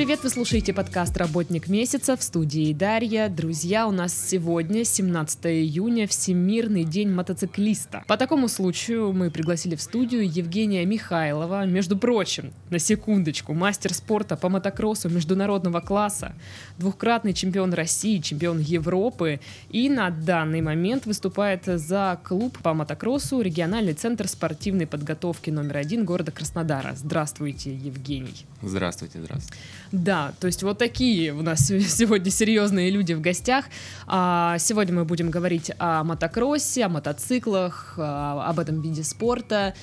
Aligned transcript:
привет! 0.00 0.24
Вы 0.24 0.30
слушаете 0.30 0.72
подкаст 0.72 1.14
«Работник 1.18 1.68
месяца» 1.68 2.16
в 2.16 2.22
студии 2.22 2.72
Дарья. 2.72 3.28
Друзья, 3.28 3.86
у 3.86 3.90
нас 3.90 4.14
сегодня 4.14 4.82
17 4.82 5.44
июня, 5.48 6.06
Всемирный 6.06 6.84
день 6.84 7.10
мотоциклиста. 7.10 8.02
По 8.08 8.16
такому 8.16 8.48
случаю 8.48 9.12
мы 9.12 9.30
пригласили 9.30 9.76
в 9.76 9.82
студию 9.82 10.26
Евгения 10.26 10.86
Михайлова, 10.86 11.66
между 11.66 11.98
прочим, 11.98 12.54
на 12.70 12.78
секундочку, 12.78 13.52
мастер 13.52 13.92
спорта 13.92 14.38
по 14.38 14.48
мотокроссу 14.48 15.10
международного 15.10 15.80
класса, 15.80 16.32
двухкратный 16.78 17.34
чемпион 17.34 17.74
России, 17.74 18.20
чемпион 18.20 18.58
Европы 18.58 19.40
и 19.68 19.90
на 19.90 20.08
данный 20.08 20.62
момент 20.62 21.04
выступает 21.04 21.64
за 21.66 22.18
клуб 22.24 22.56
по 22.62 22.72
мотокроссу 22.72 23.42
региональный 23.42 23.92
центр 23.92 24.28
спортивной 24.28 24.86
подготовки 24.86 25.50
номер 25.50 25.76
один 25.76 26.06
города 26.06 26.32
Краснодара. 26.32 26.94
Здравствуйте, 26.96 27.74
Евгений. 27.74 28.46
Здравствуйте, 28.62 29.20
здравствуйте. 29.20 29.58
Да, 29.92 30.34
то 30.38 30.46
есть 30.46 30.62
вот 30.62 30.78
такие 30.78 31.32
у 31.32 31.42
нас 31.42 31.66
сегодня 31.66 32.30
серьезные 32.30 32.90
люди 32.90 33.12
в 33.12 33.20
гостях. 33.20 33.64
А, 34.06 34.56
сегодня 34.58 34.94
мы 34.94 35.04
будем 35.04 35.30
говорить 35.30 35.72
о 35.78 36.04
мотокроссе, 36.04 36.84
о 36.84 36.88
мотоциклах, 36.88 37.94
а, 37.96 38.48
об 38.48 38.60
этом 38.60 38.80
виде 38.80 39.02
спорта. 39.02 39.74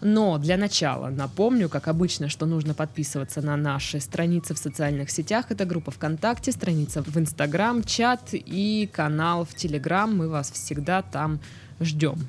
Но 0.00 0.38
для 0.38 0.56
начала 0.56 1.08
напомню, 1.08 1.68
как 1.68 1.88
обычно, 1.88 2.28
что 2.28 2.46
нужно 2.46 2.74
подписываться 2.74 3.40
на 3.40 3.56
наши 3.56 3.98
страницы 3.98 4.54
в 4.54 4.58
социальных 4.58 5.10
сетях. 5.10 5.46
Это 5.48 5.64
группа 5.64 5.90
ВКонтакте, 5.90 6.52
страница 6.52 7.02
в 7.02 7.16
Инстаграм, 7.16 7.82
чат 7.82 8.28
и 8.32 8.88
канал 8.92 9.44
в 9.44 9.54
Телеграм. 9.54 10.14
Мы 10.16 10.28
вас 10.28 10.50
всегда 10.52 11.02
там 11.02 11.40
ждем. 11.80 12.28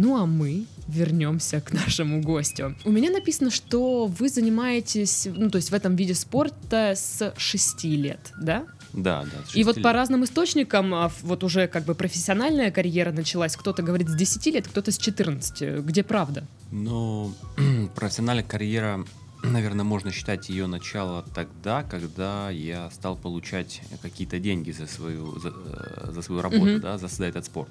Ну 0.00 0.16
а 0.16 0.24
мы 0.24 0.64
вернемся 0.88 1.60
к 1.60 1.74
нашему 1.74 2.22
гостю. 2.22 2.74
У 2.86 2.90
меня 2.90 3.10
написано, 3.10 3.50
что 3.50 4.06
вы 4.06 4.30
занимаетесь, 4.30 5.28
ну 5.30 5.50
то 5.50 5.56
есть 5.56 5.70
в 5.70 5.74
этом 5.74 5.94
виде 5.94 6.14
спорта 6.14 6.94
с 6.96 7.34
6 7.36 7.84
лет, 7.84 8.32
да? 8.40 8.64
Да, 8.94 9.24
да. 9.24 9.38
И 9.52 9.62
вот 9.62 9.76
лет. 9.76 9.84
по 9.84 9.92
разным 9.92 10.24
источникам, 10.24 10.94
а, 10.94 11.12
вот 11.20 11.44
уже 11.44 11.68
как 11.68 11.84
бы 11.84 11.94
профессиональная 11.94 12.70
карьера 12.70 13.12
началась, 13.12 13.54
кто-то 13.56 13.82
говорит 13.82 14.08
с 14.08 14.14
10 14.14 14.46
лет, 14.46 14.68
кто-то 14.68 14.90
с 14.90 14.96
14. 14.96 15.84
Где 15.84 16.02
правда? 16.02 16.46
Ну, 16.72 17.34
профессиональная 17.94 18.42
карьера 18.42 19.04
наверное, 19.42 19.84
можно 19.84 20.10
считать 20.12 20.48
ее 20.48 20.66
начало 20.66 21.26
тогда, 21.34 21.82
когда 21.82 22.48
я 22.48 22.90
стал 22.90 23.16
получать 23.16 23.82
какие-то 24.00 24.38
деньги 24.38 24.70
за 24.70 24.86
свою, 24.86 25.38
за, 25.38 25.50
э, 25.50 26.10
за 26.10 26.22
свою 26.22 26.40
работу, 26.40 26.66
mm-hmm. 26.66 26.80
да, 26.80 26.96
за, 26.96 27.08
за 27.08 27.26
этот 27.26 27.44
спорт. 27.44 27.68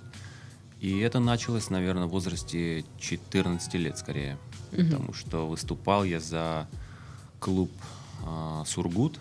И 0.80 0.99
это 0.99 1.19
началось, 1.19 1.69
наверное, 1.69 2.08
в 2.08 2.09
возрасте 2.09 2.85
14 2.99 3.73
лет 3.75 3.97
скорее. 3.97 4.38
Угу. 4.72 4.83
Потому 4.83 5.13
что 5.13 5.47
выступал 5.47 6.03
я 6.03 6.19
за 6.19 6.67
клуб 7.39 7.72
э, 8.25 8.63
Сургут, 8.66 9.19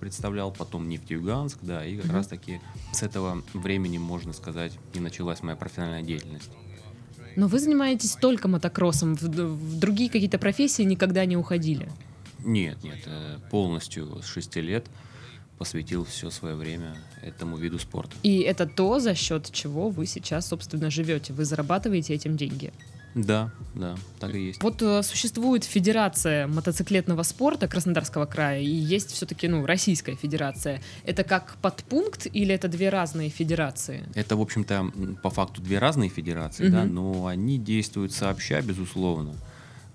представлял, 0.00 0.52
потом 0.52 0.88
Нефтеюганск, 0.88 1.58
да, 1.62 1.84
и 1.84 1.96
как 1.96 2.06
угу. 2.06 2.14
раз 2.14 2.26
таки 2.28 2.60
с 2.92 3.02
этого 3.02 3.42
времени, 3.52 3.98
можно 3.98 4.32
сказать, 4.32 4.72
и 4.94 5.00
началась 5.00 5.42
моя 5.42 5.56
профессиональная 5.56 6.02
деятельность. 6.02 6.50
Но 7.36 7.48
вы 7.48 7.58
занимаетесь 7.58 8.12
только 8.12 8.48
мотокроссом, 8.48 9.14
в, 9.14 9.22
в 9.22 9.78
другие 9.78 10.08
какие-то 10.08 10.38
профессии 10.38 10.82
никогда 10.82 11.26
не 11.26 11.36
уходили? 11.36 11.90
Нет, 12.38 12.82
нет, 12.82 13.00
э, 13.04 13.38
полностью 13.50 14.22
с 14.22 14.26
6 14.26 14.56
лет 14.56 14.86
посвятил 15.58 16.04
все 16.04 16.30
свое 16.30 16.54
время 16.54 16.96
этому 17.22 17.56
виду 17.56 17.78
спорта. 17.78 18.16
И 18.22 18.40
это 18.40 18.66
то, 18.66 18.98
за 18.98 19.14
счет 19.14 19.50
чего 19.52 19.88
вы 19.88 20.06
сейчас, 20.06 20.48
собственно, 20.48 20.90
живете. 20.90 21.32
Вы 21.32 21.44
зарабатываете 21.44 22.14
этим 22.14 22.36
деньги. 22.36 22.72
Да, 23.16 23.50
да, 23.74 23.96
так 24.20 24.34
и 24.34 24.48
есть. 24.48 24.62
Вот 24.62 24.82
э, 24.82 25.02
существует 25.02 25.64
Федерация 25.64 26.46
мотоциклетного 26.46 27.22
спорта 27.22 27.66
Краснодарского 27.66 28.26
края, 28.26 28.60
и 28.60 28.66
есть 28.68 29.10
все-таки, 29.10 29.48
ну, 29.48 29.64
Российская 29.64 30.16
Федерация. 30.16 30.82
Это 31.02 31.24
как 31.24 31.56
подпункт 31.62 32.26
или 32.30 32.54
это 32.54 32.68
две 32.68 32.90
разные 32.90 33.30
федерации? 33.30 34.04
Это, 34.14 34.36
в 34.36 34.42
общем-то, 34.42 34.92
по 35.22 35.30
факту 35.30 35.62
две 35.62 35.78
разные 35.78 36.10
федерации, 36.10 36.66
угу. 36.66 36.72
да, 36.72 36.84
но 36.84 37.26
они 37.26 37.56
действуют 37.56 38.12
сообща, 38.12 38.60
безусловно. 38.60 39.32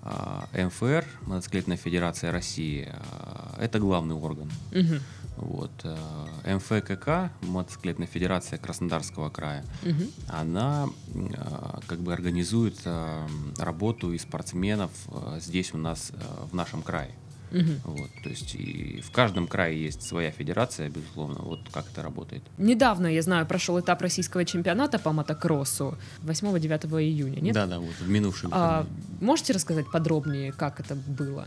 А, 0.01 0.47
МФР, 0.53 1.05
Мотоциклетная 1.27 1.77
Федерация 1.77 2.31
России, 2.31 2.89
а, 2.91 3.55
это 3.61 3.77
главный 3.77 4.15
орган. 4.15 4.51
Угу. 4.71 4.95
Вот. 5.41 5.71
Э, 5.83 6.55
МФКК, 6.55 7.31
Мотоциклетная 7.41 8.07
Федерация 8.07 8.57
Краснодарского 8.57 9.29
края, 9.29 9.65
угу. 9.83 10.03
она 10.27 10.87
э, 11.13 11.79
как 11.87 11.99
бы 11.99 12.13
организует 12.13 12.79
э, 12.85 13.27
работу 13.57 14.13
и 14.13 14.17
спортсменов 14.17 14.91
здесь 15.39 15.73
у 15.73 15.77
нас, 15.77 16.11
в 16.51 16.55
нашем 16.55 16.83
крае. 16.83 17.11
Угу. 17.51 17.97
Вот, 17.97 18.09
то 18.23 18.29
есть 18.29 18.55
и 18.55 19.01
в 19.01 19.11
каждом 19.11 19.45
крае 19.47 19.83
есть 19.83 20.03
своя 20.03 20.31
федерация, 20.31 20.89
безусловно. 20.89 21.39
Вот 21.41 21.59
как 21.71 21.85
это 21.91 22.01
работает. 22.01 22.43
Недавно, 22.57 23.07
я 23.07 23.21
знаю, 23.21 23.45
прошел 23.45 23.79
этап 23.79 24.01
российского 24.01 24.45
чемпионата 24.45 24.99
по 24.99 25.11
мотокроссу 25.11 25.97
8-9 26.23 27.03
июня, 27.03 27.41
нет? 27.41 27.53
Да, 27.53 27.65
да, 27.65 27.79
вот 27.79 27.93
в 27.99 28.09
минувший 28.09 28.49
а, 28.53 28.85
Можете 29.19 29.53
рассказать 29.53 29.91
подробнее, 29.91 30.53
как 30.53 30.79
это 30.79 30.95
было? 30.95 31.45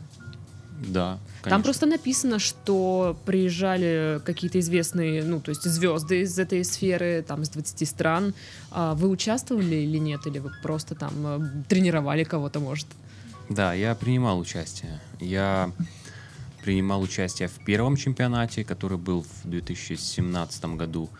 Да. 0.78 1.18
Конечно. 1.42 1.50
Там 1.50 1.62
просто 1.62 1.86
написано, 1.86 2.38
что 2.38 3.16
приезжали 3.24 4.20
какие-то 4.24 4.58
известные, 4.58 5.22
ну, 5.22 5.40
то 5.40 5.50
есть 5.50 5.62
звезды 5.62 6.22
из 6.22 6.38
этой 6.38 6.64
сферы, 6.64 7.24
там, 7.26 7.42
из 7.42 7.50
20 7.50 7.88
стран. 7.88 8.34
А 8.70 8.94
вы 8.94 9.08
участвовали 9.08 9.76
или 9.76 9.98
нет? 9.98 10.26
Или 10.26 10.40
вы 10.40 10.50
просто 10.62 10.94
там 10.94 11.12
э, 11.26 11.40
тренировали 11.68 12.24
кого-то, 12.24 12.60
может? 12.60 12.86
Да, 13.48 13.72
я 13.74 13.94
принимал 13.94 14.38
участие. 14.38 15.00
Я 15.20 15.70
принимал 16.62 17.02
участие 17.02 17.48
в 17.48 17.64
первом 17.64 17.96
чемпионате, 17.96 18.64
который 18.64 18.98
был 18.98 19.22
в 19.22 19.48
2017 19.48 20.64
году. 20.76 21.10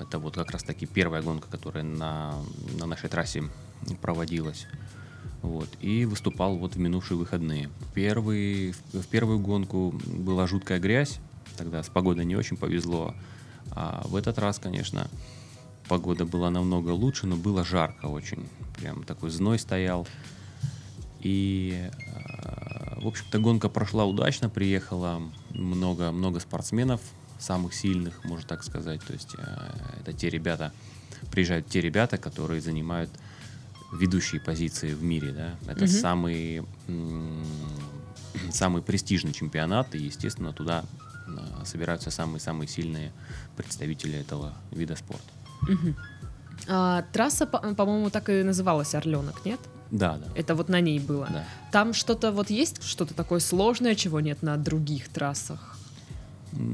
Это 0.00 0.18
вот 0.18 0.34
как 0.34 0.50
раз 0.50 0.64
таки 0.64 0.86
первая 0.86 1.22
гонка, 1.22 1.48
которая 1.48 1.84
на, 1.84 2.34
на 2.78 2.86
нашей 2.86 3.08
трассе 3.08 3.44
проводилась. 4.00 4.66
Вот, 5.42 5.68
и 5.80 6.04
выступал 6.04 6.56
вот 6.56 6.76
в 6.76 6.78
минувшие 6.78 7.18
выходные. 7.18 7.68
Первый, 7.94 8.74
в 8.92 9.06
первую 9.08 9.40
гонку 9.40 9.92
была 10.06 10.46
жуткая 10.46 10.78
грязь, 10.78 11.18
тогда 11.56 11.82
с 11.82 11.88
погодой 11.88 12.24
не 12.24 12.36
очень 12.36 12.56
повезло. 12.56 13.14
А 13.72 14.02
в 14.06 14.14
этот 14.14 14.38
раз, 14.38 14.60
конечно, 14.60 15.08
погода 15.88 16.24
была 16.24 16.50
намного 16.50 16.90
лучше, 16.90 17.26
но 17.26 17.36
было 17.36 17.64
жарко 17.64 18.06
очень. 18.06 18.48
Прям 18.76 19.02
такой 19.02 19.30
зной 19.30 19.58
стоял. 19.58 20.06
И, 21.20 21.90
а, 22.14 22.98
в 23.00 23.06
общем-то, 23.06 23.38
гонка 23.38 23.68
прошла 23.68 24.04
удачно, 24.04 24.48
приехало 24.48 25.22
много, 25.50 26.10
много 26.12 26.40
спортсменов, 26.40 27.00
самых 27.38 27.74
сильных, 27.74 28.24
можно 28.24 28.46
так 28.46 28.62
сказать. 28.62 29.02
То 29.04 29.12
есть 29.12 29.34
а, 29.38 29.74
это 30.00 30.12
те 30.12 30.30
ребята, 30.30 30.72
приезжают 31.30 31.68
те 31.68 31.80
ребята, 31.80 32.16
которые 32.16 32.60
занимают 32.60 33.10
ведущие 33.92 34.40
позиции 34.40 34.92
в 34.92 35.02
мире, 35.02 35.32
да, 35.32 35.54
это 35.70 35.84
угу. 35.84 35.92
самый, 35.92 36.64
самый 38.50 38.82
престижный 38.82 39.32
чемпионат, 39.32 39.94
и, 39.94 39.98
естественно, 39.98 40.52
туда 40.52 40.84
а, 41.26 41.64
собираются 41.64 42.10
самые-самые 42.10 42.68
сильные 42.68 43.12
представители 43.56 44.18
этого 44.18 44.54
вида 44.70 44.96
спорта. 44.96 45.22
Угу. 45.62 45.94
А, 46.68 47.02
трасса, 47.12 47.46
по-моему, 47.46 48.10
так 48.10 48.28
и 48.28 48.42
называлась 48.42 48.94
Орленок, 48.94 49.44
нет? 49.44 49.60
Да, 49.90 50.16
да. 50.16 50.26
Это 50.34 50.54
вот 50.54 50.68
на 50.68 50.80
ней 50.80 50.98
было. 50.98 51.28
Да. 51.30 51.44
Там 51.70 51.92
что-то 51.92 52.32
вот 52.32 52.48
есть, 52.48 52.82
что-то 52.82 53.12
такое 53.12 53.40
сложное, 53.40 53.94
чего 53.94 54.20
нет 54.20 54.42
на 54.42 54.56
других 54.56 55.08
трассах? 55.08 55.76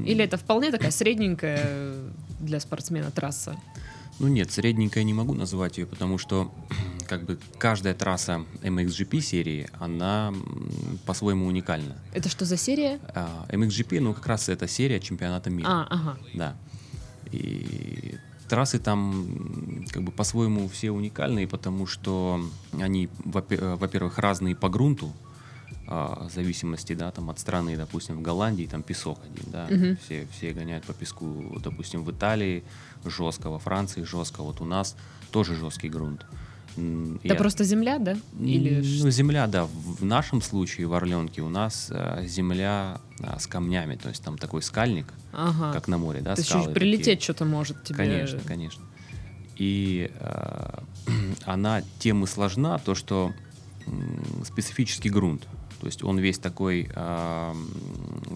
Или 0.05 0.23
это 0.23 0.37
вполне 0.37 0.71
такая 0.71 0.91
средненькая 0.91 1.93
для 2.39 2.59
спортсмена 2.59 3.11
трасса? 3.11 3.57
Ну 4.19 4.27
нет, 4.27 4.51
средненькая 4.51 5.03
не 5.03 5.13
могу 5.13 5.33
назвать 5.33 5.77
ее, 5.77 5.85
потому 5.85 6.17
что 6.17 6.51
как 7.09 7.23
бы 7.23 7.39
каждая 7.57 7.95
трасса 7.95 8.45
MXGP 8.61 9.19
серии, 9.19 9.67
она 9.79 10.31
по-своему 11.07 11.47
уникальна. 11.47 11.97
Это 12.13 12.29
что 12.29 12.45
за 12.45 12.55
серия? 12.55 12.99
А, 13.15 13.47
MXGP, 13.49 13.99
ну 13.99 14.13
как 14.13 14.27
раз 14.27 14.47
это 14.47 14.67
серия 14.67 14.99
чемпионата 14.99 15.49
мира. 15.49 15.67
А, 15.67 15.87
ага. 15.89 16.17
Да. 16.35 16.55
И 17.31 18.15
трассы 18.47 18.77
там 18.77 19.85
как 19.89 20.03
бы 20.03 20.11
по-своему 20.11 20.69
все 20.69 20.91
уникальные, 20.91 21.47
потому 21.47 21.87
что 21.87 22.45
они, 22.79 23.09
во-первых, 23.25 24.19
разные 24.19 24.55
по 24.55 24.69
грунту, 24.69 25.11
а, 25.87 26.27
в 26.29 26.31
зависимости, 26.31 26.93
да, 26.93 27.09
там 27.09 27.31
от 27.31 27.39
страны, 27.39 27.75
допустим, 27.75 28.17
в 28.17 28.21
Голландии 28.21 28.67
там 28.69 28.83
песок 28.83 29.17
один, 29.23 29.51
да, 29.51 29.65
угу. 29.65 29.97
все, 30.03 30.27
все 30.31 30.53
гоняют 30.53 30.85
по 30.85 30.93
песку, 30.93 31.57
допустим, 31.59 32.03
в 32.03 32.11
Италии 32.11 32.63
жестко, 33.03 33.49
во 33.49 33.57
Франции 33.57 34.03
жестко, 34.03 34.43
вот 34.43 34.61
у 34.61 34.65
нас 34.65 34.95
тоже 35.31 35.55
жесткий 35.55 35.89
грунт. 35.89 36.23
Это 37.23 37.33
Я... 37.33 37.35
просто 37.35 37.63
земля, 37.63 37.99
да? 37.99 38.17
Или... 38.39 38.75
Ну, 39.01 39.09
земля, 39.09 39.47
да. 39.47 39.65
В 39.65 40.03
нашем 40.05 40.41
случае 40.41 40.87
в 40.87 40.93
Орленке 40.93 41.41
у 41.41 41.49
нас 41.49 41.89
э, 41.91 42.25
земля 42.25 42.99
э, 43.19 43.39
с 43.39 43.47
камнями, 43.47 43.95
то 43.95 44.09
есть 44.09 44.23
там 44.23 44.37
такой 44.37 44.61
скальник, 44.61 45.07
ага. 45.33 45.73
как 45.73 45.87
на 45.87 45.97
море, 45.97 46.21
да, 46.21 46.35
То 46.35 46.41
есть 46.41 46.73
прилететь 46.73 47.21
что-то 47.21 47.45
может 47.45 47.83
тебе. 47.83 47.97
Конечно, 47.97 48.39
конечно. 48.45 48.83
И 49.57 50.11
э, 50.19 50.79
она 51.45 51.81
тем 51.99 52.23
и 52.23 52.27
сложна, 52.27 52.77
то 52.77 52.95
что 52.95 53.33
э, 53.85 53.91
специфический 54.45 55.09
грунт. 55.09 55.47
То 55.79 55.85
есть 55.85 56.03
он 56.03 56.19
весь 56.19 56.39
такой 56.39 56.89
э, 56.93 57.53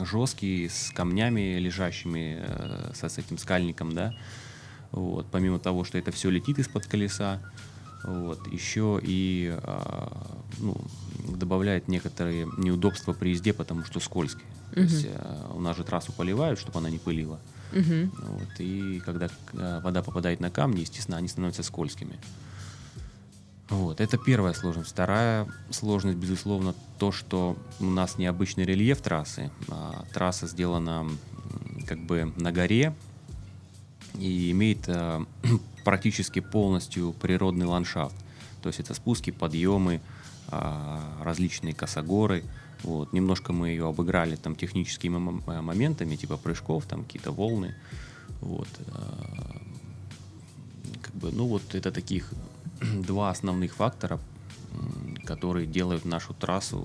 жесткий, 0.01 0.69
с 0.69 0.91
камнями 0.91 1.57
лежащими, 1.59 2.41
э, 2.45 2.91
со, 2.93 3.09
с 3.09 3.17
этим 3.17 3.37
скальником, 3.37 3.93
да. 3.93 4.13
Вот. 4.91 5.25
Помимо 5.31 5.59
того, 5.59 5.83
что 5.83 5.97
это 5.97 6.11
все 6.11 6.29
летит 6.29 6.59
из-под 6.59 6.85
колеса, 6.85 7.41
вот, 8.03 8.47
еще 8.51 8.99
и 9.01 9.57
а, 9.63 10.41
ну, 10.59 10.75
добавляет 11.29 11.87
некоторые 11.87 12.47
неудобства 12.57 13.13
при 13.13 13.29
езде, 13.29 13.53
потому 13.53 13.85
что 13.85 13.99
скользкий. 13.99 14.45
То 14.73 14.81
есть 14.81 15.07
а, 15.09 15.51
у 15.55 15.59
нас 15.59 15.77
же 15.77 15.83
трассу 15.83 16.11
поливают, 16.11 16.59
чтобы 16.59 16.79
она 16.79 16.89
не 16.89 16.97
пылила. 16.97 17.39
Мгм. 17.71 18.11
Вот, 18.17 18.59
и 18.59 19.01
когда 19.05 19.29
а, 19.53 19.79
вода 19.81 20.03
попадает 20.03 20.39
на 20.39 20.49
камни, 20.49 20.81
естественно, 20.81 21.17
они 21.17 21.27
становятся 21.27 21.63
скользкими. 21.63 22.19
Вот, 23.69 24.01
это 24.01 24.17
первая 24.17 24.53
сложность. 24.53 24.91
Вторая 24.91 25.47
сложность, 25.71 26.17
безусловно, 26.17 26.75
то, 26.99 27.11
что 27.11 27.57
у 27.79 27.85
нас 27.85 28.17
необычный 28.17 28.65
рельеф 28.65 29.01
трассы. 29.01 29.49
А 29.69 30.05
трасса 30.13 30.47
сделана 30.47 31.09
как 31.87 31.99
бы 31.99 32.31
на 32.35 32.51
горе 32.51 32.93
и 34.15 34.51
имеет 34.51 34.87
а, 34.87 35.25
практически 35.83 36.39
полностью 36.39 37.13
природный 37.13 37.65
ландшафт. 37.65 38.15
То 38.61 38.69
есть 38.69 38.79
это 38.79 38.93
спуски, 38.93 39.31
подъемы, 39.31 40.01
а, 40.49 41.01
различные 41.21 41.73
косогоры. 41.73 42.43
Вот. 42.83 43.13
Немножко 43.13 43.53
мы 43.53 43.69
ее 43.69 43.87
обыграли 43.87 44.35
там 44.35 44.55
техническими 44.55 45.15
э, 45.47 45.61
моментами, 45.61 46.15
типа 46.15 46.37
прыжков, 46.37 46.85
там 46.85 47.03
какие-то 47.03 47.31
волны. 47.31 47.75
Вот. 48.41 48.67
а, 48.87 49.61
Как 51.01 51.15
бы, 51.15 51.31
ну 51.31 51.47
вот 51.47 51.75
это 51.75 51.91
таких 51.91 52.31
два 52.81 53.29
основных 53.29 53.75
фактора, 53.75 54.19
которые 55.25 55.65
делают 55.65 56.05
нашу 56.05 56.33
трассу 56.33 56.83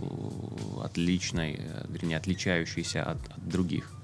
отличной, 0.82 1.56
э, 1.58 1.86
вернее, 1.88 2.16
отличающейся 2.16 3.02
от, 3.02 3.18
от 3.28 3.48
других. 3.48 3.97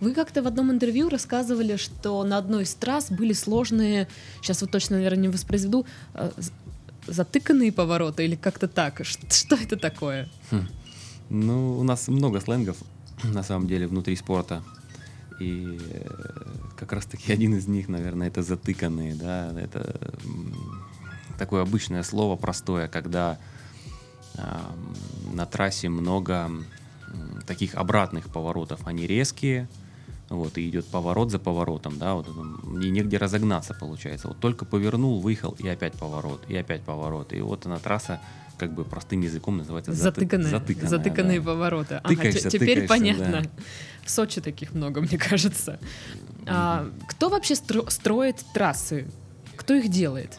Вы 0.00 0.14
как-то 0.14 0.42
в 0.42 0.46
одном 0.46 0.70
интервью 0.70 1.08
рассказывали, 1.08 1.76
что 1.76 2.22
на 2.24 2.38
одной 2.38 2.64
из 2.64 2.74
трасс 2.74 3.10
были 3.10 3.32
сложные, 3.32 4.08
сейчас 4.40 4.62
вот 4.62 4.70
точно, 4.70 4.96
наверное, 4.96 5.22
не 5.22 5.28
воспроизведу, 5.28 5.86
э, 6.14 6.30
затыканные 7.06 7.72
повороты 7.72 8.24
или 8.24 8.36
как-то 8.36 8.68
так. 8.68 9.02
Что 9.04 9.56
это 9.56 9.76
такое? 9.76 10.28
Ну, 11.30 11.78
у 11.78 11.82
нас 11.82 12.08
много 12.08 12.40
сленгов, 12.40 12.76
на 13.24 13.42
самом 13.42 13.66
деле, 13.66 13.86
внутри 13.86 14.16
спорта. 14.16 14.62
И 15.40 15.78
э, 15.80 16.06
как 16.76 16.92
раз-таки 16.92 17.32
один 17.32 17.56
из 17.56 17.66
них, 17.66 17.88
наверное, 17.88 18.28
это 18.28 18.42
затыканные, 18.42 19.14
да, 19.14 19.52
это 19.58 20.12
такое 21.38 21.62
обычное 21.62 22.02
слово 22.02 22.36
простое, 22.36 22.86
когда 22.86 23.38
ам, 24.36 24.94
на 25.32 25.46
трассе 25.46 25.88
много 25.88 26.50
таких 27.46 27.74
обратных 27.74 28.28
поворотов, 28.30 28.80
они 28.86 29.06
резкие, 29.06 29.68
вот, 30.28 30.56
и 30.58 30.68
идет 30.68 30.86
поворот 30.86 31.30
за 31.30 31.38
поворотом, 31.38 31.98
да, 31.98 32.14
вот, 32.14 32.26
и 32.28 32.90
негде 32.90 33.18
разогнаться 33.18 33.74
получается. 33.74 34.28
Вот 34.28 34.38
только 34.38 34.64
повернул, 34.64 35.20
выехал, 35.20 35.54
и 35.58 35.68
опять 35.68 35.92
поворот, 35.94 36.44
и 36.48 36.56
опять 36.56 36.82
поворот. 36.82 37.32
И 37.32 37.40
вот 37.40 37.66
она 37.66 37.78
трасса, 37.78 38.20
как 38.58 38.72
бы 38.72 38.84
простым 38.84 39.20
языком 39.20 39.58
называется 39.58 39.90
заты- 39.92 39.96
Затыканные, 40.20 40.50
затыканная, 40.50 40.88
затыканные 40.88 41.40
да. 41.40 41.46
повороты. 41.46 41.94
Ага, 41.96 42.08
Тыкаешься, 42.14 42.48
теперь 42.50 42.82
тыкаешься, 42.82 42.88
понятно. 42.88 43.42
да. 43.42 43.50
В 44.04 44.10
Сочи 44.10 44.40
таких 44.40 44.72
много, 44.72 45.00
мне 45.02 45.18
кажется. 45.18 45.78
А, 46.46 46.88
кто 47.08 47.28
вообще 47.28 47.54
стро- 47.54 47.90
строит 47.90 48.42
трассы? 48.54 49.06
Кто 49.56 49.74
их 49.74 49.88
делает? 49.90 50.38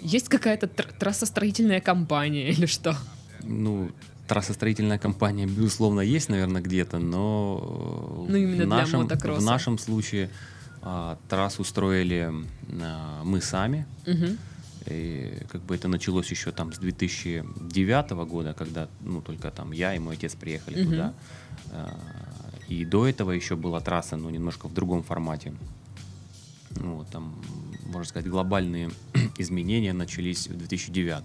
Есть 0.00 0.28
какая-то 0.28 0.66
тр- 0.66 0.94
трассостроительная 0.98 1.80
компания 1.80 2.50
или 2.52 2.66
что? 2.66 2.96
Ну, 3.42 3.90
трассостроительная 4.28 4.98
компания, 4.98 5.46
безусловно, 5.46 6.00
есть, 6.00 6.28
наверное, 6.28 6.62
где-то, 6.62 6.98
но 6.98 8.26
Ну, 8.28 8.62
в, 8.62 8.66
нашем, 8.66 9.08
в 9.08 9.42
нашем 9.42 9.78
случае 9.78 10.30
а, 10.82 11.18
трассу 11.28 11.64
строили 11.64 12.32
а, 12.80 13.22
мы 13.24 13.40
сами. 13.40 13.86
Мгм. 14.06 14.38
И 14.86 15.38
как 15.48 15.62
бы 15.62 15.76
это 15.76 15.86
началось 15.88 16.30
еще 16.30 16.50
там 16.50 16.72
с 16.72 16.78
2009 16.78 18.10
года, 18.26 18.52
когда 18.52 18.88
ну 19.00 19.20
только 19.20 19.50
там 19.50 19.72
я 19.72 19.94
и 19.94 19.98
мой 19.98 20.14
отец 20.16 20.34
приехали 20.34 20.80
Мгм. 20.82 20.90
туда. 20.90 21.14
А, 21.72 21.98
И 22.68 22.84
до 22.84 23.06
этого 23.06 23.32
еще 23.32 23.54
была 23.54 23.80
трасса, 23.80 24.16
но 24.16 24.30
немножко 24.30 24.66
в 24.68 24.72
другом 24.74 25.02
формате. 25.02 25.52
Ну, 26.80 27.04
там, 27.12 27.34
можно 27.84 28.04
сказать, 28.08 28.30
глобальные 28.30 28.90
изменения 29.38 29.92
начались 29.92 30.48
в 30.48 30.56
2009. 30.56 31.24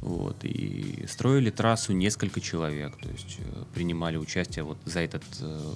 Вот, 0.00 0.44
и 0.44 1.04
строили 1.08 1.50
трассу 1.50 1.92
несколько 1.92 2.40
человек, 2.40 2.96
то 2.96 3.08
есть 3.08 3.38
э, 3.38 3.64
принимали 3.74 4.16
участие 4.16 4.62
вот 4.64 4.78
за 4.84 5.00
этот 5.00 5.22
э, 5.40 5.74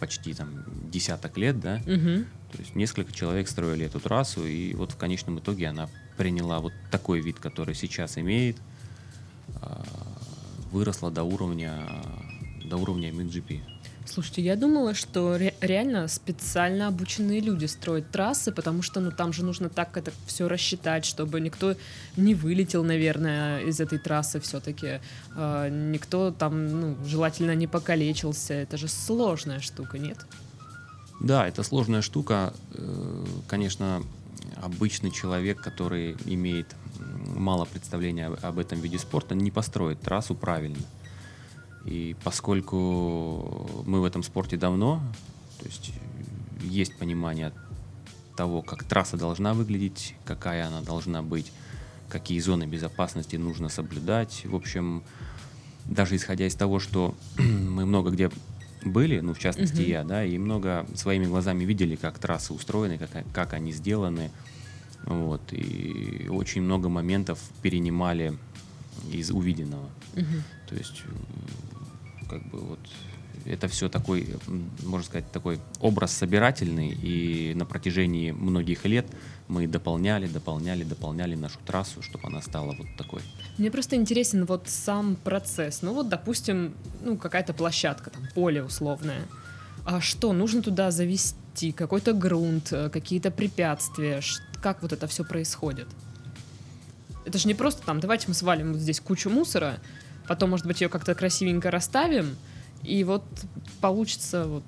почти 0.00 0.34
там 0.34 0.64
десяток 0.90 1.36
лет, 1.36 1.60
да, 1.60 1.82
Мгм. 1.86 2.26
то 2.52 2.58
есть 2.58 2.74
несколько 2.74 3.12
человек 3.12 3.48
строили 3.48 3.86
эту 3.86 4.00
трассу, 4.00 4.46
и 4.46 4.74
вот 4.74 4.92
в 4.92 4.96
конечном 4.96 5.38
итоге 5.38 5.68
она 5.68 5.88
приняла 6.16 6.60
вот 6.60 6.72
такой 6.90 7.20
вид, 7.20 7.38
который 7.38 7.74
сейчас 7.74 8.18
имеет, 8.18 8.56
а, 9.60 9.84
выросла 10.72 11.10
до 11.10 11.22
уровня 11.24 11.86
до 12.64 12.76
уровня 12.76 13.10
MXGP. 13.10 13.60
Слушайте, 14.10 14.42
я 14.42 14.56
думала, 14.56 14.94
что 14.94 15.36
ре- 15.36 15.54
реально 15.60 16.08
специально 16.08 16.86
обученные 16.88 17.40
люди 17.40 17.66
строят 17.66 18.10
трассы, 18.10 18.52
потому 18.52 18.80
что 18.82 19.00
ну 19.00 19.10
там 19.10 19.32
же 19.34 19.44
нужно 19.44 19.68
так 19.68 19.96
это 19.98 20.12
все 20.26 20.48
рассчитать, 20.48 21.04
чтобы 21.04 21.40
никто 21.40 21.76
не 22.16 22.34
вылетел, 22.34 22.84
наверное, 22.84 23.60
из 23.60 23.80
этой 23.80 23.98
трассы 23.98 24.40
все-таки, 24.40 25.00
никто 25.36 26.30
там, 26.30 26.80
ну, 26.80 26.96
желательно 27.06 27.54
не 27.54 27.66
покалечился. 27.66 28.54
Это 28.54 28.78
же 28.78 28.88
сложная 28.88 29.60
штука, 29.60 29.98
нет? 29.98 30.18
Да, 31.20 31.46
это 31.46 31.62
сложная 31.62 32.00
штука. 32.02 32.54
Э, 32.74 33.24
Конечно, 33.46 34.02
обычный 34.62 35.10
человек, 35.10 35.60
который 35.60 36.16
имеет 36.24 36.74
мало 37.36 37.64
представления 37.66 38.26
об 38.26 38.58
этом 38.58 38.80
виде 38.80 38.98
спорта, 38.98 39.34
не 39.34 39.50
построит 39.50 40.00
трассу 40.00 40.34
правильно. 40.34 40.78
И 41.88 42.14
поскольку 42.22 43.82
мы 43.86 44.00
в 44.02 44.04
этом 44.04 44.22
спорте 44.22 44.58
давно, 44.58 45.02
то 45.58 45.64
есть 45.64 45.90
э, 45.90 46.66
есть 46.66 46.94
понимание 46.94 47.52
того, 48.36 48.60
как 48.60 48.84
трасса 48.84 49.16
должна 49.16 49.54
выглядеть, 49.54 50.14
какая 50.26 50.66
она 50.66 50.82
должна 50.82 51.22
быть, 51.22 51.50
какие 52.10 52.40
зоны 52.40 52.64
безопасности 52.66 53.36
нужно 53.36 53.70
соблюдать. 53.70 54.44
В 54.44 54.54
общем, 54.54 55.02
даже 55.86 56.16
исходя 56.16 56.46
из 56.46 56.54
того, 56.54 56.78
что 56.78 57.14
мы 57.38 57.86
много 57.86 58.10
где 58.10 58.30
были, 58.82 59.20
ну, 59.20 59.32
в 59.32 59.38
частности, 59.38 59.80
Мгм. 59.80 59.90
я, 59.90 60.04
да, 60.04 60.24
и 60.24 60.36
много 60.36 60.86
своими 60.94 61.24
глазами 61.24 61.64
видели, 61.64 61.96
как 61.96 62.18
трассы 62.18 62.52
устроены, 62.52 62.98
как, 62.98 63.10
как 63.32 63.54
они 63.54 63.72
сделаны, 63.72 64.30
вот, 65.04 65.52
и 65.52 66.28
очень 66.28 66.62
много 66.62 66.90
моментов 66.90 67.40
перенимали 67.62 68.38
из 69.10 69.30
увиденного. 69.30 69.90
Мгм. 70.14 70.44
То 70.66 70.74
есть, 70.76 71.02
м, 71.06 71.16
как 72.28 72.42
бы 72.48 72.60
вот 72.60 72.80
это 73.44 73.68
все 73.68 73.88
такой, 73.88 74.28
можно 74.82 75.06
сказать, 75.06 75.30
такой 75.32 75.60
образ 75.80 76.12
собирательный, 76.12 76.88
и 76.90 77.54
на 77.54 77.64
протяжении 77.64 78.30
многих 78.30 78.84
лет 78.84 79.06
мы 79.48 79.66
дополняли, 79.66 80.26
дополняли, 80.26 80.84
дополняли 80.84 81.34
нашу 81.34 81.58
трассу, 81.64 82.02
чтобы 82.02 82.28
она 82.28 82.42
стала 82.42 82.74
вот 82.76 82.86
такой. 82.96 83.22
Мне 83.56 83.70
просто 83.70 83.96
интересен 83.96 84.44
вот 84.44 84.68
сам 84.68 85.16
процесс. 85.16 85.82
Ну 85.82 85.94
вот, 85.94 86.08
допустим, 86.08 86.74
ну 87.02 87.16
какая-то 87.16 87.54
площадка, 87.54 88.10
там 88.10 88.22
поле 88.34 88.62
условное. 88.62 89.22
А 89.84 90.00
что, 90.00 90.32
нужно 90.32 90.62
туда 90.62 90.90
завести 90.90 91.72
какой-то 91.72 92.12
грунт, 92.12 92.72
э, 92.72 92.90
какие-то 92.90 93.30
препятствия? 93.30 94.20
Как 94.60 94.82
вот 94.82 94.92
это 94.92 95.06
все 95.06 95.24
происходит? 95.24 95.88
Это 97.24 97.38
же 97.38 97.48
не 97.48 97.54
просто 97.54 97.84
там, 97.84 98.00
давайте 98.00 98.28
мы 98.28 98.34
свалим 98.34 98.72
вот 98.72 98.82
здесь 98.82 99.00
кучу 99.00 99.30
мусора, 99.30 99.78
потом, 100.28 100.50
может 100.50 100.66
быть, 100.66 100.80
ее 100.80 100.88
как-то 100.88 101.14
красивенько 101.14 101.70
расставим, 101.70 102.36
и 102.82 103.02
вот 103.04 103.24
получится 103.80 104.46
вот 104.46 104.64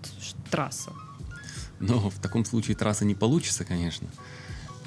трасса. 0.50 0.92
Но 1.78 2.10
в 2.10 2.18
таком 2.18 2.44
случае 2.44 2.76
трасса 2.76 3.04
не 3.04 3.14
получится, 3.14 3.64
конечно. 3.64 4.08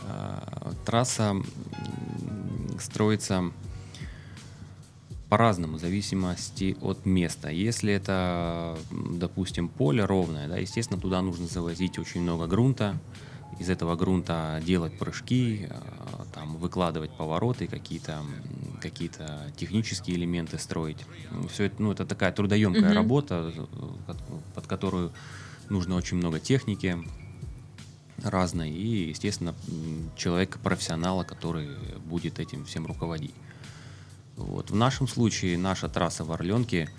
А, 0.08 0.74
Трасса 0.86 1.36
строится 2.80 3.52
по-разному, 5.30 5.78
в 5.78 5.80
зависимости 5.80 6.78
от 6.82 7.06
места. 7.06 7.50
Если 7.50 7.92
это, 7.92 8.78
допустим, 8.92 9.68
поле 9.68 10.06
ровное, 10.06 10.48
да, 10.48 10.58
естественно, 10.58 11.00
туда 11.00 11.22
нужно 11.22 11.48
завозить 11.48 11.98
очень 11.98 12.22
много 12.22 12.46
грунта, 12.46 13.00
из 13.64 13.70
этого 13.70 13.96
грунта 13.96 14.62
делать 14.66 14.94
прыжки, 14.98 15.68
а, 15.70 16.26
там, 16.34 16.58
выкладывать 16.58 17.12
повороты, 17.12 17.68
какие-то 17.68 18.12
м, 18.12 18.78
какие-то 18.82 19.52
технические 19.56 20.18
элементы 20.18 20.60
строить. 20.60 20.98
Все 21.50 21.64
это, 21.66 21.82
ну, 21.82 21.92
это 21.94 22.06
такая 22.06 22.32
трудоемкая 22.34 22.90
Мгм. 22.90 22.94
работа, 22.94 23.54
э, 23.56 23.66
под- 24.54 24.68
которую 24.68 25.12
нужно 25.70 25.96
очень 25.96 26.18
много 26.18 26.40
техники 26.40 26.98
разной 28.22 28.70
и, 28.70 29.10
естественно, 29.10 29.56
человека-профессионала, 30.18 31.24
который 31.24 31.70
будет 32.06 32.40
этим 32.40 32.66
всем 32.66 32.86
руководить. 32.86 33.34
Вот. 34.36 34.72
В 34.72 34.76
нашем 34.76 35.08
случае 35.08 35.58
наша 35.58 35.88
трасса 35.88 36.26
в 36.26 36.32
Орленке 36.32 36.90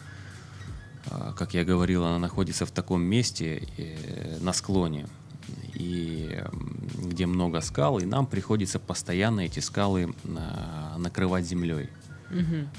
а, 1.10 1.32
как 1.34 1.52
я 1.52 1.64
говорил, 1.64 2.04
она 2.04 2.18
находится 2.18 2.64
в 2.64 2.70
таком 2.70 3.02
месте 3.02 3.68
э, 3.76 4.38
на 4.40 4.54
склоне, 4.54 5.06
и 5.74 6.42
где 6.96 7.26
много 7.26 7.60
скал, 7.60 7.98
и 7.98 8.04
нам 8.04 8.26
приходится 8.26 8.78
постоянно 8.78 9.40
эти 9.40 9.60
скалы 9.60 10.14
а, 10.26 10.96
накрывать 10.98 11.44
землей. 11.44 11.88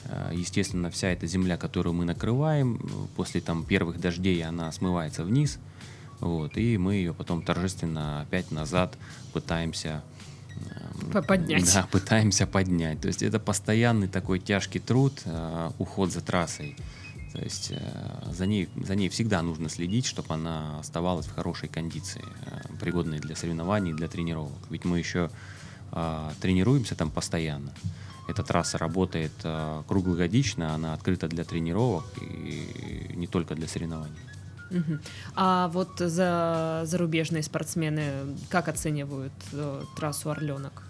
А, 0.10 0.32
Естественно, 0.34 0.90
вся 0.90 1.10
эта 1.10 1.28
земля, 1.28 1.58
которую 1.58 1.94
мы 1.94 2.06
накрываем, 2.06 2.76
э, 2.76 2.88
после 3.16 3.42
там 3.42 3.64
первых 3.64 4.00
дождей 4.00 4.44
она 4.44 4.72
смывается 4.72 5.24
вниз, 5.24 5.60
вот, 6.20 6.58
и 6.58 6.78
мы 6.78 6.96
ее 6.96 7.14
потом 7.14 7.42
торжественно 7.42 8.22
опять 8.22 8.52
назад 8.52 8.98
пытаемся 9.34 10.04
поднять. 11.22 11.74
Да, 11.74 11.88
пытаемся 11.92 12.48
поднять. 12.48 13.02
То 13.02 13.08
есть 13.08 13.22
это 13.22 13.40
постоянный 13.40 14.08
такой 14.08 14.40
тяжкий 14.40 14.80
труд, 14.80 15.22
э, 15.26 15.72
уход 15.78 16.12
за 16.12 16.22
трассой. 16.22 16.76
То 17.36 17.44
есть 17.44 17.72
э, 17.72 18.32
за 18.32 18.46
ней, 18.46 18.70
за 18.76 18.96
ней 18.96 19.10
всегда 19.10 19.42
нужно 19.42 19.68
следить, 19.68 20.06
чтобы 20.06 20.34
она 20.34 20.80
оставалась 20.80 21.26
в 21.26 21.36
хорошей 21.36 21.68
кондиции, 21.68 22.24
э, 22.24 22.78
пригодной 22.80 23.20
для 23.20 23.36
соревнований, 23.36 23.94
для 23.94 24.08
тренировок. 24.08 24.58
Ведь 24.70 24.86
мы 24.86 25.00
еще 25.00 25.30
э, 25.92 26.32
тренируемся 26.40 26.96
там 26.96 27.12
постоянно. 27.12 27.74
Эта 28.30 28.42
трасса 28.42 28.78
работает 28.78 29.34
э, 29.44 29.84
круглогодично, 29.88 30.74
она 30.74 30.94
открыта 30.94 31.28
для 31.28 31.44
тренировок 31.44 32.06
и 32.22 33.12
не 33.16 33.28
только 33.28 33.54
для 33.54 33.68
соревнований. 33.68 34.16
А 35.36 35.68
вот 35.68 36.00
за 36.00 36.84
зарубежные 36.86 37.44
спортсмены 37.44 38.36
как 38.50 38.68
оценивают 38.70 39.34
э, 39.52 39.84
трассу 39.98 40.32
Орленок? 40.32 40.84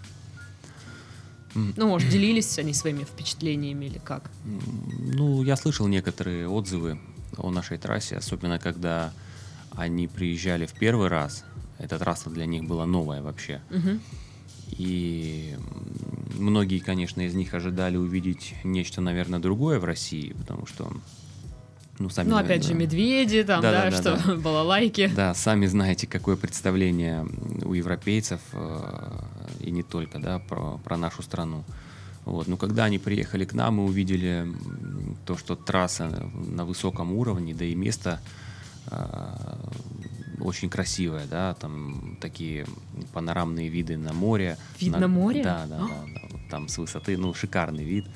Ну, 1.76 1.88
может, 1.88 2.08
делились 2.10 2.58
они 2.58 2.74
своими 2.74 3.04
впечатлениями 3.04 3.86
или 3.86 3.98
как? 3.98 4.30
Ну, 4.44 5.42
я 5.42 5.56
слышал 5.56 5.86
некоторые 5.86 6.48
отзывы 6.48 6.98
о 7.36 7.50
нашей 7.50 7.78
трассе, 7.78 8.16
особенно 8.16 8.58
когда 8.58 9.12
они 9.72 10.08
приезжали 10.08 10.66
в 10.66 10.72
первый 10.72 11.08
раз. 11.08 11.44
Эта 11.78 11.98
трасса 11.98 12.30
для 12.30 12.46
них 12.46 12.64
была 12.64 12.86
новая 12.86 13.22
вообще. 13.22 13.60
И 14.70 15.56
многие, 16.34 16.80
конечно, 16.80 17.20
из 17.22 17.34
них 17.34 17.54
ожидали 17.54 17.96
увидеть 17.96 18.54
нечто, 18.64 19.00
наверное, 19.00 19.38
другое 19.38 19.78
в 19.78 19.84
России, 19.84 20.32
потому 20.32 20.66
что, 20.66 20.92
ну, 21.98 22.10
сами... 22.10 22.28
Ну, 22.28 22.36
опять 22.36 22.62
же, 22.62 22.74
наверное, 22.74 22.86
медведи, 22.86 23.44
там, 23.44 23.62
да, 23.62 23.84
Да-да-да-да. 23.84 24.18
что, 24.18 24.36
балалайки. 24.36 25.10
Да, 25.14 25.34
сами 25.34 25.66
знаете, 25.66 26.06
какое 26.06 26.36
представление 26.36 27.26
у 27.64 27.74
европейцев 27.74 28.40
э, 28.52 29.20
и 29.60 29.70
не 29.70 29.82
только, 29.82 30.18
да, 30.18 30.38
про, 30.38 30.78
про 30.78 30.96
нашу 30.96 31.22
страну. 31.22 31.64
Вот. 32.24 32.48
Но 32.48 32.56
когда 32.56 32.84
они 32.84 32.98
приехали 32.98 33.44
к 33.44 33.54
нам, 33.54 33.76
мы 33.76 33.84
увидели 33.84 34.52
то, 35.24 35.36
что 35.36 35.54
трасса 35.54 36.08
на 36.34 36.64
высоком 36.64 37.12
уровне, 37.12 37.54
да 37.54 37.64
и 37.64 37.74
место 37.74 38.20
э, 38.90 39.58
очень 40.40 40.68
красивое, 40.68 41.26
да, 41.26 41.54
там 41.54 42.18
такие 42.20 42.66
панорамные 43.12 43.68
виды 43.68 43.96
на 43.96 44.12
море. 44.12 44.58
Вид 44.80 44.98
на 44.98 45.08
море? 45.08 45.42
Да, 45.42 45.66
да, 45.68 45.78
да, 45.78 45.86
да. 45.86 46.20
Вот 46.30 46.40
Там 46.50 46.68
с 46.68 46.78
высоты, 46.78 47.16
ну, 47.16 47.32
шикарный 47.32 47.84
вид. 47.84 48.06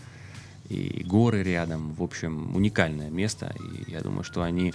И 0.69 1.03
горы 1.05 1.43
рядом, 1.43 1.95
в 1.95 2.03
общем, 2.03 2.55
уникальное 2.55 3.11
место. 3.11 3.55
И 3.59 3.91
я 3.91 4.01
думаю, 4.01 4.23
что 4.23 4.43
они 4.43 4.73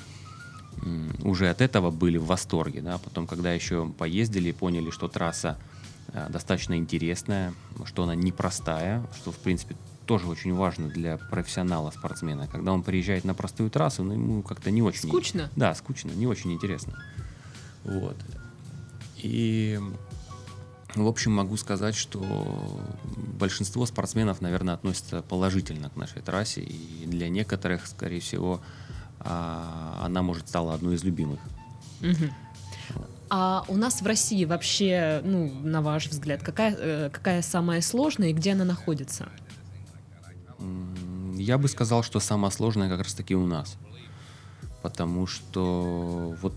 уже 1.23 1.49
от 1.49 1.61
этого 1.61 1.89
были 1.89 2.17
в 2.17 2.25
восторге, 2.25 2.81
да, 2.81 2.97
потом, 2.97 3.27
когда 3.27 3.53
еще 3.53 3.87
поездили 3.97 4.49
и 4.49 4.53
поняли, 4.53 4.89
что 4.89 5.07
трасса 5.07 5.57
достаточно 6.29 6.77
интересная, 6.77 7.53
что 7.85 8.03
она 8.03 8.15
непростая, 8.15 9.05
что, 9.17 9.31
в 9.31 9.37
принципе, 9.37 9.75
тоже 10.05 10.27
очень 10.27 10.53
важно 10.53 10.87
для 10.87 11.17
профессионала, 11.17 11.91
спортсмена. 11.91 12.47
Когда 12.47 12.71
он 12.71 12.83
приезжает 12.83 13.25
на 13.25 13.33
простую 13.33 13.69
трассу, 13.69 14.03
ну, 14.03 14.13
ему 14.13 14.43
как-то 14.43 14.71
не 14.71 14.81
очень... 14.81 15.09
Скучно? 15.09 15.49
Да, 15.55 15.73
скучно, 15.75 16.11
не 16.11 16.27
очень 16.27 16.53
интересно. 16.53 16.95
Вот. 17.83 18.17
И, 19.17 19.79
в 20.93 21.07
общем, 21.07 21.33
могу 21.33 21.57
сказать, 21.57 21.95
что 21.95 22.83
большинство 23.39 23.85
спортсменов, 23.85 24.41
наверное, 24.41 24.75
относятся 24.75 25.21
положительно 25.21 25.89
к 25.89 25.95
нашей 25.95 26.21
трассе, 26.21 26.61
и 26.61 27.05
для 27.05 27.29
некоторых, 27.29 27.87
скорее 27.87 28.19
всего, 28.19 28.61
а, 29.19 30.01
она 30.05 30.21
может 30.21 30.47
стала 30.47 30.73
одной 30.73 30.95
из 30.95 31.03
любимых. 31.03 31.39
Мгм. 32.01 32.31
А 33.29 33.65
у 33.67 33.75
нас 33.75 34.01
в 34.01 34.05
России 34.05 34.45
вообще, 34.45 35.21
ну, 35.23 35.51
на 35.63 35.81
ваш 35.81 36.07
взгляд, 36.07 36.43
какая, 36.43 36.75
э, 36.77 37.09
какая 37.11 37.41
самая 37.41 37.81
сложная 37.81 38.29
и 38.29 38.33
где 38.33 38.53
она 38.53 38.65
находится? 38.65 39.29
Я 41.35 41.57
бы 41.57 41.67
сказал, 41.67 42.03
что 42.03 42.19
самое 42.19 42.51
сложное 42.51 42.89
как 42.89 42.99
раз-таки 42.99 43.35
у 43.35 43.45
нас. 43.45 43.77
Потому 44.81 45.27
что, 45.27 46.35
вот 46.41 46.53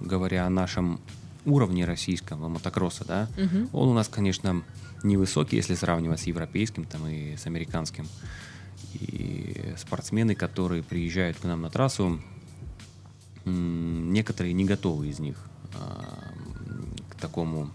говоря 0.00 0.46
о 0.46 0.50
нашем 0.50 1.00
уровне 1.44 1.84
российского 1.84 2.48
мотокросса, 2.48 3.04
да, 3.04 3.28
Мгм. 3.36 3.68
он 3.72 3.88
у 3.88 3.94
нас, 3.94 4.08
конечно, 4.08 4.62
невысокий, 5.02 5.56
если 5.56 5.74
сравнивать 5.74 6.20
с 6.20 6.24
европейским 6.24 6.84
там, 6.84 7.06
и 7.06 7.36
с 7.36 7.46
американским. 7.46 8.08
И 8.94 9.74
спортсмены, 9.76 10.34
которые 10.34 10.82
приезжают 10.82 11.38
к 11.38 11.44
нам 11.44 11.62
на 11.62 11.70
трассу, 11.70 12.20
некоторые 13.44 14.52
не 14.54 14.64
готовы 14.64 15.08
из 15.08 15.18
них 15.18 15.36
к 17.08 17.14
такому 17.20 17.70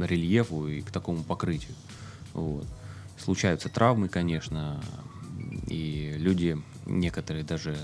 рельефу 0.00 0.68
и 0.68 0.80
к 0.82 0.90
такому 0.90 1.22
покрытию. 1.22 1.74
Вот. 2.32 2.66
Случаются 3.18 3.68
травмы, 3.68 4.08
конечно, 4.08 4.82
и 5.68 6.14
люди 6.16 6.58
некоторые 6.86 7.44
даже, 7.44 7.76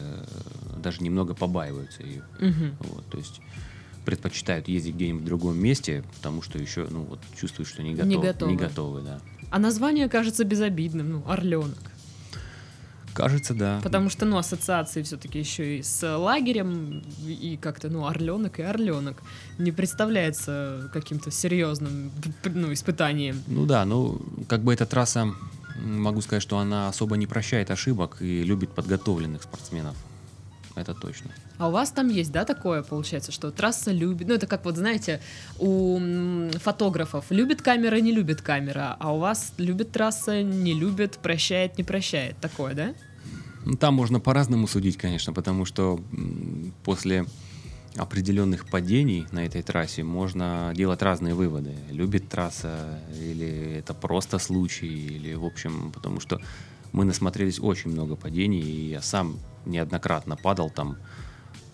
даже 0.77 1.03
немного 1.03 1.35
побаиваются 1.35 2.03
ее. 2.03 2.23
Мгм. 2.39 2.77
Вот, 2.81 3.07
то 3.09 3.19
есть 3.19 3.41
предпочитают 4.05 4.67
ездить 4.69 4.95
где-нибудь 4.95 5.23
в 5.23 5.27
другом 5.27 5.59
месте, 5.59 6.03
потому 6.17 6.43
что 6.43 6.59
еще, 6.59 6.87
ну 6.91 7.03
вот, 7.03 7.21
чувствуют, 7.39 7.69
что 7.69 7.83
не, 7.83 7.95
готов, 7.95 8.11
Не 8.11 8.17
готовы. 8.21 8.57
готовы, 8.57 9.03
да. 9.03 9.21
А 9.51 9.59
название 9.59 10.09
кажется 10.09 10.45
безобидным, 10.45 11.11
ну, 11.11 11.25
Орленок. 11.27 11.90
Кажется, 13.15 13.55
да. 13.55 13.81
Потому 13.83 14.09
что, 14.11 14.25
ну, 14.25 14.39
ассоциации 14.39 15.03
все-таки 15.03 15.39
еще 15.39 15.79
и 15.79 15.83
с 15.83 16.17
лагерем, 16.17 17.03
и 17.27 17.59
как-то, 17.61 17.89
ну, 17.89 18.07
Орленок 18.07 18.61
и 18.61 18.63
Орленок 18.63 19.23
не 19.59 19.73
представляется 19.73 20.91
каким-то 20.93 21.31
серьезным, 21.31 22.11
ну, 22.45 22.73
испытанием. 22.73 23.43
Ну 23.47 23.67
да, 23.67 23.85
ну 23.85 24.21
как 24.49 24.63
бы 24.63 24.73
эта 24.73 24.87
трасса, 24.87 25.33
могу 25.77 26.21
сказать, 26.21 26.43
что 26.43 26.59
она 26.59 26.89
особо 26.89 27.17
не 27.17 27.27
прощает 27.27 27.71
ошибок 27.71 28.19
и 28.21 28.43
любит 28.43 28.71
подготовленных 28.71 29.43
спортсменов. 29.43 29.97
Это 30.77 30.95
точно. 30.95 31.31
А 31.59 31.69
у 31.69 31.73
вас 31.73 31.91
там 31.91 32.09
есть, 32.09 32.33
да, 32.33 32.45
такое, 32.45 32.83
получается, 32.83 33.33
что 33.33 33.51
трасса 33.51 33.91
любит... 33.93 34.29
Ну, 34.29 34.35
это 34.35 34.47
как 34.47 34.65
вот, 34.65 34.77
знаете, 34.77 35.21
у 35.59 35.99
фотографов 36.61 37.27
любит 37.31 37.61
камера, 37.61 37.97
не 37.97 38.13
любит 38.13 38.41
камера, 38.41 38.97
а 38.99 39.15
у 39.15 39.19
вас 39.19 39.53
любит 39.59 39.91
трасса, 39.93 40.43
не 40.43 40.73
любит, 40.73 41.19
прощает, 41.19 41.77
не 41.77 41.85
прощает. 41.85 42.37
Такое, 42.39 42.75
да? 42.75 42.95
Ну, 43.65 43.77
там 43.77 43.95
можно 43.95 44.21
по-разному 44.21 44.67
судить, 44.69 44.97
конечно, 44.97 45.33
потому 45.33 45.65
что 45.65 46.01
после 46.85 47.27
определенных 47.97 48.71
падений 48.71 49.27
на 49.33 49.45
этой 49.45 49.63
трассе 49.63 50.05
можно 50.05 50.73
делать 50.77 51.03
разные 51.03 51.35
выводы. 51.35 51.75
Любит 51.91 52.29
трасса 52.29 53.01
или 53.13 53.79
это 53.79 53.95
просто 53.95 54.39
случай, 54.39 54.87
или 54.87 55.35
в 55.35 55.45
общем, 55.45 55.91
потому 55.93 56.21
что 56.21 56.41
мы 56.93 57.05
насмотрелись 57.05 57.61
очень 57.61 57.91
много 57.91 58.17
падений, 58.17 58.61
и 58.61 58.89
я 58.91 59.03
сам 59.03 59.39
неоднократно 59.67 60.37
падал 60.37 60.71
там 60.71 60.97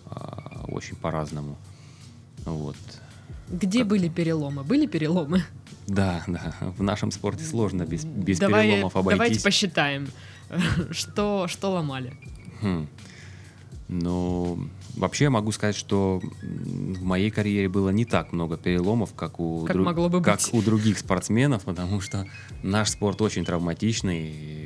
а, 0.05 0.65
очень 0.67 0.95
по-разному. 0.95 1.57
Вот. 2.45 2.75
Где 3.49 3.83
были 3.83 4.09
переломы? 4.09 4.63
Были 4.63 4.85
переломы? 4.87 5.43
Да, 5.87 6.23
да. 6.27 6.53
В 6.77 6.83
нашем 6.83 7.11
спорте 7.11 7.43
сложно 7.45 7.83
без, 7.85 8.03
без 8.03 8.39
Давай- 8.39 8.67
переломов 8.67 8.93
Давайте 8.93 9.15
обойтись. 9.15 9.43
посчитаем, 9.43 10.07
что, 10.91 11.47
что 11.47 11.71
ломали. 11.71 12.13
Хм. 12.61 12.87
Ну, 13.89 14.67
вообще 14.97 15.29
могу 15.29 15.53
сказать, 15.53 15.75
что 15.77 16.21
в 16.41 17.03
моей 17.03 17.31
карьере 17.31 17.69
было 17.69 17.89
не 17.89 18.03
так 18.03 18.33
много 18.33 18.57
переломов, 18.57 19.13
как 19.13 19.39
у, 19.39 19.65
Как 19.65 19.77
могло 19.77 20.09
бы 20.09 20.21
как 20.21 20.39
быть. 20.41 20.49
у 20.53 20.61
других 20.61 20.99
спортсменов, 20.99 21.63
потому 21.63 22.01
что 22.01 22.27
наш 22.63 22.89
спорт 22.89 23.21
очень 23.21 23.45
травматичный. 23.45 24.56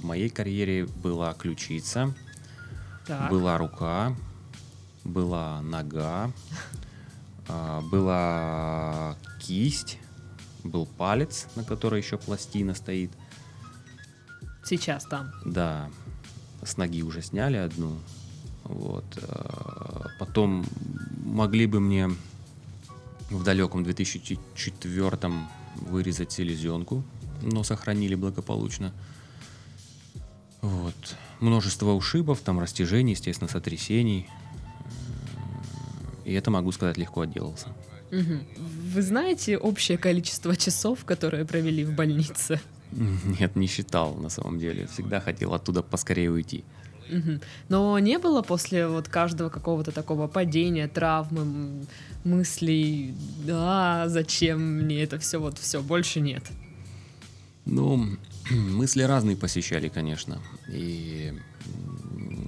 В 0.00 0.04
моей 0.04 0.28
карьере 0.28 0.86
была 0.86 1.32
ключица, 1.34 2.14
Так. 3.06 3.30
была 3.30 3.58
рука, 3.58 4.14
была 5.04 5.60
нога, 5.62 6.30
а, 7.48 7.80
была 7.82 9.16
кисть, 9.40 9.98
был 10.64 10.86
палец, 10.86 11.46
на 11.56 11.64
которой 11.64 12.00
еще 12.00 12.18
пластина 12.18 12.74
стоит. 12.74 13.10
Сейчас 14.64 15.04
там. 15.04 15.30
Да, 15.44 15.88
с 16.64 16.76
ноги 16.76 17.02
уже 17.02 17.22
сняли 17.22 17.56
одну. 17.56 17.98
Вот. 18.64 19.04
э, 19.16 20.06
Потом 20.18 20.66
могли 21.24 21.66
бы 21.66 21.78
мне 21.78 22.10
в 23.30 23.44
далеком 23.44 23.84
2004 23.84 25.32
вырезать 25.76 26.32
селезенку, 26.32 27.04
но 27.42 27.62
сохранили 27.62 28.16
благополучно. 28.16 28.92
Вот. 30.66 31.16
множество 31.40 31.92
ушибов, 31.92 32.40
там 32.40 32.58
растяжений, 32.58 33.12
естественно, 33.12 33.48
сотрясений. 33.48 34.28
И 36.24 36.32
это, 36.32 36.50
могу 36.50 36.72
сказать, 36.72 36.96
легко 36.96 37.20
отделался. 37.20 37.68
Вы 38.10 39.02
знаете 39.02 39.58
общее 39.58 39.98
количество 39.98 40.56
часов, 40.56 41.04
которые 41.04 41.44
провели 41.44 41.84
в 41.84 41.94
больнице? 41.94 42.60
Нет, 42.92 43.56
не 43.56 43.66
считал 43.66 44.14
на 44.14 44.28
самом 44.28 44.58
деле. 44.58 44.86
Всегда 44.86 45.20
хотел 45.20 45.54
оттуда 45.54 45.82
поскорее 45.82 46.30
уйти. 46.30 46.64
Но 47.68 47.98
не 48.00 48.18
было 48.18 48.42
после 48.42 48.88
вот 48.88 49.08
каждого 49.08 49.48
какого-то 49.48 49.92
такого 49.92 50.26
падения, 50.26 50.88
травмы, 50.88 51.86
мыслей, 52.24 53.14
да, 53.44 54.08
зачем 54.08 54.60
мне 54.60 55.04
это 55.04 55.20
все, 55.20 55.38
вот 55.38 55.58
все, 55.58 55.80
больше 55.80 56.20
нет. 56.20 56.42
Ну, 57.64 58.16
мысли 58.50 59.02
разные 59.02 59.36
посещали, 59.36 59.88
конечно. 59.88 60.40
И, 60.68 61.34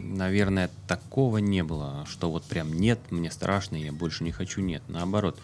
наверное, 0.03 0.71
такого 0.87 1.39
не 1.39 1.63
было, 1.63 2.07
что 2.09 2.31
вот 2.31 2.45
прям 2.45 2.73
нет, 2.73 3.01
мне 3.11 3.31
страшно, 3.31 3.77
я 3.77 3.93
больше 3.93 4.25
не 4.25 4.33
хочу, 4.33 4.61
нет. 4.61 4.83
Наоборот, 4.89 5.41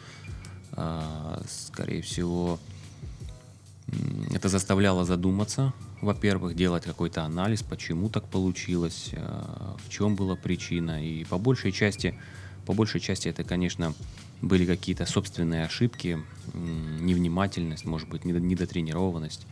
а, 0.73 1.43
скорее 1.49 2.03
всего, 2.03 2.59
это 4.33 4.49
заставляло 4.49 5.05
задуматься, 5.05 5.73
во-первых, 6.01 6.55
делать 6.55 6.85
какой-то 6.85 7.23
анализ, 7.23 7.63
почему 7.63 8.09
так 8.09 8.25
получилось, 8.29 9.11
а, 9.13 9.77
в 9.85 9.89
чем 9.89 10.15
была 10.15 10.37
причина. 10.37 11.05
И 11.05 11.25
по 11.25 11.39
большей 11.39 11.73
части, 11.73 12.15
по 12.67 12.75
большей 12.75 13.01
части 13.01 13.29
это, 13.29 13.45
конечно, 13.45 13.95
были 14.41 14.67
какие-то 14.67 15.07
собственные 15.07 15.65
ошибки, 15.65 16.19
невнимательность, 16.53 17.85
может 17.85 18.09
быть, 18.09 18.25
недо- 18.25 18.41
недотренированность. 18.41 19.47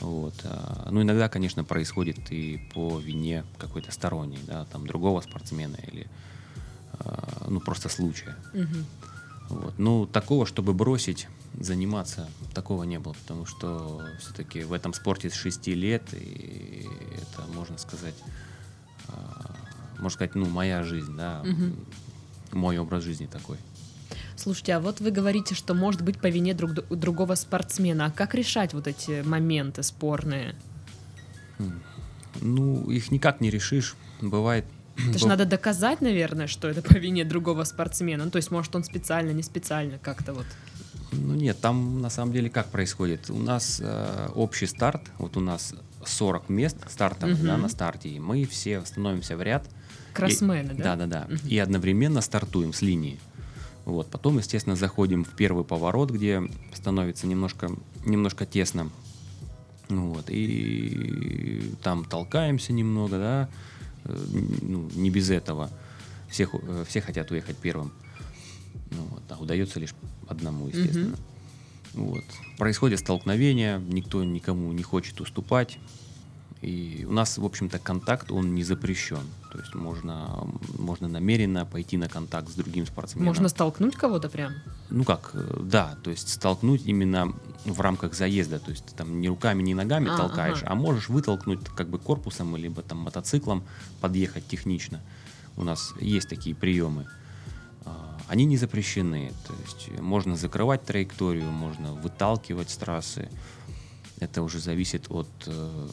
Вот. 0.00 0.34
а, 0.44 0.88
Ну, 0.90 1.02
иногда, 1.02 1.28
конечно, 1.28 1.64
происходит 1.64 2.30
и 2.32 2.58
по 2.72 2.98
вине 2.98 3.44
какой-то 3.58 3.90
сторонней, 3.92 4.38
да, 4.46 4.64
там, 4.66 4.86
другого 4.86 5.20
спортсмена 5.20 5.76
или, 5.76 6.06
а, 6.92 7.46
ну, 7.48 7.60
просто 7.60 7.88
случая. 7.88 8.36
Мгм. 8.54 8.86
Вот. 9.48 9.78
Ну, 9.78 10.06
такого, 10.06 10.46
чтобы 10.46 10.74
бросить 10.74 11.28
заниматься, 11.58 12.28
такого 12.54 12.84
не 12.84 12.98
было, 12.98 13.14
потому 13.14 13.46
что 13.46 14.04
все-таки 14.20 14.62
в 14.62 14.72
этом 14.72 14.92
спорте 14.92 15.30
с 15.30 15.34
6 15.34 15.74
лет, 15.74 16.02
и 16.12 16.86
это, 17.16 17.46
можно 17.54 17.78
сказать, 17.78 18.14
а, 19.08 19.56
можно 19.98 20.10
сказать, 20.10 20.34
ну, 20.34 20.46
моя 20.46 20.82
жизнь, 20.82 21.16
да, 21.16 21.42
Мгм. 21.44 21.74
мой 22.52 22.78
образ 22.78 23.02
жизни 23.02 23.26
такой. 23.26 23.58
Слушайте, 24.38 24.74
а 24.74 24.80
вот 24.80 25.00
вы 25.00 25.10
говорите, 25.10 25.56
что 25.56 25.74
может 25.74 26.02
быть 26.02 26.20
по 26.20 26.28
вине 26.28 26.54
друг, 26.54 26.72
другого 26.72 27.34
спортсмена. 27.34 28.06
А 28.06 28.10
как 28.12 28.36
решать 28.36 28.72
вот 28.72 28.86
эти 28.86 29.22
моменты 29.22 29.82
спорные? 29.82 30.54
Ну, 32.40 32.88
их 32.88 33.10
никак 33.10 33.40
не 33.40 33.50
решишь. 33.50 33.96
Бывает... 34.20 34.64
Это 34.96 35.18
же 35.18 35.24
быв- 35.24 35.28
надо 35.28 35.44
доказать, 35.44 36.00
наверное, 36.00 36.46
что 36.46 36.68
это 36.68 36.82
по 36.82 36.92
вине 36.92 37.24
другого 37.24 37.64
спортсмена. 37.64 38.26
Ну, 38.26 38.30
то 38.30 38.36
есть, 38.36 38.52
может, 38.52 38.76
он 38.76 38.84
специально, 38.84 39.32
не 39.32 39.42
специально 39.42 39.98
как-то 39.98 40.34
вот. 40.34 40.46
Ну 41.10 41.34
нет, 41.34 41.60
там 41.60 42.00
на 42.00 42.10
самом 42.10 42.32
деле 42.32 42.48
как 42.48 42.66
происходит? 42.68 43.30
У 43.30 43.38
нас 43.38 43.80
э, 43.82 44.28
общий 44.34 44.66
старт, 44.66 45.02
вот 45.18 45.36
у 45.36 45.40
нас 45.40 45.74
40 46.04 46.48
мест 46.48 46.76
стартовых 46.88 47.42
да, 47.42 47.54
Мгм. 47.54 47.62
на 47.62 47.68
старте, 47.68 48.08
и 48.08 48.20
мы 48.20 48.44
все 48.44 48.84
становимся 48.84 49.36
в 49.36 49.42
ряд. 49.42 49.66
Кроссмены, 50.12 50.74
да? 50.74 50.96
Да, 50.96 51.06
да, 51.06 51.26
да. 51.26 51.36
И 51.48 51.58
одновременно 51.58 52.20
стартуем 52.20 52.72
с 52.72 52.82
линии. 52.82 53.18
Вот. 53.88 54.10
Потом, 54.10 54.36
естественно, 54.38 54.76
заходим 54.76 55.24
в 55.24 55.30
первый 55.30 55.64
поворот, 55.64 56.10
где 56.10 56.42
становится 56.74 57.26
немножко, 57.26 57.70
немножко 58.04 58.44
тесно. 58.44 58.90
Ну 59.88 60.12
Вот. 60.12 60.26
И 60.28 61.72
там 61.82 62.04
толкаемся 62.04 62.72
немного, 62.74 63.16
да. 63.18 63.48
Э, 64.04 64.16
Ну, 64.62 64.90
не 64.94 65.10
без 65.10 65.30
этого. 65.30 65.70
Все, 66.28 66.44
хо- 66.44 66.60
э, 66.62 66.84
все 66.86 67.00
хотят 67.00 67.30
уехать 67.30 67.56
первым. 67.56 67.90
Ну, 68.90 69.02
вот. 69.10 69.22
А 69.30 69.38
удается 69.40 69.80
лишь 69.80 69.94
одному, 70.28 70.68
естественно. 70.68 71.16
Вот. 71.94 72.24
Происходит 72.58 72.98
столкновение, 73.00 73.80
никто 73.88 74.22
никому 74.22 74.70
не 74.72 74.82
хочет 74.82 75.20
уступать. 75.22 75.78
И 76.60 77.06
у 77.08 77.12
нас, 77.12 77.38
в 77.38 77.44
общем-то, 77.44 77.78
контакт, 77.78 78.32
он 78.32 78.54
не 78.54 78.64
запрещен. 78.64 79.22
То 79.52 79.58
есть 79.58 79.74
можно, 79.76 80.44
можно 80.76 81.06
намеренно 81.06 81.64
пойти 81.64 81.96
на 81.96 82.08
контакт 82.08 82.48
с 82.48 82.54
другим 82.54 82.84
спортсменом. 82.84 83.26
Можно 83.26 83.48
столкнуть 83.48 83.94
кого-то 83.94 84.28
прям? 84.28 84.54
Ну 84.90 85.04
как, 85.04 85.30
э, 85.34 85.60
да, 85.62 85.96
то 86.02 86.10
есть 86.10 86.28
столкнуть 86.28 86.82
именно 86.84 87.32
в 87.64 87.80
рамках 87.80 88.14
заезда. 88.14 88.58
То 88.58 88.72
есть 88.72 88.86
ты 88.86 88.94
там 88.96 89.20
не 89.20 89.28
руками, 89.28 89.62
не 89.62 89.74
ногами 89.74 90.10
А, 90.10 90.16
толкаешь, 90.16 90.62
ага. 90.62 90.72
а 90.72 90.74
можешь 90.74 91.08
вытолкнуть 91.08 91.64
как 91.76 91.88
бы 91.88 91.98
корпусом, 91.98 92.56
либо 92.56 92.82
там 92.82 92.98
мотоциклом 92.98 93.62
подъехать 94.00 94.48
технично. 94.48 95.00
У 95.56 95.62
нас 95.62 95.94
есть 96.00 96.28
такие 96.28 96.56
приемы. 96.56 97.06
А, 97.84 98.18
Они 98.26 98.44
не 98.46 98.56
запрещены. 98.56 99.32
То 99.46 99.54
есть 99.64 100.00
можно 100.00 100.36
закрывать 100.36 100.84
траекторию, 100.84 101.50
можно 101.52 101.92
выталкивать 101.92 102.70
с 102.70 102.76
трассы. 102.76 103.30
Это 104.20 104.42
уже 104.42 104.58
зависит 104.58 105.06
от 105.10 105.28
э, 105.46 105.88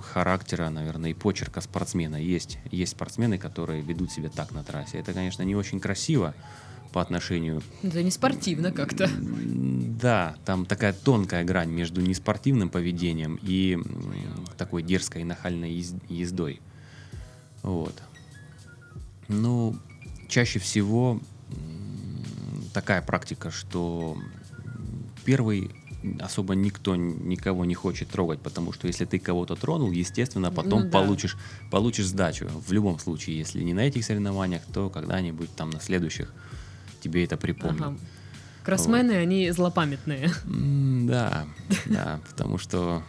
характера, 0.00 0.68
наверное, 0.70 1.10
и 1.10 1.14
почерка 1.14 1.60
спортсмена. 1.60 2.16
Есть, 2.16 2.58
есть 2.70 2.92
спортсмены, 2.92 3.38
которые 3.38 3.82
ведут 3.82 4.10
себя 4.10 4.28
так 4.28 4.52
на 4.52 4.62
трассе. 4.64 4.98
Это, 4.98 5.12
конечно, 5.12 5.42
не 5.42 5.54
очень 5.54 5.80
красиво 5.80 6.34
по 6.92 7.00
отношению 7.00 7.62
Это 7.82 8.02
не 8.02 8.10
спортивно 8.10 8.72
как-то. 8.72 9.08
Да, 9.20 10.34
там 10.44 10.66
такая 10.66 10.92
тонкая 10.92 11.44
грань 11.44 11.70
между 11.70 12.00
неспортивным 12.00 12.68
поведением 12.68 13.38
и 13.42 13.78
такой 14.56 14.82
дерзкой 14.82 15.22
и 15.22 15.24
нахальной 15.24 15.72
ез- 15.72 15.94
ездой. 16.08 16.60
Вот. 17.62 17.94
Ну, 19.28 19.76
чаще 20.28 20.58
всего 20.58 21.20
такая 22.72 23.02
практика, 23.02 23.50
что 23.50 24.16
первый 25.24 25.70
особо 26.20 26.54
никто 26.54 26.96
никого 26.96 27.64
не 27.64 27.74
хочет 27.74 28.08
трогать, 28.08 28.40
потому 28.40 28.72
что 28.72 28.86
если 28.86 29.04
ты 29.04 29.18
кого-то 29.18 29.54
тронул, 29.56 29.90
естественно, 29.90 30.50
потом 30.50 30.80
Ну 30.80 30.84
да. 30.86 30.90
получишь, 30.90 31.36
получишь 31.70 32.06
сдачу. 32.06 32.48
В 32.48 32.72
любом 32.72 32.98
случае, 32.98 33.38
если 33.38 33.62
не 33.62 33.74
на 33.74 33.80
этих 33.80 34.04
соревнованиях, 34.04 34.62
то 34.72 34.88
когда-нибудь 34.88 35.54
там 35.54 35.70
на 35.70 35.80
следующих 35.80 36.32
тебе 37.00 37.24
это 37.24 37.36
припомнят. 37.36 37.82
Ага. 37.82 37.98
Кроссмены, 38.64 39.12
они 39.12 39.50
злопамятные. 39.50 40.30
Да, 40.44 41.46
да, 41.86 42.20
потому 42.28 42.58
что 42.58 43.02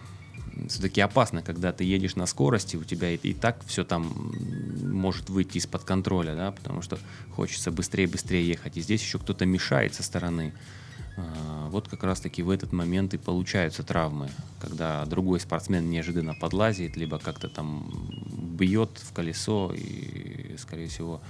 все-таки 0.67 1.01
опасно, 1.01 1.41
когда 1.41 1.71
ты 1.71 1.83
едешь 1.83 2.15
на 2.15 2.25
скорости, 2.25 2.75
у 2.75 2.83
тебя 2.83 3.11
и, 3.11 3.17
и 3.17 3.33
так 3.33 3.63
все 3.65 3.83
там 3.83 4.33
может 4.83 5.29
выйти 5.29 5.57
из-под 5.57 5.83
контроля, 5.83 6.35
да, 6.35 6.51
потому 6.51 6.81
что 6.81 6.99
хочется 7.35 7.71
быстрее-быстрее 7.71 8.47
ехать, 8.47 8.77
и 8.77 8.81
здесь 8.81 9.01
еще 9.01 9.19
кто-то 9.19 9.45
мешает 9.45 9.93
со 9.93 10.03
стороны. 10.03 10.53
А, 11.21 11.69
Вот 11.69 11.87
как 11.87 12.03
раз-таки 12.03 12.43
в 12.43 12.49
этот 12.49 12.71
момент 12.73 13.13
и 13.13 13.17
получаются 13.17 13.83
травмы, 13.83 14.29
когда 14.59 15.05
другой 15.05 15.39
спортсмен 15.39 15.89
неожиданно 15.89 16.33
подлазит, 16.33 16.97
либо 16.97 17.19
как-то 17.19 17.47
там 17.47 17.89
бьет 18.57 18.89
в 18.97 19.13
колесо, 19.13 19.71
и, 19.73 20.55
скорее 20.57 20.87
всего, 20.87 21.21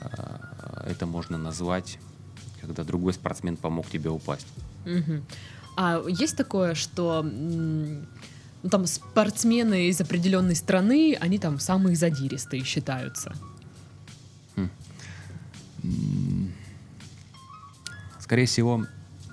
а, 0.00 0.84
это 0.86 1.06
можно 1.06 1.38
назвать, 1.38 1.98
когда 2.60 2.84
другой 2.84 3.12
спортсмен 3.12 3.56
помог 3.56 3.88
тебе 3.88 4.10
упасть. 4.10 4.46
Мгм. 4.84 5.24
А 5.76 6.02
есть 6.08 6.36
такое, 6.36 6.74
что 6.74 7.22
ну, 7.22 8.70
там 8.70 8.86
спортсмены 8.86 9.88
из 9.88 10.00
определенной 10.00 10.56
страны, 10.56 11.16
они 11.20 11.38
там 11.38 11.58
самые 11.60 11.96
задиристые 11.96 12.64
считаются. 12.64 13.34
Скорее 18.20 18.46
всего, 18.46 18.84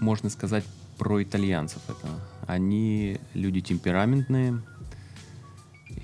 можно 0.03 0.29
сказать 0.29 0.63
про 0.97 1.23
итальянцев 1.23 1.81
это. 1.87 2.07
Они 2.45 3.19
люди 3.33 3.61
темпераментные 3.61 4.61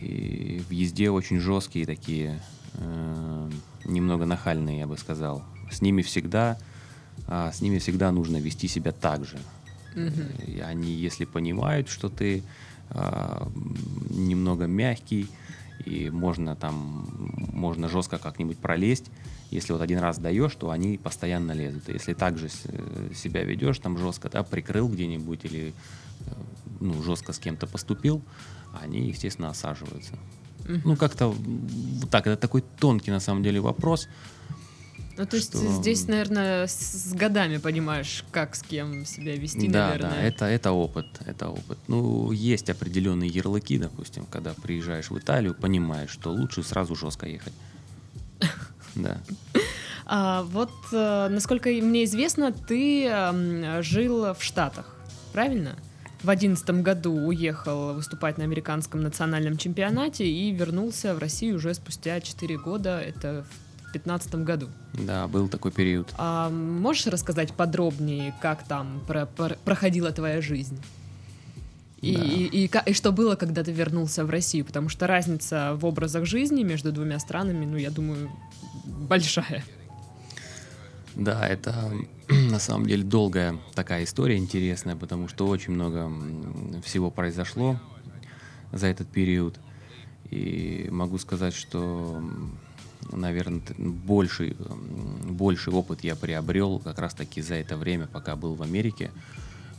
и 0.01 0.63
в 0.67 0.71
езде 0.71 1.11
очень 1.11 1.39
жесткие 1.39 1.85
такие, 1.85 2.41
э, 2.75 3.49
немного 3.85 4.25
нахальные, 4.25 4.79
я 4.79 4.87
бы 4.87 4.97
сказал. 4.97 5.43
С 5.69 5.81
ними 5.81 6.01
всегда, 6.01 6.57
а, 7.27 7.51
с 7.51 7.61
ними 7.61 7.79
всегда 7.79 8.11
нужно 8.11 8.37
вести 8.37 8.67
себя 8.67 8.91
так 8.91 9.25
же. 9.25 9.37
И 10.47 10.59
они, 10.59 10.91
если 10.91 11.25
понимают, 11.25 11.89
что 11.89 12.09
ты 12.09 12.43
м, 12.91 13.77
немного 14.09 14.65
мягкий, 14.65 15.27
и 15.85 16.09
можно 16.09 16.55
там, 16.55 17.07
можно 17.53 17.87
жестко 17.87 18.17
как-нибудь 18.17 18.57
пролезть, 18.57 19.11
если 19.51 19.73
вот 19.73 19.81
один 19.81 19.99
раз 19.99 20.19
даешь, 20.19 20.53
то 20.55 20.69
они 20.69 20.97
постоянно 20.97 21.53
лезут. 21.53 21.89
Если 21.89 22.13
так 22.13 22.37
же 22.37 22.47
э, 22.65 23.09
себя 23.15 23.43
ведешь, 23.43 23.79
там 23.79 23.97
жестко, 23.97 24.29
да, 24.29 24.43
прикрыл 24.43 24.87
где-нибудь 24.87 25.45
или 25.45 25.73
э, 26.21 26.31
ну, 26.79 27.01
жестко 27.03 27.33
с 27.33 27.39
кем-то 27.39 27.67
поступил, 27.67 28.21
они, 28.81 29.07
естественно, 29.09 29.49
осаживаются. 29.49 30.13
Ну, 30.67 30.95
как-то 30.95 31.29
вот 31.29 32.09
так, 32.11 32.27
это 32.27 32.37
такой 32.37 32.63
тонкий 32.79 33.11
на 33.11 33.19
самом 33.19 33.41
деле 33.43 33.59
вопрос. 33.59 34.07
Ну, 35.17 35.25
то 35.25 35.35
есть 35.35 35.49
что- 35.49 35.81
здесь, 35.81 36.07
наверное, 36.07 36.67
с, 36.67 36.73
с 36.73 37.13
годами 37.13 37.57
понимаешь, 37.57 38.23
как 38.31 38.55
с 38.55 38.61
кем 38.61 39.05
себя 39.05 39.35
вести, 39.35 39.67
да, 39.67 39.87
наверное. 39.89 40.11
да, 40.11 40.21
это, 40.21 40.45
это 40.45 40.71
опыт, 40.71 41.07
это 41.25 41.49
опыт. 41.49 41.77
Ну, 41.87 42.31
есть 42.31 42.69
определенные 42.69 43.29
ярлыки, 43.29 43.77
допустим, 43.79 44.25
когда 44.25 44.53
приезжаешь 44.53 45.09
в 45.09 45.17
Италию, 45.17 45.55
понимаешь, 45.55 46.11
что 46.11 46.31
лучше 46.31 46.63
сразу 46.63 46.95
жестко 46.95 47.25
ехать. 47.27 47.53
Да. 48.95 49.17
А, 50.05 50.43
вот, 50.43 50.71
э, 50.91 51.27
насколько 51.29 51.69
и 51.69 51.81
мне 51.81 52.03
известно, 52.05 52.51
ты 52.51 53.05
эм, 53.05 53.83
жил 53.83 54.33
в 54.33 54.41
Штатах, 54.43 54.95
правильно? 55.33 55.75
В 56.23 56.29
одиннадцатом 56.29 56.81
году 56.83 57.13
уехал 57.13 57.93
выступать 57.93 58.37
на 58.37 58.43
американском 58.43 59.01
национальном 59.01 59.57
чемпионате 59.57 60.27
и 60.27 60.51
вернулся 60.51 61.13
в 61.13 61.19
Россию 61.19 61.57
уже 61.57 61.73
спустя 61.73 62.19
4 62.19 62.57
года, 62.57 62.99
это 62.99 63.45
в 63.87 63.91
пятнадцатом 63.93 64.43
году. 64.45 64.67
Да, 64.93 65.27
был 65.27 65.47
такой 65.47 65.71
период. 65.71 66.11
А 66.17 66.49
можешь 66.49 67.07
рассказать 67.07 67.53
подробнее, 67.53 68.33
как 68.41 68.63
там 68.67 69.01
про- 69.07 69.27
про- 69.27 69.57
проходила 69.63 70.11
твоя 70.11 70.41
жизнь? 70.41 70.79
И, 72.01 72.15
Да. 72.15 72.23
и, 72.23 72.43
и 72.45 72.67
ка- 72.67 72.83
и 72.85 72.93
что 72.93 73.11
было, 73.11 73.35
когда 73.35 73.63
ты 73.63 73.71
вернулся 73.71 74.25
в 74.25 74.29
Россию? 74.29 74.65
Потому 74.65 74.89
что 74.89 75.05
разница 75.07 75.73
в 75.75 75.85
образах 75.85 76.25
жизни 76.25 76.63
между 76.63 76.91
двумя 76.91 77.19
странами, 77.19 77.65
ну, 77.65 77.77
я 77.77 77.91
думаю, 77.91 78.29
большая. 78.89 79.63
Да, 81.15 81.47
это 81.47 81.91
на 82.29 82.59
самом 82.59 82.87
деле 82.87 83.03
долгая 83.03 83.57
такая 83.73 84.03
история 84.03 84.37
интересная, 84.37 84.95
потому 84.95 85.27
что 85.27 85.47
очень 85.47 85.73
много 85.73 86.11
всего 86.83 87.11
произошло 87.11 87.79
за 88.71 88.87
этот 88.87 89.07
период. 89.07 89.59
И 90.29 90.87
могу 90.91 91.17
сказать, 91.17 91.55
что, 91.55 92.21
наверное, 93.11 93.61
больший, 93.77 94.55
больший 95.23 95.73
опыт 95.73 96.03
я 96.03 96.15
приобрел 96.15 96.79
как 96.79 96.99
раз-таки 96.99 97.41
за 97.41 97.55
это 97.55 97.77
время, 97.77 98.07
пока 98.07 98.35
был 98.35 98.53
в 98.53 98.61
Америке 98.61 99.11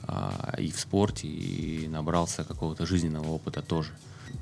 а, 0.03 0.57
и 0.59 0.73
в 0.73 0.81
спорте, 0.81 1.29
и 1.29 1.87
набрался 1.87 2.43
какого-то 2.43 2.85
жизненного 2.85 3.29
опыта 3.29 3.63
тоже. 3.63 3.91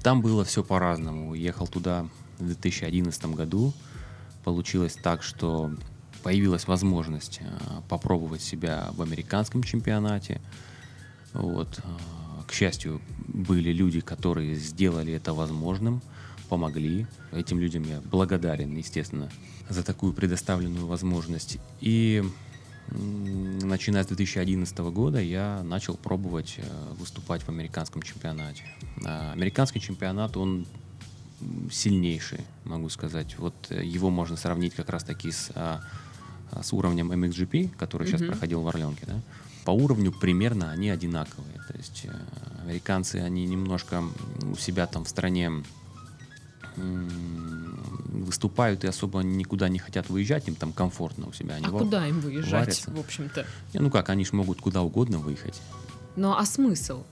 Там 0.03 0.23
было 0.23 0.45
все 0.45 0.65
по-разному. 0.65 1.35
Ехал 1.35 1.67
туда 1.67 2.07
в 2.39 2.47
2011 2.47 3.27
году. 3.27 3.75
Получилось 4.45 4.97
так, 5.03 5.23
что 5.23 5.73
появилась 6.23 6.67
возможность 6.67 7.41
а, 7.43 7.83
попробовать 7.89 8.43
себя 8.43 8.91
в 8.93 9.03
американском 9.03 9.63
чемпионате. 9.63 10.41
Вот. 11.33 11.81
а, 11.85 12.43
К 12.47 12.53
счастью, 12.53 13.01
были 13.27 13.73
люди, 13.73 14.01
которые 14.01 14.55
сделали 14.55 15.13
это 15.13 15.35
возможным, 15.35 16.03
помогли. 16.49 17.07
Этим 17.33 17.61
людям 17.61 17.83
я 17.85 18.01
благодарен, 18.01 18.75
естественно, 18.77 19.31
за 19.69 19.83
такую 19.83 20.13
предоставленную 20.13 20.87
возможность. 20.87 21.59
И 21.81 22.25
начиная 22.91 24.03
с 24.03 24.07
2011 24.07 24.79
года 24.79 25.21
я 25.21 25.63
начал 25.63 25.95
пробовать 25.95 26.55
э, 26.57 26.93
выступать 26.99 27.43
в 27.43 27.49
американском 27.51 28.03
чемпионате. 28.03 28.65
Американский 29.05 29.81
чемпионат, 29.81 30.37
он 30.37 30.67
сильнейший, 31.71 32.41
могу 32.65 32.89
сказать. 32.89 33.37
Вот 33.39 33.55
э, 33.71 33.85
его 33.85 34.11
можно 34.11 34.37
сравнить 34.37 34.75
как 34.75 34.89
раз-таки 34.91 35.31
с, 35.31 35.51
а, 35.55 35.81
а, 36.51 36.63
с 36.63 36.73
уровнем 36.73 37.13
MXGP, 37.13 37.71
который 37.77 38.07
сейчас 38.07 38.21
Мгм. 38.21 38.31
проходил 38.31 38.63
в 38.63 38.69
Орленке. 38.69 39.05
Да? 39.07 39.21
По 39.65 39.71
уровню 39.71 40.13
примерно 40.13 40.71
они 40.71 40.91
одинаковые. 40.91 41.55
То 41.69 41.77
есть 41.77 42.03
э, 42.05 42.15
американцы, 42.63 43.17
они 43.17 43.47
немножко 43.47 44.03
у 44.43 44.57
себя 44.57 44.87
там 44.87 45.05
в 45.05 45.09
стране 45.09 45.51
выступают 48.13 48.85
и 48.85 48.87
особо 48.87 49.21
никуда 49.21 49.69
не 49.69 49.79
хотят 49.79 50.09
выезжать, 50.11 50.49
им 50.49 50.55
там 50.55 50.73
комфортно 50.73 51.27
у 51.29 51.33
себя. 51.33 51.55
Они 51.57 51.67
а 51.67 51.71
во- 51.71 51.81
куда 51.81 52.07
им 52.07 52.21
выезжать, 52.21 52.53
варятся. 52.53 52.91
в 52.91 53.01
общем-то? 53.01 53.47
Не, 53.75 53.81
ну 53.81 53.91
как, 53.91 54.09
они 54.11 54.25
ж 54.25 54.33
могут 54.33 54.61
куда 54.61 54.83
угодно 54.83 55.19
выехать. 55.19 55.61
Ну, 56.17 56.33
а 56.33 56.45
смысл? 56.47 57.05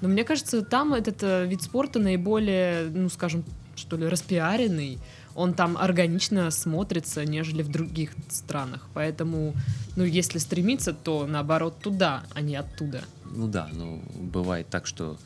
Ну, 0.00 0.08
мне 0.08 0.24
кажется, 0.24 0.62
там 0.62 0.94
этот 0.94 1.22
э, 1.22 1.46
вид 1.46 1.62
спорта 1.62 1.98
наиболее, 1.98 2.88
ну, 2.90 3.08
скажем, 3.08 3.44
что 3.76 3.96
ли, 3.96 4.06
распиаренный. 4.06 4.98
Он 5.34 5.52
там 5.54 5.76
органично 5.76 6.50
смотрится, 6.50 7.24
нежели 7.24 7.62
в 7.62 7.68
других 7.70 8.10
странах. 8.28 8.88
Поэтому, 8.94 9.54
ну, 9.96 10.04
если 10.04 10.38
стремиться, 10.38 10.92
то 10.94 11.26
наоборот 11.26 11.78
туда, 11.80 12.22
а 12.34 12.40
не 12.40 12.56
оттуда. 12.56 13.02
Ну 13.24 13.46
да, 13.48 13.68
ну 13.72 14.02
бывает 14.14 14.68
так, 14.70 14.86
что 14.86 15.18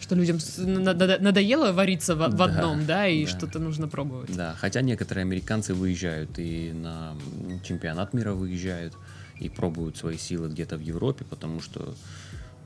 Что 0.00 0.14
людям 0.14 0.38
надоело 0.58 1.72
вариться 1.72 2.14
в, 2.14 2.18
Да, 2.28 2.44
одном, 2.44 2.84
да, 2.86 3.08
и 3.08 3.24
да. 3.24 3.30
что-то 3.30 3.58
нужно 3.58 3.88
пробовать. 3.88 4.36
Да, 4.36 4.54
хотя 4.60 4.82
некоторые 4.82 5.22
американцы 5.22 5.72
выезжают 5.74 6.38
и 6.38 6.72
на 6.72 7.16
м, 7.48 7.60
чемпионат 7.62 8.12
мира 8.14 8.32
выезжают 8.34 8.94
и 9.40 9.48
пробуют 9.48 9.96
свои 9.96 10.16
силы 10.18 10.48
где-то 10.48 10.76
в 10.76 10.80
Европе, 10.80 11.24
потому 11.24 11.60
что, 11.60 11.94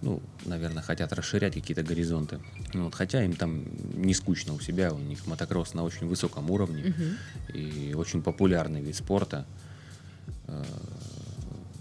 ну, 0.03 0.23
наверное, 0.45 0.83
хотят 0.83 1.13
расширять 1.13 1.55
какие-то 1.55 1.83
горизонты. 1.83 2.39
Ну, 2.75 2.85
вот, 2.85 2.95
хотя 2.95 3.25
им 3.25 3.35
там 3.35 3.65
не 3.95 4.15
скучно 4.15 4.55
у 4.55 4.61
себя, 4.61 4.93
у 4.93 4.99
них 4.99 5.27
мотокросс 5.27 5.75
на 5.75 5.83
очень 5.85 6.07
высоком 6.07 6.51
уровне 6.51 6.85
Мгм. 6.85 7.17
и 7.55 7.95
очень 7.95 8.23
популярный 8.23 8.81
вид 8.81 8.95
спорта, 8.97 9.45
э, 10.47 10.65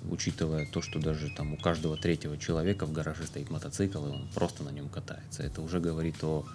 учитывая 0.10 0.65
то, 0.65 0.82
что 0.82 0.99
даже 0.99 1.30
там 1.30 1.53
у 1.53 1.58
каждого 1.58 1.97
третьего 1.97 2.38
человека 2.38 2.86
в 2.86 2.91
гараже 2.91 3.25
стоит 3.25 3.49
мотоцикл, 3.49 4.06
и 4.08 4.10
он 4.10 4.27
просто 4.34 4.63
на 4.63 4.69
нем 4.69 4.89
катается. 4.89 5.43
Это 5.43 5.62
уже 5.62 5.80
говорит 5.80 6.23
о 6.23 6.45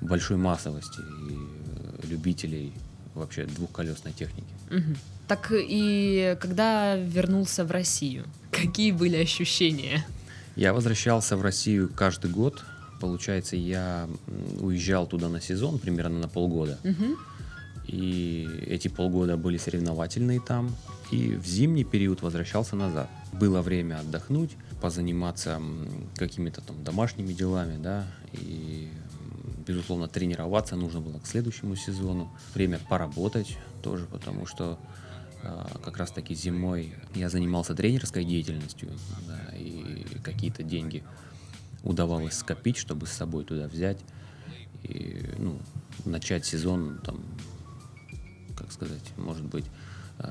большой 0.00 0.36
массовости 0.36 1.00
и 1.00 1.34
э, 1.34 2.06
любителей 2.06 2.72
вообще 3.14 3.44
двухколесной 3.44 4.12
техники. 4.12 4.48
Мгм. 4.70 4.96
Так 5.28 5.52
и 5.52 6.36
когда 6.40 6.96
вернулся 6.96 7.64
в 7.64 7.70
Россию, 7.70 8.24
какие 8.50 8.92
были 8.92 9.16
ощущения? 9.16 10.04
Я 10.56 10.72
возвращался 10.72 11.36
в 11.36 11.42
Россию 11.42 11.90
каждый 11.94 12.30
год. 12.30 12.64
Получается, 13.00 13.56
я 13.56 14.08
уезжал 14.60 15.06
туда 15.06 15.28
на 15.28 15.40
сезон, 15.40 15.78
примерно 15.78 16.18
на 16.20 16.28
полгода. 16.28 16.78
И 17.86 18.48
эти 18.66 18.88
полгода 18.88 19.36
были 19.36 19.56
соревновательные 19.56 20.40
там. 20.40 20.74
И 21.10 21.34
в 21.34 21.46
зимний 21.46 21.84
период 21.84 22.22
возвращался 22.22 22.76
назад. 22.76 23.10
Было 23.32 23.60
время 23.60 24.00
отдохнуть, 24.00 24.52
позаниматься 24.80 25.60
какими-то 26.16 26.60
там 26.62 26.82
домашними 26.84 27.32
делами, 27.32 27.76
да, 27.82 28.06
и, 28.32 28.88
безусловно, 29.66 30.08
тренироваться 30.08 30.76
нужно 30.76 31.00
было 31.00 31.18
к 31.18 31.26
следующему 31.26 31.76
сезону. 31.76 32.30
Время 32.54 32.78
поработать 32.88 33.58
тоже, 33.82 34.06
потому 34.06 34.46
что 34.46 34.78
а, 35.42 35.70
как 35.84 35.98
раз 35.98 36.12
таки 36.12 36.34
зимой 36.34 36.94
я 37.14 37.28
занимался 37.28 37.74
тренерской 37.74 38.24
деятельностью, 38.24 38.90
да, 39.26 39.56
и 39.56 39.91
какие-то 40.22 40.62
деньги 40.62 41.02
удавалось 41.82 42.34
скопить, 42.34 42.76
чтобы 42.76 43.06
с 43.06 43.10
собой 43.12 43.44
туда 43.44 43.66
взять 43.66 43.98
и 44.84 45.24
ну, 45.38 45.58
начать 46.04 46.44
сезон 46.44 46.98
там 47.04 47.20
как 48.56 48.70
сказать, 48.72 49.12
может 49.16 49.44
быть, 49.44 49.64
э, 50.18 50.30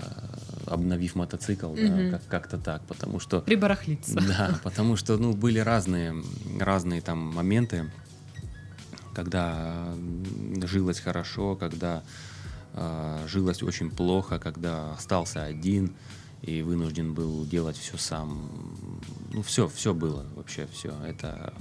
обновив 0.67 1.15
мотоцикл, 1.15 1.73
да, 1.75 1.81
Мгм. 1.81 2.11
как- 2.11 2.27
как-то 2.27 2.57
так, 2.57 2.81
потому 2.85 3.19
что, 3.19 3.41
Прибарахлиться. 3.41 4.13
да, 4.21 4.59
потому 4.63 4.95
что, 4.95 5.17
ну, 5.17 5.33
были 5.33 5.59
разные, 5.59 6.15
разные 6.59 7.01
там 7.01 7.17
моменты, 7.19 7.89
когда 9.13 9.93
жилось 10.63 10.99
хорошо, 10.99 11.55
когда 11.55 12.03
э, 12.73 13.25
жилось 13.27 13.63
очень 13.63 13.91
плохо, 13.91 14.39
когда 14.39 14.93
остался 14.93 15.43
один 15.43 15.93
и 16.41 16.61
вынужден 16.61 17.13
был 17.13 17.45
делать 17.45 17.77
все 17.77 17.97
сам. 17.97 18.49
Ну, 19.31 19.43
все, 19.43 19.67
все 19.67 19.93
было 19.93 20.25
вообще, 20.35 20.67
все. 20.71 20.93
Это 21.05 21.53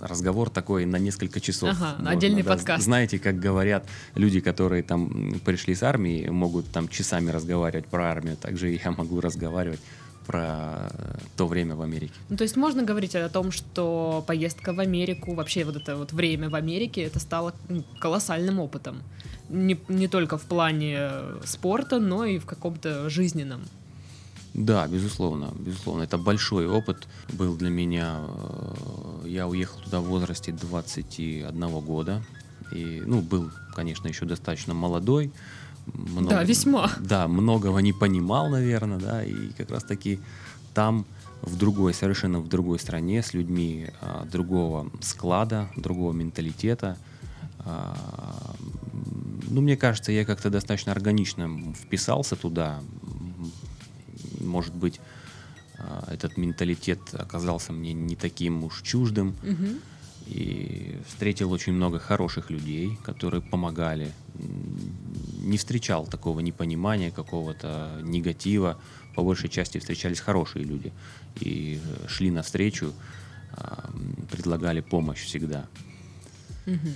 разговор 0.00 0.50
такой 0.50 0.84
на 0.84 0.96
несколько 0.96 1.40
часов. 1.40 1.70
Ага, 1.70 1.94
можно, 1.96 2.10
отдельный 2.10 2.42
да. 2.42 2.54
подкаст. 2.54 2.84
Знаете, 2.84 3.18
как 3.18 3.38
говорят 3.38 3.86
люди, 4.14 4.40
которые 4.40 4.82
там 4.82 5.40
пришли 5.44 5.74
с 5.74 5.82
армии, 5.82 6.28
могут 6.28 6.66
там 6.70 6.88
часами 6.88 7.30
разговаривать 7.30 7.86
про 7.86 8.10
армию, 8.10 8.36
также 8.36 8.70
я 8.70 8.90
могу 8.90 9.20
разговаривать 9.20 9.80
про 10.26 10.90
то 11.36 11.46
время 11.46 11.76
в 11.76 11.82
Америке. 11.82 12.14
Ну, 12.28 12.36
то 12.36 12.44
есть 12.44 12.56
можно 12.56 12.82
говорить 12.82 13.14
о 13.14 13.28
том, 13.28 13.52
что 13.52 14.24
поездка 14.26 14.72
в 14.72 14.80
Америку, 14.80 15.34
вообще 15.34 15.64
вот 15.64 15.76
это 15.76 15.96
вот 15.96 16.12
время 16.12 16.48
в 16.48 16.54
Америке, 16.54 17.02
это 17.02 17.20
стало 17.20 17.54
ну, 17.68 17.84
колоссальным 17.98 18.58
опытом. 18.58 19.02
Не, 19.50 19.78
не 19.88 20.08
только 20.08 20.38
в 20.38 20.42
плане 20.42 21.10
спорта, 21.44 22.00
но 22.00 22.24
и 22.24 22.38
в 22.38 22.46
каком-то 22.46 23.10
жизненном. 23.10 23.64
Да, 24.54 24.86
безусловно, 24.86 25.52
безусловно. 25.58 26.02
Это 26.02 26.16
большой 26.16 26.66
опыт 26.66 27.08
был 27.32 27.56
для 27.56 27.70
меня. 27.70 28.20
Я 29.24 29.48
уехал 29.48 29.80
туда 29.80 30.00
в 30.00 30.04
возрасте 30.04 30.52
21 30.52 31.80
года. 31.80 32.22
И, 32.72 33.02
ну, 33.04 33.20
был, 33.20 33.50
конечно, 33.74 34.08
еще 34.08 34.24
достаточно 34.26 34.74
молодой. 34.74 35.32
Много- 35.86 36.30
Да, 36.30 36.44
весьма. 36.44 36.90
Да, 37.00 37.28
многого 37.28 37.78
не 37.80 37.92
понимал, 37.92 38.48
наверное, 38.48 38.98
да. 38.98 39.24
И 39.24 39.48
как 39.58 39.70
раз-таки 39.70 40.20
там, 40.72 41.04
в 41.42 41.56
другой, 41.58 41.92
совершенно 41.92 42.38
в 42.38 42.48
другой 42.48 42.78
стране, 42.78 43.22
с 43.22 43.34
людьми 43.34 43.90
а, 44.00 44.24
другого 44.24 44.90
склада, 45.00 45.68
другого 45.76 46.12
менталитета, 46.12 46.96
а, 47.58 48.54
ну, 49.50 49.60
мне 49.60 49.76
кажется, 49.76 50.12
я 50.12 50.24
как-то 50.24 50.48
достаточно 50.48 50.92
органично 50.92 51.74
вписался 51.74 52.36
туда. 52.36 52.80
Может 54.44 54.74
быть, 54.74 55.00
а, 55.78 56.08
этот 56.12 56.36
менталитет 56.36 57.00
оказался 57.12 57.72
мне 57.72 57.92
не 57.92 58.16
таким 58.16 58.64
уж 58.64 58.82
чуждым. 58.82 59.36
Угу. 59.42 59.68
И 60.26 60.98
встретил 61.06 61.52
очень 61.52 61.74
много 61.74 61.98
хороших 61.98 62.50
людей, 62.50 62.96
которые 63.04 63.42
помогали. 63.42 64.12
Не 65.42 65.58
встречал 65.58 66.06
такого 66.06 66.40
непонимания, 66.40 67.10
какого-то 67.10 68.00
негатива. 68.02 68.78
По 69.14 69.22
большей 69.22 69.50
части 69.50 69.78
встречались 69.78 70.20
хорошие 70.20 70.64
люди. 70.64 70.92
И 71.40 71.80
шли 72.08 72.30
навстречу, 72.30 72.92
а, 73.52 73.90
предлагали 74.30 74.80
помощь 74.80 75.24
всегда. 75.24 75.66
Угу. 76.66 76.88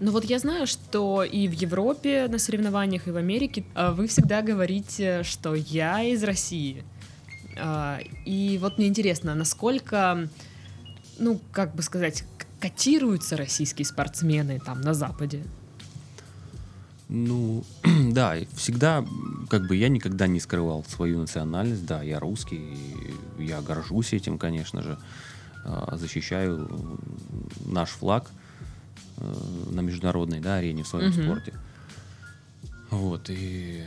Ну 0.00 0.10
вот 0.10 0.24
я 0.24 0.38
знаю, 0.38 0.66
что 0.66 1.22
и 1.22 1.48
в 1.48 1.52
Европе 1.52 2.26
на 2.28 2.38
соревнованиях, 2.38 3.06
и 3.06 3.10
в 3.10 3.16
Америке 3.16 3.64
а, 3.74 3.92
вы 3.92 4.06
всегда 4.06 4.42
говорите, 4.42 5.22
что 5.22 5.54
я 5.54 6.02
из 6.02 6.22
России. 6.24 6.84
А, 7.58 8.00
и 8.24 8.58
вот 8.60 8.78
мне 8.78 8.88
интересно, 8.88 9.34
насколько, 9.34 10.28
ну, 11.18 11.40
как 11.52 11.74
бы 11.74 11.82
сказать, 11.82 12.24
котируются 12.60 13.36
российские 13.36 13.86
спортсмены 13.86 14.60
там 14.64 14.80
на 14.80 14.94
Западе? 14.94 15.44
Ну, 17.08 17.64
да, 18.10 18.36
всегда, 18.54 19.04
как 19.50 19.66
бы 19.66 19.76
я 19.76 19.88
никогда 19.88 20.26
не 20.26 20.40
скрывал 20.40 20.84
свою 20.88 21.20
национальность, 21.20 21.84
да, 21.84 22.02
я 22.02 22.18
русский, 22.18 22.76
я 23.38 23.60
горжусь 23.60 24.14
этим, 24.14 24.38
конечно 24.38 24.82
же, 24.82 24.98
а, 25.64 25.96
защищаю 25.96 26.98
наш 27.66 27.90
флаг 27.90 28.30
э, 28.30 28.41
на 29.70 29.80
международной 29.80 30.40
да, 30.40 30.56
арене 30.56 30.82
в 30.82 30.88
своем 30.88 31.10
угу. 31.10 31.22
спорте. 31.22 31.54
Вот, 32.90 33.30
и 33.30 33.84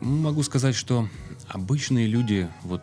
могу 0.00 0.42
сказать, 0.42 0.74
что 0.74 1.08
обычные 1.48 2.06
люди, 2.06 2.48
вот, 2.62 2.82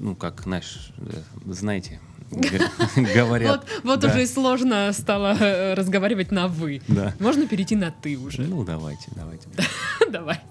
ну, 0.00 0.16
как, 0.16 0.42
знаешь, 0.42 0.92
э, 0.98 1.22
знаете, 1.46 2.00
говорят. 2.96 3.60
Вот, 3.60 3.84
вот 3.84 4.00
да. 4.00 4.08
уже 4.08 4.26
сложно 4.26 4.92
стало 4.92 5.36
э, 5.38 5.74
разговаривать 5.74 6.32
на 6.32 6.48
«вы». 6.48 6.82
Да. 6.88 7.14
Можно 7.20 7.46
перейти 7.46 7.76
на 7.76 7.90
«ты» 7.90 8.18
уже. 8.18 8.42
Ну, 8.42 8.64
давайте, 8.64 9.10
давайте. 9.14 9.48
Давайте. 10.10 10.42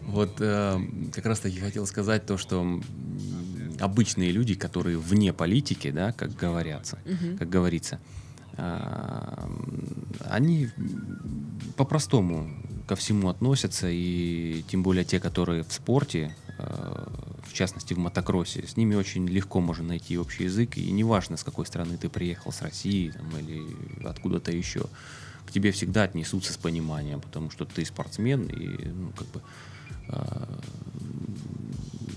Вот 0.00 0.36
э, 0.40 0.80
как 1.12 1.26
раз-таки 1.26 1.60
хотел 1.60 1.86
сказать 1.86 2.26
то, 2.26 2.36
что 2.38 2.80
обычные 3.80 4.32
люди, 4.32 4.54
которые 4.54 4.98
вне 4.98 5.32
политики, 5.32 5.90
да, 5.90 6.12
как 6.12 6.34
говорятся, 6.34 6.98
угу. 7.04 7.38
как 7.38 7.48
говорится, 7.48 7.96
э, 7.96 8.25
они 8.56 10.70
по-простому 11.76 12.48
ко 12.86 12.96
всему 12.96 13.28
относятся, 13.28 13.88
и 13.90 14.64
тем 14.68 14.82
более 14.82 15.04
те, 15.04 15.18
которые 15.18 15.64
в 15.64 15.72
спорте, 15.72 16.34
э, 16.58 17.06
в 17.44 17.52
частности 17.52 17.94
в 17.94 17.98
мотокроссе, 17.98 18.66
с 18.66 18.76
ними 18.76 18.94
очень 18.94 19.26
легко 19.26 19.60
можно 19.60 19.88
найти 19.88 20.16
общий 20.16 20.44
язык, 20.44 20.76
и 20.76 20.90
неважно, 20.92 21.36
с 21.36 21.44
какой 21.44 21.66
страны 21.66 21.96
ты 21.96 22.08
приехал, 22.08 22.52
с 22.52 22.62
России 22.62 23.10
там, 23.10 23.26
или 23.38 24.06
откуда-то 24.06 24.52
еще, 24.52 24.84
к 25.46 25.52
тебе 25.52 25.72
всегда 25.72 26.04
отнесутся 26.04 26.52
с 26.52 26.56
пониманием, 26.56 27.20
потому 27.20 27.50
что 27.50 27.64
ты 27.64 27.84
спортсмен, 27.84 28.46
и 28.46 28.88
ну, 28.88 29.10
как 29.16 29.26
бы 29.28 29.42
э, 30.08 30.46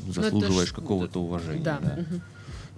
заслуживаешь 0.07 0.71
какого-то 0.71 1.21
уважения. 1.21 1.63
Да. 1.63 1.79
Да. 1.79 1.99
Угу. 2.01 2.21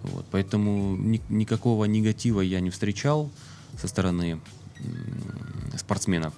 Вот, 0.03 0.25
поэтому 0.31 0.95
ни, 0.95 1.21
никакого 1.29 1.85
негатива 1.85 2.41
я 2.41 2.59
не 2.59 2.69
встречал 2.69 3.31
со 3.79 3.87
стороны 3.87 4.39
спортсменов 5.77 6.33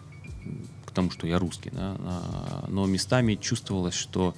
к 0.85 0.91
тому, 0.91 1.11
что 1.11 1.27
я 1.27 1.39
русский, 1.39 1.71
да, 1.71 1.95
а, 1.99 2.65
но 2.69 2.85
местами 2.85 3.35
чувствовалось, 3.35 3.95
что 3.95 4.35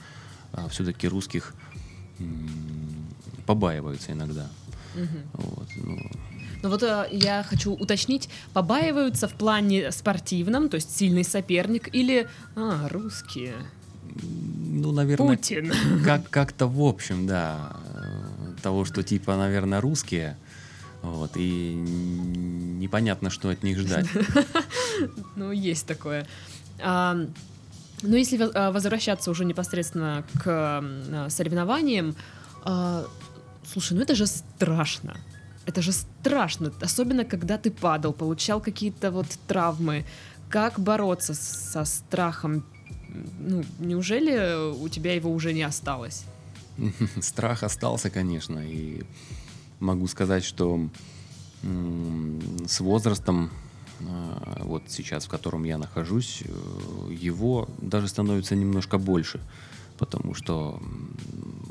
а, 0.54 0.70
все-таки 0.70 1.08
русских 1.08 1.54
побаиваются 3.46 4.14
иногда. 4.14 4.48
Угу. 4.96 5.44
Вот, 5.44 5.68
ну. 5.76 6.12
Но 6.64 6.70
вот 6.70 6.82
э, 6.84 7.08
я 7.12 7.44
хочу 7.44 7.74
уточнить, 7.74 8.30
побаиваются 8.54 9.28
в 9.28 9.34
плане 9.34 9.92
спортивном, 9.92 10.70
то 10.70 10.76
есть 10.76 10.96
сильный 10.96 11.24
соперник, 11.24 11.94
или 11.94 12.28
а, 12.56 12.88
русские? 12.88 13.54
Ну, 14.24 14.92
наверное, 14.92 15.36
Путин. 15.36 15.74
Как, 16.04 16.30
как-то 16.30 16.68
в 16.68 16.82
общем, 16.82 17.28
да, 17.28 17.76
того, 18.62 18.86
что 18.86 19.04
типа, 19.04 19.36
наверное, 19.36 19.82
русские, 19.82 20.38
вот, 21.12 21.32
и 21.36 21.74
непонятно, 21.76 23.30
что 23.30 23.50
от 23.50 23.64
них 23.64 23.80
ждать. 23.80 24.08
Ну, 25.36 25.52
есть 25.52 25.86
такое. 25.86 26.26
А, 26.82 27.18
но 28.02 28.16
если 28.16 28.38
а, 28.54 28.72
возвращаться 28.72 29.32
уже 29.32 29.44
непосредственно 29.44 30.24
к 30.42 30.46
а, 30.48 31.28
соревнованиям, 31.30 32.16
слушай, 33.66 33.94
ну 33.94 34.02
это 34.02 34.16
же 34.16 34.26
страшно. 34.26 35.18
Это 35.66 35.82
же 35.82 35.92
страшно, 35.92 36.72
особенно 36.82 37.26
когда 37.26 37.58
ты 37.58 37.72
падал, 37.72 38.14
получал 38.14 38.62
какие-то 38.62 39.12
вот 39.12 39.28
травмы. 39.48 40.06
Как 40.50 40.80
бороться 40.80 41.34
со 41.34 41.86
страхом? 41.86 42.64
Ну, 43.40 43.64
неужели 43.80 44.74
у 44.76 44.88
тебя 44.90 45.14
его 45.16 45.32
уже 45.32 45.54
не 45.54 45.64
осталось? 45.64 46.24
Страх 47.22 47.64
остался, 47.64 48.10
конечно, 48.10 48.60
и 48.60 49.04
могу 49.80 50.08
сказать, 50.08 50.44
что 50.44 50.90
с 51.62 52.80
возрастом 52.80 53.50
а, 54.02 54.62
вот 54.64 54.84
сейчас, 54.88 55.26
в 55.26 55.30
котором 55.30 55.64
я 55.64 55.78
нахожусь, 55.78 56.44
э, 56.46 57.14
его 57.14 57.68
даже 57.80 58.08
становится 58.08 58.56
немножко 58.56 58.98
больше, 58.98 59.40
потому 59.98 60.34
что 60.34 60.82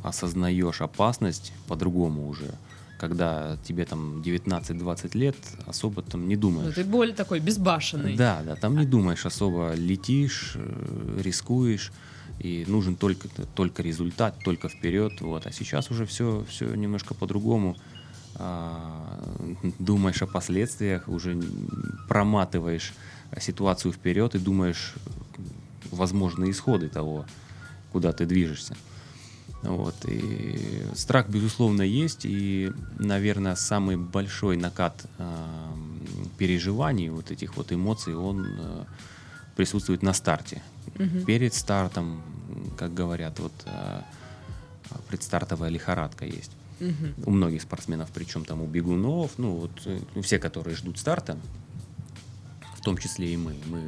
осознаешь 0.03 0.81
опасность 0.81 1.53
по-другому 1.69 2.29
уже. 2.29 2.55
Когда 2.99 3.59
тебе 3.64 3.85
там 3.85 4.23
19-20 4.23 5.19
лет, 5.19 5.37
особо 5.67 6.03
там 6.03 6.27
не 6.29 6.37
думаешь. 6.37 6.69
Ну, 6.69 6.73
ты 6.83 6.88
более 6.88 7.14
такой 7.14 7.40
безбашенный. 7.40 8.17
Да, 8.17 8.43
да, 8.45 8.57
там 8.57 8.79
не 8.79 8.87
думаешь 8.87 9.27
особо, 9.27 9.75
летишь, 9.75 10.53
э, 10.55 11.21
рискуешь, 11.23 11.93
и 12.40 12.64
нужен 12.67 12.97
только, 12.97 13.29
только 13.55 13.83
результат, 13.83 14.38
только 14.45 14.69
вперед. 14.69 15.21
Вот. 15.21 15.47
А 15.47 15.53
сейчас 15.53 15.90
уже 15.90 16.07
все, 16.07 16.45
все 16.49 16.75
немножко 16.75 17.14
по-другому. 17.14 17.77
А, 18.37 19.18
думаешь 19.79 20.23
о 20.23 20.27
последствиях, 20.27 21.09
уже 21.09 21.40
проматываешь 22.09 22.92
ситуацию 23.38 23.92
вперед 23.92 24.35
и 24.35 24.38
думаешь 24.38 24.94
возможные 25.90 26.51
исходы 26.51 26.88
того, 26.88 27.27
куда 27.92 28.12
ты 28.12 28.27
движешься. 28.27 28.77
Вот. 29.62 29.94
И 30.07 30.85
страх, 30.94 31.29
безусловно, 31.29 31.83
есть. 31.83 32.25
И, 32.25 32.70
наверное, 32.99 33.55
самый 33.55 33.97
большой 33.97 34.57
накат 34.57 35.07
э, 35.18 35.25
переживаний, 36.38 37.09
вот 37.09 37.31
этих 37.31 37.57
вот 37.57 37.73
эмоций, 37.73 38.14
он 38.14 38.47
э, 38.47 38.85
присутствует 39.57 40.03
на 40.03 40.12
старте. 40.12 40.62
Угу. 40.97 41.25
Перед 41.27 41.55
стартом, 41.55 42.23
как 42.77 42.92
говорят, 42.92 43.38
вот 43.38 43.53
э, 43.64 44.01
предстартовая 45.09 45.70
лихорадка 45.70 46.27
есть. 46.27 46.51
Угу. 46.85 47.27
У 47.27 47.31
многих 47.31 47.62
спортсменов, 47.62 48.11
причем 48.12 48.44
там 48.44 48.62
у 48.62 48.66
бегунов, 48.66 49.33
ну 49.38 49.55
вот 49.55 49.83
э, 49.87 49.99
все, 50.23 50.38
которые 50.38 50.77
ждут 50.77 50.99
старта, 50.99 51.38
в 52.77 52.81
том 52.85 52.99
числе 52.99 53.33
и 53.33 53.37
мы, 53.37 53.55
мы 53.66 53.81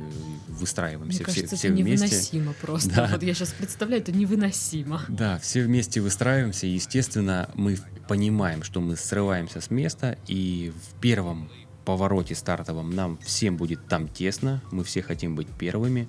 выстраиваемся 0.49 1.19
Мне 1.19 1.25
кажется, 1.27 1.47
все, 1.49 1.57
все 1.57 1.69
это 1.69 1.77
вместе. 1.83 2.07
невыносимо 2.07 2.53
просто. 2.55 2.95
Да. 2.95 3.09
Вот 3.13 3.23
я 3.23 3.35
сейчас 3.35 3.53
представляю, 3.53 4.01
это 4.01 4.13
невыносимо. 4.13 5.03
Да, 5.09 5.39
все 5.39 5.63
вместе 5.63 6.01
выстраиваемся, 6.01 6.67
и, 6.67 6.71
естественно, 6.71 7.51
мы 7.55 7.79
понимаем, 8.09 8.63
что 8.63 8.81
мы 8.81 8.97
срываемся 8.97 9.61
с 9.61 9.71
места, 9.71 10.17
и 10.27 10.73
в 10.75 11.01
первом 11.01 11.51
повороте 11.85 12.35
стартовом 12.35 12.91
нам 12.91 13.19
всем 13.19 13.57
будет 13.57 13.87
там 13.87 14.09
тесно, 14.09 14.63
мы 14.73 14.83
все 14.83 15.03
хотим 15.03 15.35
быть 15.35 15.49
первыми. 15.49 16.09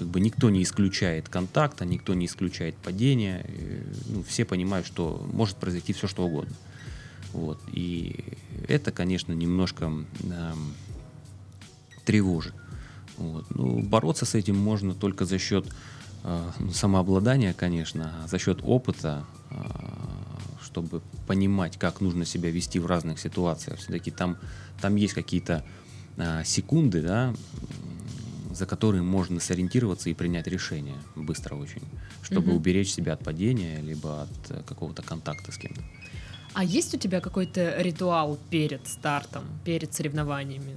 А, 0.00 0.04
как 0.04 0.08
бы 0.08 0.20
никто 0.20 0.50
не 0.50 0.62
исключает 0.62 1.28
контакта, 1.28 1.84
никто 1.84 2.14
не 2.14 2.26
исключает 2.26 2.76
падения. 2.76 3.44
Ну, 4.06 4.22
все 4.22 4.44
понимают, 4.44 4.86
что 4.86 5.26
может 5.32 5.56
произойти 5.56 5.92
все, 5.92 6.08
что 6.08 6.24
угодно. 6.24 6.54
Вот. 7.32 7.60
И 7.72 8.24
это, 8.68 8.90
конечно, 8.90 9.32
немножко 9.32 9.92
э, 10.22 10.52
тревожит. 12.04 12.54
Вот. 13.18 13.44
Ну, 13.50 13.82
бороться 13.82 14.24
с 14.24 14.34
этим 14.34 14.56
можно 14.56 14.94
только 14.94 15.24
за 15.24 15.38
счет 15.38 15.66
э, 16.24 16.50
самообладания, 16.72 17.52
конечно, 17.52 18.26
за 18.26 18.38
счет 18.38 18.60
опыта, 18.62 19.24
э, 19.50 19.54
чтобы 20.62 21.02
понимать, 21.26 21.78
как 21.78 22.00
нужно 22.00 22.24
себя 22.24 22.50
вести 22.50 22.78
в 22.78 22.86
разных 22.86 23.20
ситуациях. 23.20 23.78
Все-таки 23.78 24.10
там, 24.10 24.36
там 24.80 24.96
есть 24.96 25.14
какие-то 25.14 25.64
э, 26.16 26.42
секунды, 26.44 27.02
да, 27.02 27.34
за 28.60 28.66
которые 28.66 29.02
можно 29.02 29.40
сориентироваться 29.40 30.10
и 30.10 30.14
принять 30.14 30.46
решение 30.46 30.98
быстро 31.16 31.54
очень, 31.54 31.82
чтобы 32.22 32.48
угу. 32.48 32.56
уберечь 32.56 32.92
себя 32.92 33.14
от 33.14 33.24
падения, 33.24 33.80
либо 33.80 34.22
от 34.22 34.50
э, 34.50 34.62
какого-то 34.66 35.02
контакта 35.02 35.50
с 35.50 35.56
кем-то. 35.56 35.82
А 36.52 36.62
есть 36.62 36.94
у 36.94 36.98
тебя 36.98 37.20
какой-то 37.20 37.80
ритуал 37.80 38.38
перед 38.50 38.86
стартом, 38.86 39.44
перед 39.64 39.94
соревнованиями? 39.94 40.76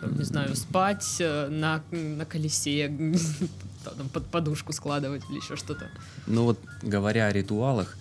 Там, 0.00 0.18
не 0.18 0.24
знаю, 0.24 0.56
спать 0.56 1.16
э, 1.20 1.48
на, 1.48 1.80
на 1.92 2.24
колесе, 2.24 2.88
там, 3.84 4.08
под 4.08 4.26
подушку 4.26 4.72
складывать 4.72 5.22
или 5.30 5.36
еще 5.36 5.54
что-то. 5.54 5.88
Ну 6.26 6.42
вот, 6.42 6.58
говоря 6.82 7.26
о 7.28 7.32
ритуалах, 7.32 7.96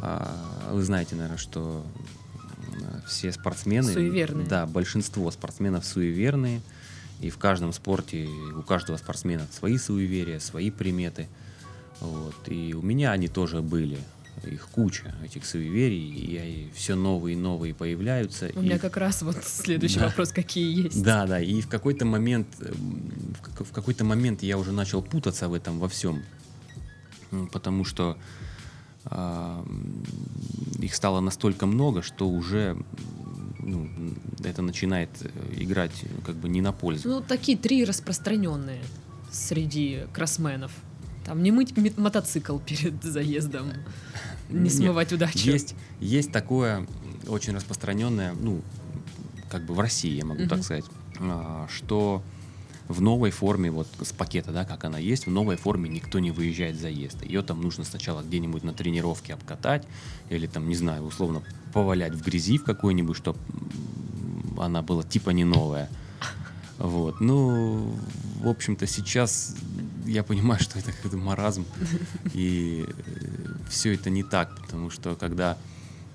а, 0.00 0.34
вы 0.72 0.82
знаете, 0.82 1.14
наверное, 1.14 1.36
что 1.36 1.84
все 3.06 3.32
спортсмены... 3.32 3.92
Суеверные. 3.92 4.46
Да, 4.46 4.64
большинство 4.64 5.30
спортсменов 5.30 5.84
суеверные. 5.84 6.62
И 7.20 7.30
в 7.30 7.38
каждом 7.38 7.72
спорте 7.72 8.28
у 8.56 8.62
каждого 8.62 8.96
спортсмена 8.96 9.46
свои 9.50 9.76
суеверия, 9.78 10.38
свои 10.38 10.70
приметы. 10.70 11.26
Вот. 12.00 12.34
И 12.46 12.74
у 12.74 12.82
меня 12.82 13.12
они 13.12 13.28
тоже 13.28 13.60
были. 13.60 13.98
Их 14.44 14.68
куча, 14.68 15.12
этих 15.24 15.44
суеверий. 15.44 16.08
И 16.10 16.70
все 16.74 16.94
новые 16.94 17.34
и 17.34 17.36
новые 17.36 17.74
появляются. 17.74 18.50
У 18.54 18.60
и 18.60 18.64
меня 18.64 18.78
как 18.78 18.96
раз 18.96 19.22
вот 19.22 19.36
следующий 19.44 19.98
Да. 19.98 20.06
вопрос, 20.06 20.30
какие 20.30 20.84
есть. 20.84 21.02
Да, 21.02 21.26
да, 21.26 21.40
и 21.40 21.60
в 21.60 21.66
какой-то 21.68 22.04
момент, 22.04 22.46
эм, 22.60 23.34
в 23.36 23.42
как- 23.42 23.66
в 23.66 23.72
какой-то 23.72 24.04
момент 24.04 24.44
я 24.44 24.56
уже 24.56 24.70
начал 24.70 25.02
путаться 25.02 25.48
в 25.48 25.54
этом 25.54 25.80
во 25.80 25.88
всем, 25.88 26.22
М, 27.32 27.48
потому 27.48 27.84
что 27.84 28.16
м, 29.10 30.04
их 30.80 30.94
стало 30.94 31.20
настолько 31.20 31.66
много, 31.66 32.02
что 32.02 32.28
уже 32.28 32.76
ну, 33.58 33.88
это 34.44 34.62
начинает 34.62 35.10
э, 35.20 35.28
играть 35.56 35.92
э, 36.02 36.06
как 36.24 36.36
бы 36.36 36.48
не 36.48 36.60
на 36.60 36.72
пользу. 36.72 37.08
Ну, 37.08 37.20
такие 37.20 37.56
три 37.56 37.84
распространенные 37.84 38.80
среди 39.30 40.04
кроссменов. 40.12 40.72
Там 41.24 41.42
не 41.42 41.50
мыть 41.50 41.76
мотоцикл 41.98 42.58
перед 42.58 43.02
заездом, 43.02 43.72
не 44.48 44.60
Нет, 44.60 44.72
смывать 44.72 45.12
удачу. 45.12 45.38
Есть, 45.38 45.74
есть 46.00 46.32
такое 46.32 46.86
очень 47.26 47.54
распространенное, 47.54 48.32
ну, 48.32 48.62
как 49.50 49.64
бы 49.64 49.74
в 49.74 49.80
России, 49.80 50.16
я 50.16 50.24
могу 50.24 50.46
так 50.46 50.62
сказать, 50.62 50.84
а, 51.20 51.66
что 51.68 52.22
в 52.88 53.00
новой 53.00 53.30
форме, 53.30 53.70
вот 53.70 53.86
с 54.00 54.12
пакета, 54.12 54.50
да, 54.50 54.64
как 54.64 54.84
она 54.84 54.98
есть, 54.98 55.26
в 55.26 55.30
новой 55.30 55.56
форме 55.56 55.88
никто 55.88 56.18
не 56.18 56.30
выезжает 56.30 56.76
в 56.76 56.80
заезд. 56.80 57.22
Ее 57.22 57.42
там 57.42 57.60
нужно 57.60 57.84
сначала 57.84 58.22
где-нибудь 58.22 58.64
на 58.64 58.72
тренировке 58.72 59.34
обкатать, 59.34 59.86
или 60.30 60.46
там, 60.46 60.68
не 60.68 60.74
знаю, 60.74 61.04
условно 61.04 61.42
повалять 61.72 62.14
в 62.14 62.22
грязи 62.22 62.58
в 62.58 62.64
какой-нибудь, 62.64 63.16
чтобы 63.16 63.38
она 64.58 64.82
была 64.82 65.02
типа 65.02 65.30
не 65.30 65.44
новая. 65.44 65.88
Вот. 66.78 67.20
Ну, 67.20 67.94
в 68.40 68.48
общем-то, 68.48 68.86
сейчас 68.86 69.54
я 70.06 70.22
понимаю, 70.22 70.60
что 70.60 70.78
это 70.78 70.92
какой-то 70.92 71.16
маразм, 71.16 71.66
и 72.32 72.86
все 73.68 73.94
это 73.94 74.10
не 74.10 74.22
так, 74.22 74.56
потому 74.62 74.90
что 74.90 75.14
когда 75.14 75.58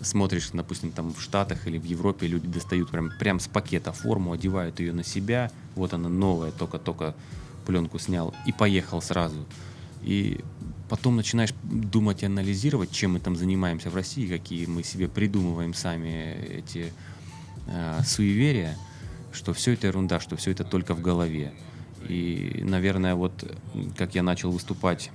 смотришь, 0.04 0.50
допустим, 0.54 0.92
там 0.92 1.14
в 1.14 1.22
Штатах 1.22 1.68
или 1.68 1.78
в 1.78 1.86
Европе 1.86 2.28
люди 2.28 2.48
достают 2.48 2.90
прям, 2.92 3.12
прям 3.20 3.40
с 3.40 3.48
пакета 3.48 3.92
форму, 3.92 4.34
одевают 4.34 4.80
ее 4.80 4.94
на 4.94 5.04
себя, 5.04 5.52
вот 5.76 5.94
она 5.94 6.10
новая, 6.10 6.52
только-только 6.52 7.16
пленку 7.66 8.00
снял 8.00 8.34
и 8.46 8.52
поехал 8.52 9.02
сразу. 9.02 9.46
И 10.02 10.42
потом 10.90 11.16
начинаешь 11.16 11.54
думать 11.64 12.24
и 12.24 12.26
анализировать, 12.26 12.92
чем 12.92 13.14
мы 13.14 13.20
там 13.20 13.36
занимаемся 13.36 13.90
в 13.90 13.96
России, 13.96 14.28
какие 14.28 14.66
мы 14.66 14.84
себе 14.84 15.08
придумываем 15.08 15.74
сами 15.74 16.36
эти 16.50 16.94
э, 17.68 18.02
суеверия, 18.06 18.78
что 19.32 19.54
все 19.54 19.74
это 19.74 19.88
ерунда, 19.88 20.20
что 20.20 20.36
все 20.36 20.52
это 20.52 20.64
только 20.64 20.94
в 20.94 21.02
голове. 21.02 21.54
И, 22.08 22.62
наверное, 22.64 23.16
вот 23.16 23.50
как 23.98 24.14
я 24.14 24.24
начал 24.24 24.52
выступать 24.52 25.10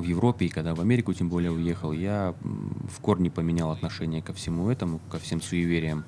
в 0.00 0.04
Европе, 0.04 0.46
и 0.46 0.48
когда 0.48 0.74
в 0.74 0.80
Америку 0.80 1.12
тем 1.12 1.28
более 1.28 1.50
уехал, 1.50 1.92
я 1.92 2.34
в 2.42 3.00
корне 3.00 3.30
поменял 3.30 3.70
отношение 3.70 4.22
ко 4.22 4.32
всему 4.32 4.70
этому, 4.70 5.00
ко 5.10 5.18
всем 5.18 5.40
суевериям. 5.40 6.04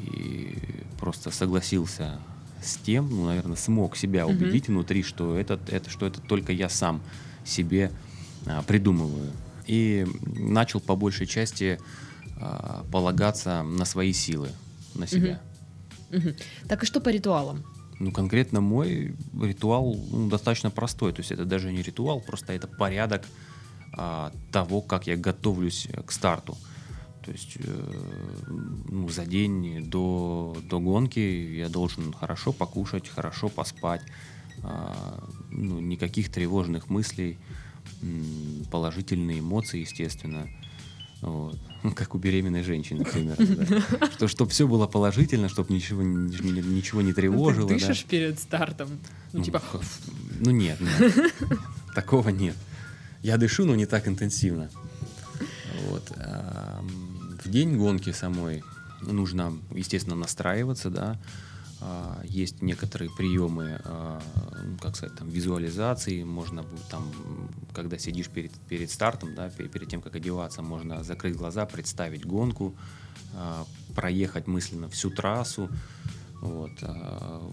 И 0.00 0.58
просто 0.98 1.30
согласился 1.30 2.18
с 2.62 2.76
тем, 2.76 3.10
ну, 3.10 3.26
наверное, 3.26 3.56
смог 3.56 3.96
себя 3.96 4.26
убедить 4.26 4.68
внутри, 4.68 5.02
что 5.02 5.36
это, 5.36 5.58
это, 5.68 5.90
что 5.90 6.06
это 6.06 6.20
только 6.20 6.52
я 6.52 6.68
сам 6.68 7.00
себе 7.44 7.90
а, 8.46 8.62
придумываю. 8.62 9.32
И 9.66 10.06
начал 10.24 10.80
по 10.80 10.96
большей 10.96 11.26
части 11.26 11.78
а, 12.40 12.84
полагаться 12.90 13.62
на 13.62 13.84
свои 13.84 14.12
силы, 14.12 14.50
на 14.94 15.06
себя. 15.06 15.40
Мгм. 16.10 16.34
Так 16.68 16.82
и 16.82 16.86
что 16.86 17.00
по 17.00 17.08
ритуалам? 17.08 17.64
Ну, 18.02 18.10
конкретно 18.10 18.60
мой 18.60 19.14
ритуал 19.40 19.94
ну, 20.10 20.28
достаточно 20.28 20.72
простой. 20.72 21.12
То 21.12 21.20
есть 21.20 21.30
это 21.30 21.44
даже 21.44 21.72
не 21.72 21.82
ритуал, 21.82 22.20
просто 22.20 22.52
это 22.52 22.66
порядок 22.66 23.24
а, 23.92 24.32
того, 24.50 24.80
как 24.80 25.06
я 25.06 25.16
готовлюсь 25.16 25.86
э, 25.88 26.02
к 26.02 26.10
старту. 26.10 26.56
То 27.24 27.30
есть 27.30 27.58
э, 27.60 28.42
ну, 28.88 29.08
за 29.08 29.24
день 29.24 29.84
до, 29.88 30.56
до 30.68 30.80
гонки 30.80 31.20
я 31.20 31.68
должен 31.68 32.12
хорошо 32.12 32.52
покушать, 32.52 33.08
хорошо 33.08 33.48
поспать, 33.48 34.02
а, 34.64 35.22
ну, 35.52 35.78
никаких 35.78 36.32
тревожных 36.32 36.90
мыслей, 36.90 37.38
положительные 38.72 39.38
эмоции, 39.38 39.78
естественно. 39.78 40.48
Вот. 41.22 41.58
Ну, 41.84 41.92
Как 41.92 42.14
у 42.14 42.18
беременной 42.18 42.62
женщины, 42.62 43.04
примерно. 43.04 43.46
да. 44.00 44.06
Что, 44.12 44.28
чтобы 44.28 44.50
все 44.50 44.66
было 44.68 44.86
положительно, 44.86 45.48
чтобы 45.48 45.72
ничего, 45.72 46.02
не- 46.02 46.60
ничего 46.62 47.00
не 47.00 47.08
Ну, 47.10 47.14
тревожило. 47.14 47.68
Ты 47.68 47.78
да. 47.80 47.86
дышишь 47.88 48.04
перед 48.04 48.38
стартом? 48.38 48.88
Ну, 49.32 49.38
Ну, 49.38 49.44
типа, 49.44 49.62
Ну 50.40 50.50
нет, 50.50 50.78
нет. 50.80 51.32
Такого 51.94 52.28
нет. 52.28 52.56
Я 53.22 53.36
дышу, 53.36 53.64
но 53.64 53.74
не 53.74 53.86
так 53.86 54.06
интенсивно. 54.08 54.68
Вот. 55.88 56.12
ам, 56.16 56.88
В 57.42 57.48
день 57.48 57.76
гонки 57.76 58.10
самой 58.12 58.62
нужно, 59.00 59.56
естественно, 59.74 60.16
настраиваться, 60.16 60.90
да. 60.90 61.20
А, 61.84 62.20
Есть 62.24 62.62
некоторые 62.62 63.10
приемы, 63.10 63.80
а, 63.84 64.20
ну, 64.64 64.78
как 64.78 64.96
сказать, 64.96 65.16
там, 65.18 65.28
визуализации. 65.28 66.22
Можно 66.22 66.62
будет 66.62 66.84
там, 66.88 67.10
когда 67.74 67.98
сидишь 67.98 68.28
перед, 68.28 68.52
перед 68.68 68.90
стартом, 68.90 69.34
да, 69.34 69.50
пе- 69.50 69.68
перед 69.68 69.88
тем, 69.88 70.00
как 70.00 70.14
одеваться, 70.16 70.62
можно 70.62 71.02
закрыть 71.02 71.36
глаза, 71.36 71.66
представить 71.66 72.24
гонку, 72.24 72.74
а, 73.34 73.66
проехать 73.94 74.46
мысленно 74.46 74.88
всю 74.88 75.10
трассу, 75.10 75.68
вот, 76.40 76.72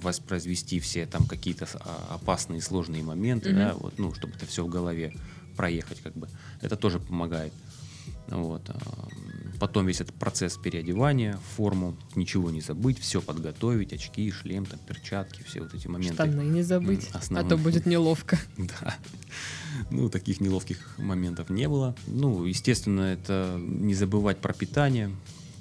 воспроизвести 0.02 0.80
все 0.80 1.06
там 1.06 1.28
какие-то 1.28 1.68
опасные 2.10 2.60
сложные 2.62 3.04
моменты, 3.04 3.50
Мгм. 3.50 3.58
да, 3.60 3.74
вот, 3.76 4.00
ну, 4.00 4.14
чтобы 4.16 4.34
это 4.36 4.46
все 4.48 4.64
в 4.64 4.70
голове 4.70 5.14
проехать, 5.56 6.02
как 6.02 6.14
бы. 6.16 6.28
Это 6.62 6.76
тоже 6.76 7.00
помогает. 7.00 7.54
Вот. 8.28 8.64
Потом 9.60 9.86
весь 9.88 10.00
этот 10.00 10.16
процесс 10.16 10.56
переодевания 10.58 11.38
форму, 11.58 11.98
ничего 12.16 12.50
не 12.50 12.62
забыть, 12.62 12.98
все 13.00 13.22
подготовить, 13.22 13.92
очки, 13.92 14.32
шлем, 14.32 14.66
там, 14.66 14.80
перчатки, 14.88 15.44
все 15.44 15.60
вот 15.62 15.74
эти 15.74 15.88
моменты. 15.88 16.14
штаны 16.14 16.44
не 16.44 16.62
забыть, 16.64 17.10
М, 17.14 17.38
а 17.38 17.44
то 17.44 17.58
будет 17.58 17.86
неловко. 17.86 18.40
Да. 18.58 18.96
Ну, 19.92 20.10
таких 20.10 20.40
неловких 20.42 20.96
моментов 20.98 21.50
не 21.50 21.68
было. 21.68 21.96
Ну, 22.08 22.46
естественно, 22.46 23.02
это 23.02 23.58
не 23.60 23.94
забывать 23.94 24.38
про 24.40 24.54
питание, 24.54 25.12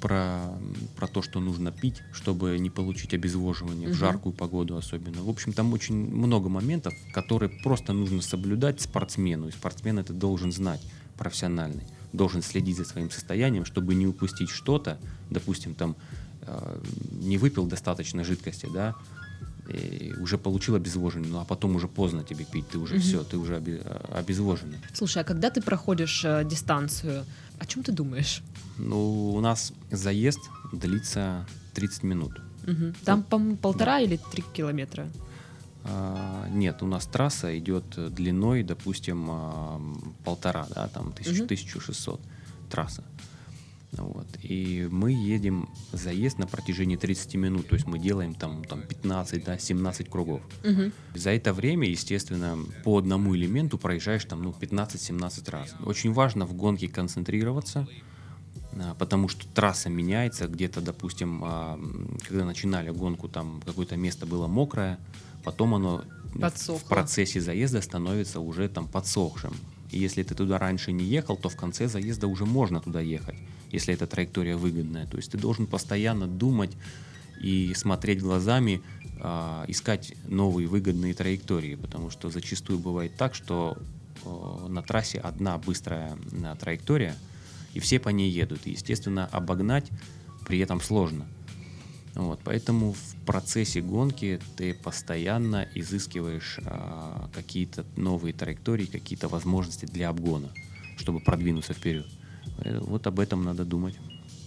про, 0.00 0.56
про 0.96 1.08
то, 1.08 1.20
что 1.22 1.40
нужно 1.40 1.72
пить, 1.72 2.02
чтобы 2.12 2.56
не 2.58 2.70
получить 2.70 3.14
обезвоживание 3.14 3.88
Мгм. 3.88 3.96
в 3.96 3.98
жаркую 3.98 4.32
погоду 4.32 4.76
особенно. 4.76 5.22
В 5.24 5.28
общем, 5.28 5.52
там 5.52 5.72
очень 5.72 5.94
много 5.96 6.48
моментов, 6.48 6.94
которые 7.12 7.50
просто 7.50 7.92
нужно 7.92 8.22
соблюдать 8.22 8.80
спортсмену. 8.80 9.48
И 9.48 9.50
спортсмен 9.50 9.98
это 9.98 10.12
должен 10.12 10.52
знать, 10.52 10.80
профессиональный. 11.16 11.84
Должен 12.18 12.42
следить 12.42 12.76
за 12.76 12.85
своим 12.85 13.11
состоянием, 13.11 13.64
чтобы 13.64 13.94
не 13.94 14.07
упустить 14.07 14.50
что-то. 14.50 14.98
Допустим, 15.31 15.74
там 15.74 15.94
э, 16.42 16.81
не 17.12 17.38
выпил 17.38 17.66
достаточно 17.66 18.24
жидкости, 18.24 18.68
да, 18.74 18.94
и 19.68 20.12
уже 20.20 20.37
получил 20.38 20.74
обезвоживание, 20.74 21.31
ну 21.33 21.38
а 21.40 21.44
потом 21.44 21.76
уже 21.76 21.87
поздно 21.88 22.24
тебе 22.24 22.44
пить, 22.44 22.68
ты 22.68 22.78
уже 22.78 22.94
Мгм. 22.94 23.02
все, 23.02 23.22
ты 23.22 23.37
уже 23.37 23.54
обе- 23.57 23.83
а, 23.85 24.18
обезвоженный. 24.18 24.78
Слушай, 24.94 25.22
а 25.22 25.24
когда 25.24 25.48
ты 25.50 25.61
проходишь 25.62 26.24
э, 26.24 26.44
дистанцию, 26.44 27.24
о 27.61 27.66
чем 27.66 27.83
ты 27.83 27.92
думаешь? 27.92 28.42
Ну, 28.78 29.34
у 29.34 29.40
нас 29.40 29.72
заезд 29.92 30.40
длится 30.72 31.47
30 31.74 32.03
минут. 32.03 32.32
Мгм. 32.66 32.95
Там, 33.05 33.22
по-моему, 33.22 33.57
полтора 33.57 34.01
или 34.01 34.18
три 34.32 34.42
километра. 34.55 35.07
А, 35.91 36.47
нет, 36.51 36.82
у 36.82 36.86
нас 36.86 37.07
трасса 37.07 37.57
идет 37.59 37.84
длиной, 38.14 38.62
допустим, 38.62 39.30
полтора, 40.24 40.66
да, 40.74 40.89
там 40.89 41.12
тысяч- 41.12 41.39
Мгм. 41.39 41.47
1600 41.47 42.20
трасса. 42.70 43.05
Вот. 43.93 44.26
И 44.43 44.86
мы 44.91 45.12
едем 45.12 45.70
заезд 45.93 46.36
на 46.39 46.47
протяжении 46.47 46.97
30 46.97 47.39
минут, 47.39 47.68
то 47.68 47.74
есть 47.74 47.86
мы 47.86 47.99
делаем 47.99 48.34
там, 48.34 48.62
там 48.64 48.82
15, 48.82 49.45
да, 49.45 49.59
17 49.59 50.11
кругов. 50.11 50.43
Мгм. 50.62 50.93
За 51.14 51.30
это 51.30 51.55
время, 51.55 51.89
естественно, 51.89 52.59
по 52.84 52.99
одному 52.99 53.34
элементу 53.34 53.78
проезжаешь 53.78 54.26
там 54.26 54.43
ну, 54.43 54.53
15-17 54.53 55.49
раз. 55.49 55.74
Очень 55.86 56.12
важно 56.12 56.45
в 56.45 56.53
гонке 56.53 56.86
концентрироваться, 56.89 57.89
а, 58.74 58.95
потому 58.99 59.28
что 59.28 59.47
трасса 59.49 59.89
меняется. 59.89 60.49
Где-то, 60.49 60.82
допустим, 60.82 61.41
когда 62.28 62.45
начинали 62.45 62.91
гонку, 62.91 63.26
там 63.28 63.62
какое-то 63.64 63.97
место 63.97 64.26
было 64.26 64.47
мокрое, 64.49 64.99
потом 65.49 65.74
оно 65.76 66.05
в- 66.34 66.40
Подсохло. 66.40 66.78
в 66.78 66.84
процессе 66.84 67.40
заезда 67.40 67.80
становится 67.80 68.38
уже 68.40 68.68
там 68.68 68.86
подсохшим. 68.86 69.55
И 69.90 69.99
если 69.99 70.22
ты 70.22 70.34
туда 70.34 70.59
раньше 70.59 70.92
не 70.92 71.07
ехал, 71.07 71.38
то 71.38 71.49
в 71.49 71.57
конце 71.57 71.88
заезда 71.88 72.26
уже 72.26 72.44
можно 72.44 72.80
туда 72.80 73.01
ехать, 73.01 73.36
если 73.72 73.94
эта 73.94 74.07
траектория 74.07 74.57
выгодная. 74.57 75.07
То 75.07 75.16
есть 75.16 75.30
ты 75.32 75.38
должен 75.38 75.66
постоянно 75.66 76.26
думать 76.26 76.72
и 77.40 77.72
смотреть 77.74 78.20
глазами, 78.20 78.82
а, 79.22 79.64
искать 79.68 80.12
новые 80.26 80.68
выгодные 80.68 81.14
траектории, 81.14 81.76
потому 81.76 82.11
что 82.11 82.28
зачастую 82.28 82.78
бывает 82.78 83.16
так, 83.16 83.34
что 83.34 83.78
на 84.68 84.82
трассе 84.82 85.18
одна 85.18 85.57
быстрая 85.57 86.18
траектория, 86.61 87.14
и 87.72 87.80
все 87.80 87.99
по 87.99 88.11
ней 88.11 88.30
едут. 88.30 88.66
И, 88.66 88.72
естественно, 88.72 89.26
обогнать 89.32 89.86
при 90.46 90.59
этом 90.59 90.82
сложно. 90.82 91.26
Вот, 92.18 92.40
поэтому 92.42 92.94
в 92.94 93.14
процессе 93.24 93.80
гонки 93.80 94.40
ты 94.56 94.74
постоянно 94.74 95.68
изыскиваешь 95.76 96.58
а, 96.66 97.30
какие-то 97.32 97.84
новые 97.96 98.32
траектории, 98.32 98.86
какие-то 98.86 99.28
возможности 99.28 99.86
для 99.86 100.08
обгона, 100.08 100.48
чтобы 100.96 101.20
продвинуться 101.20 101.74
вперед. 101.74 102.06
Э, 102.64 102.80
вот 102.80 103.06
об 103.06 103.20
этом 103.20 103.44
надо 103.44 103.64
думать. 103.64 103.94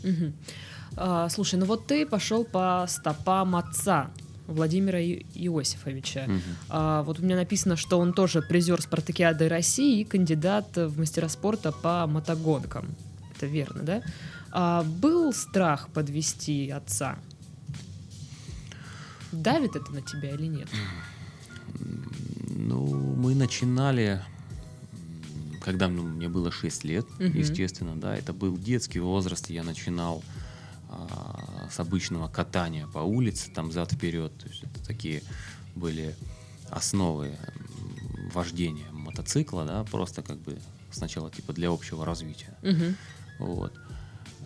Угу. 0.03 0.33
А, 0.97 1.29
слушай, 1.29 1.57
ну 1.57 1.65
вот 1.65 1.87
ты 1.87 2.05
пошел 2.05 2.43
по 2.43 2.85
стопам 2.89 3.55
отца. 3.55 4.11
Владимира 4.47 5.01
Иосифовича. 5.01 6.25
Угу. 6.25 6.39
А, 6.71 7.03
вот 7.03 7.19
у 7.19 7.23
меня 7.23 7.37
написано, 7.37 7.77
что 7.77 7.99
он 7.99 8.11
тоже 8.11 8.41
призер 8.41 8.81
Спартакиады 8.81 9.47
России 9.47 10.01
и 10.01 10.03
кандидат 10.03 10.75
в 10.75 10.99
мастера 10.99 11.29
спорта 11.29 11.71
по 11.71 12.05
мотогонкам. 12.05 12.89
Это 13.33 13.45
верно, 13.45 13.83
да? 13.83 14.01
А, 14.51 14.83
был 14.83 15.31
страх 15.31 15.87
подвести 15.93 16.69
отца? 16.69 17.17
Давит 19.31 19.75
это 19.75 19.91
на 19.91 20.01
тебя 20.01 20.31
или 20.31 20.47
нет? 20.47 20.69
Ну, 22.49 22.85
мы 23.15 23.35
начинали, 23.35 24.21
когда 25.61 25.87
ну, 25.87 26.03
мне 26.03 26.29
было 26.29 26.51
6 26.51 26.83
лет, 26.83 27.05
угу. 27.15 27.23
естественно, 27.23 27.95
да, 27.95 28.15
это 28.15 28.33
был 28.33 28.57
детский 28.57 28.99
возраст, 28.99 29.49
я 29.49 29.63
начинал 29.63 30.23
а, 30.89 31.67
с 31.71 31.79
обычного 31.79 32.27
катания 32.27 32.87
по 32.87 32.99
улице, 32.99 33.51
там 33.51 33.71
зад-вперед, 33.71 34.37
то 34.37 34.47
есть 34.47 34.63
это 34.63 34.85
такие 34.85 35.23
были 35.75 36.15
основы 36.69 37.37
вождения 38.33 38.89
мотоцикла, 38.91 39.65
да, 39.65 39.83
просто 39.85 40.21
как 40.21 40.37
бы 40.39 40.59
сначала 40.91 41.31
типа 41.31 41.53
для 41.53 41.69
общего 41.69 42.05
развития. 42.05 42.55
Угу. 42.61 43.47
Вот. 43.47 43.73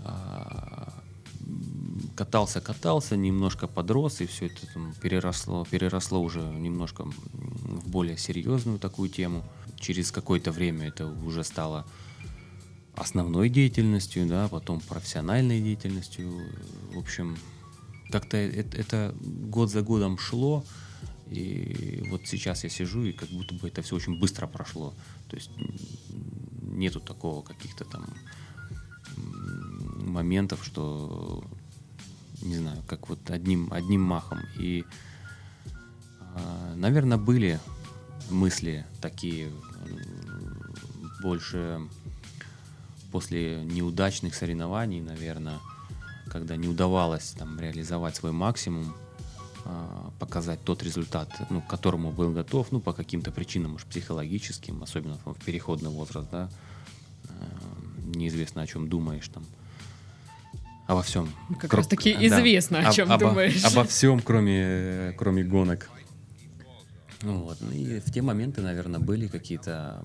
А, 0.04 0.64
катался, 2.16 2.61
катался, 2.61 3.18
немножко 3.18 3.68
подрос, 3.68 4.22
и 4.22 4.26
все 4.26 4.47
это 4.47 4.66
там 4.74 4.93
переросло, 5.01 5.66
переросло 5.70 6.22
уже 6.22 6.41
немножко 6.41 7.03
в 7.03 7.88
более 7.89 8.18
серьезную 8.18 8.80
такую 8.80 9.09
тему. 9.09 9.43
Через 9.80 10.11
какое-то 10.11 10.51
время 10.51 10.88
это 10.88 11.07
уже 11.07 11.43
стало 11.43 11.86
основной 12.95 13.49
деятельностью, 13.49 14.26
да, 14.26 14.47
потом 14.47 14.80
профессиональной 14.80 15.61
деятельностью. 15.61 16.32
В 16.93 16.99
общем, 16.99 17.38
как-то 18.09 18.38
это, 18.38 18.78
это 18.78 19.16
год 19.22 19.70
за 19.70 19.82
годом 19.82 20.18
шло, 20.18 20.63
и 21.30 22.05
вот 22.09 22.22
сейчас 22.26 22.63
я 22.63 22.70
сижу, 22.70 23.03
и 23.03 23.11
как 23.11 23.30
будто 23.30 23.55
бы 23.55 23.68
это 23.68 23.82
все 23.82 23.95
очень 23.95 24.20
быстро 24.20 24.47
прошло. 24.47 24.93
То 25.30 25.36
есть 25.36 25.51
нету 26.61 26.99
такого 26.99 27.41
каких-то 27.41 27.84
там 27.84 28.05
моментов, 29.97 30.63
что 30.63 31.43
не 32.42 32.58
знаю, 32.58 32.82
как 32.88 33.10
вот 33.10 33.30
одним, 33.30 33.72
одним 33.72 34.02
махом. 34.02 34.40
И, 34.58 34.84
э, 36.36 36.74
наверное, 36.76 37.18
были 37.18 37.60
мысли 38.30 38.86
такие 39.02 39.52
больше 41.22 41.80
после 43.12 43.64
неудачных 43.64 44.36
соревнований, 44.36 45.02
наверное, 45.02 45.60
когда 46.28 46.58
не 46.58 46.68
удавалось 46.68 47.30
там 47.38 47.60
реализовать 47.60 48.16
свой 48.16 48.32
максимум, 48.32 48.94
э, 49.64 50.10
показать 50.20 50.62
тот 50.64 50.84
результат, 50.84 51.30
ну, 51.50 51.62
к 51.62 51.68
которому 51.68 52.12
был 52.12 52.32
готов, 52.34 52.72
ну, 52.72 52.80
по 52.80 52.94
каким-то 52.94 53.32
причинам, 53.32 53.72
может, 53.72 53.88
психологическим, 53.88 54.84
особенно 54.84 55.18
в 55.26 55.36
переходный 55.46 55.90
возраст, 55.90 56.30
да, 56.30 56.50
э, 57.24 57.30
неизвестно, 58.16 58.64
о 58.64 58.68
чем 58.68 58.90
думаешь 58.90 59.28
там, 59.30 59.46
Обо 60.88 61.02
всем. 61.02 61.30
Как 61.60 61.72
Кро... 61.72 61.78
раз 61.78 61.88
таки 61.88 62.12
известно, 62.14 62.82
да. 62.82 62.90
о 62.90 62.94
чем 62.94 63.12
Об, 63.12 63.20
думаешь. 63.20 63.64
Обо, 63.64 63.82
обо 63.82 63.90
всем, 63.90 64.20
кроме, 64.20 65.14
кроме 65.18 65.44
гонок. 65.44 65.90
Вот. 67.22 67.58
Ну 67.60 67.72
и 67.72 68.00
в 68.00 68.12
те 68.12 68.22
моменты, 68.22 68.62
наверное, 68.62 69.00
были 69.00 69.28
какие-то 69.28 70.04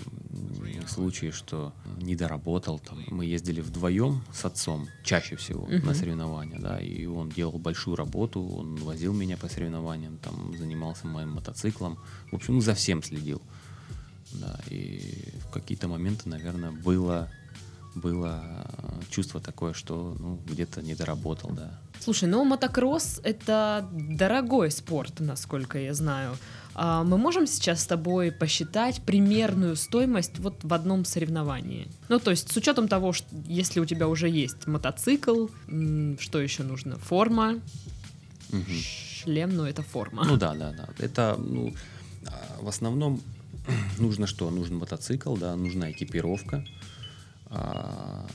случаи, 0.89 1.31
что 1.31 1.75
не 1.99 2.17
доработал. 2.17 2.79
Там. 2.79 3.05
Мы 3.09 3.27
ездили 3.27 3.61
вдвоем 3.61 4.23
с 4.33 4.45
отцом, 4.47 4.89
чаще 5.05 5.37
всего, 5.37 5.67
uh-huh. 5.67 5.85
на 5.85 5.93
соревнования, 5.93 6.59
да, 6.59 6.81
и 6.81 7.05
он 7.05 7.29
делал 7.29 7.59
большую 7.59 7.97
работу, 7.97 8.43
он 8.43 8.77
возил 8.77 9.13
меня 9.13 9.37
по 9.37 9.49
соревнованиям, 9.49 10.17
там, 10.19 10.57
занимался 10.57 11.07
моим 11.07 11.33
мотоциклом. 11.33 11.99
В 12.33 12.37
общем, 12.37 12.55
ну, 12.55 12.61
за 12.63 12.75
всем 12.75 13.03
следил. 13.03 13.43
Да, 14.33 14.59
и 14.71 15.35
в 15.41 15.51
какие-то 15.51 15.89
моменты, 15.89 16.29
наверное, 16.29 16.71
было 16.71 17.29
было 17.95 18.67
чувство 19.11 19.41
такое, 19.41 19.73
что 19.73 20.17
ну, 20.19 20.41
где-то 20.47 20.83
не 20.83 20.95
доработал, 20.95 21.51
да. 21.51 21.81
Слушай, 21.99 22.29
ну 22.29 22.45
мотокросс 22.45 23.21
это 23.23 23.89
дорогой 23.93 24.71
спорт, 24.71 25.21
насколько 25.21 25.79
я 25.79 25.95
знаю. 25.95 26.37
А 26.75 27.03
мы 27.03 27.19
можем 27.19 27.47
сейчас 27.47 27.83
с 27.83 27.87
тобой 27.87 28.31
посчитать 28.31 29.03
примерную 29.03 29.77
стоимость 29.77 30.39
вот 30.39 30.63
в 30.63 30.73
одном 30.73 31.05
соревновании? 31.05 31.89
Ну, 32.09 32.19
то 32.21 32.31
есть 32.31 32.53
с 32.53 32.57
учетом 32.57 32.89
того, 32.89 33.13
что 33.13 33.27
если 33.47 33.81
у 33.81 33.85
тебя 33.85 34.09
уже 34.09 34.29
есть 34.29 34.67
мотоцикл, 34.67 35.49
что 36.19 36.41
еще 36.41 36.63
нужно? 36.63 36.97
Форма, 36.97 37.61
угу. 38.51 38.73
шлем, 39.23 39.57
ну 39.57 39.65
это 39.65 39.83
форма. 39.83 40.25
Ну 40.25 40.37
да, 40.37 40.55
да, 40.55 40.73
да. 40.73 40.89
Это, 40.99 41.37
ну, 41.39 41.75
а, 42.27 42.63
в 42.63 42.69
основном 42.69 43.21
нужно 43.99 44.27
что? 44.27 44.49
Нужен 44.51 44.77
мотоцикл, 44.77 45.37
да, 45.37 45.57
нужна 45.57 45.91
экипировка, 45.91 46.65
а, 47.51 48.27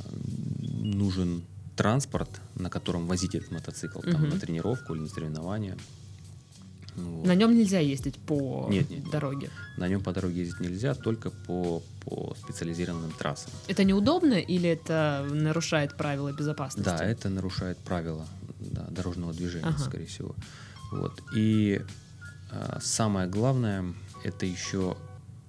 нужен 0.61 1.43
транспорт, 1.75 2.29
на 2.55 2.69
котором 2.69 3.07
возить 3.07 3.35
этот 3.35 3.51
мотоцикл, 3.51 3.99
там, 3.99 4.23
угу. 4.23 4.33
на 4.33 4.39
тренировку 4.39 4.93
или 4.93 5.01
на 5.01 5.07
соревнования. 5.07 5.77
Вот. 6.95 7.25
На 7.25 7.35
нем 7.35 7.53
нельзя 7.53 7.79
ездить 7.79 8.17
по 8.17 8.67
нет, 8.69 8.89
нет, 8.89 9.09
дороге. 9.09 9.49
На 9.77 9.87
нем 9.89 10.01
по 10.01 10.13
дороге 10.13 10.41
ездить 10.41 10.61
нельзя, 10.61 10.93
только 10.93 11.29
по, 11.29 11.83
по 12.05 12.35
специализированным 12.41 13.11
трассам. 13.11 13.51
Это 13.67 13.83
неудобно 13.83 14.35
или 14.35 14.69
это 14.69 15.27
нарушает 15.29 15.97
правила 15.97 16.31
безопасности? 16.31 16.89
Да, 16.89 17.03
это 17.03 17.29
нарушает 17.29 17.77
правила 17.79 18.25
да, 18.59 18.85
дорожного 18.89 19.33
движения, 19.33 19.67
ага. 19.67 19.79
скорее 19.79 20.05
всего. 20.05 20.35
Вот. 20.91 21.21
И 21.35 21.81
а, 22.51 22.79
самое 22.81 23.27
главное, 23.27 23.93
это 24.23 24.45
еще 24.45 24.95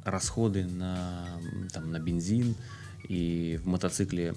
расходы 0.04 0.64
на, 0.64 1.26
там, 1.72 1.92
на 1.92 1.98
бензин, 1.98 2.56
и 3.08 3.58
в 3.62 3.66
мотоцикле 3.66 4.34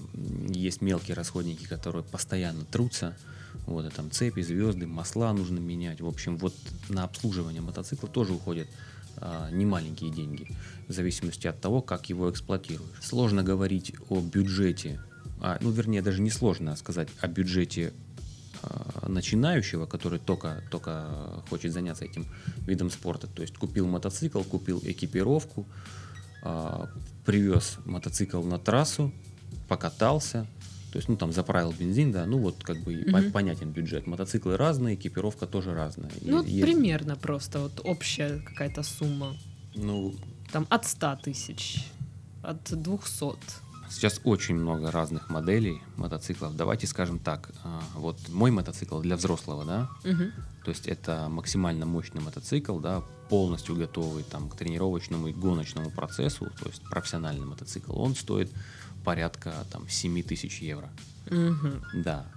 есть 0.48 0.82
мелкие 0.82 1.16
расходники, 1.16 1.66
которые 1.66 2.04
постоянно 2.04 2.66
трутся. 2.66 3.16
Вот, 3.66 3.86
и 3.86 3.90
там 3.90 4.12
цепи, 4.12 4.42
звезды, 4.42 4.88
масла 4.88 5.34
нужно 5.34 5.60
менять. 5.60 6.02
В 6.02 6.08
общем, 6.08 6.38
вот 6.38 6.54
на 6.88 7.04
обслуживание 7.04 7.62
мотоцикла 7.62 8.08
тоже 8.08 8.34
уходят 8.34 8.68
а, 9.18 9.50
немаленькие 9.52 10.12
деньги, 10.12 10.48
в 10.88 10.94
зависимости 10.94 11.48
от 11.48 11.60
того, 11.60 11.82
как 11.82 12.10
его 12.10 12.30
эксплуатируешь. 12.30 13.02
Сложно 13.02 13.44
говорить 13.44 13.94
о 14.10 14.22
бюджете, 14.22 15.02
а, 15.42 15.58
ну, 15.62 15.72
вернее, 15.72 16.02
даже 16.02 16.22
не 16.22 16.30
сложно 16.30 16.76
сказать 16.76 17.10
о 17.22 17.28
бюджете 17.28 17.94
а, 18.62 19.08
начинающего, 19.08 19.86
который 19.86 20.20
только, 20.20 20.64
только 20.70 21.44
хочет 21.50 21.74
заняться 21.74 22.06
этим 22.06 22.28
видом 22.68 22.90
спорта. 22.90 23.28
То 23.28 23.42
есть 23.42 23.58
купил 23.58 23.88
мотоцикл, 23.88 24.42
купил 24.42 24.80
экипировку, 24.84 25.66
а, 26.44 26.90
привез 27.30 27.78
мотоцикл 27.86 28.42
на 28.42 28.58
трассу, 28.58 29.12
покатался, 29.68 30.48
то 30.92 30.98
есть, 30.98 31.10
ну, 31.10 31.16
там, 31.16 31.32
заправил 31.32 31.72
бензин, 31.72 32.12
да, 32.12 32.26
ну, 32.26 32.40
вот, 32.40 32.64
как 32.64 32.80
бы, 32.80 33.04
угу. 33.04 33.32
понятен 33.32 33.70
бюджет. 33.70 34.08
Мотоциклы 34.08 34.58
разные, 34.58 34.96
экипировка 34.96 35.46
тоже 35.46 35.76
разная. 35.76 36.10
Ну, 36.22 36.42
есть... 36.42 36.60
примерно 36.60 37.16
просто, 37.16 37.60
вот, 37.60 37.82
общая 37.84 38.40
какая-то 38.40 38.82
сумма. 38.82 39.36
Ну... 39.76 40.16
Там, 40.52 40.66
от 40.72 40.88
100 40.88 41.20
тысяч, 41.22 41.86
от 42.42 42.64
200. 42.64 43.38
Сейчас 43.92 44.22
очень 44.24 44.56
много 44.56 44.90
разных 44.90 45.30
моделей 45.30 45.84
мотоциклов. 45.98 46.56
Давайте 46.56 46.88
скажем 46.88 47.20
так, 47.20 47.52
а, 47.64 47.84
вот 47.94 48.18
мой 48.30 48.50
мотоцикл 48.50 49.02
для 49.02 49.16
взрослого, 49.16 49.66
да, 49.66 49.90
угу. 50.04 50.32
То 50.70 50.72
есть 50.72 50.88
это 50.88 51.30
максимально 51.30 51.88
мощный 51.88 52.22
мотоцикл, 52.22 52.78
да, 52.78 53.02
полностью 53.28 53.76
готовый 53.76 54.22
там 54.22 54.48
к 54.48 54.56
тренировочному 54.56 55.30
и 55.30 55.34
гоночному 55.34 55.90
процессу, 55.90 56.46
то 56.60 56.68
есть 56.68 56.84
профессиональный 56.84 57.48
мотоцикл, 57.48 58.00
он 58.00 58.14
стоит 58.14 58.52
порядка 59.04 59.52
там 59.72 59.90
7 59.90 60.22
тысяч 60.22 60.62
евро. 60.62 60.92
Угу. 61.26 62.04
Да. 62.04 62.28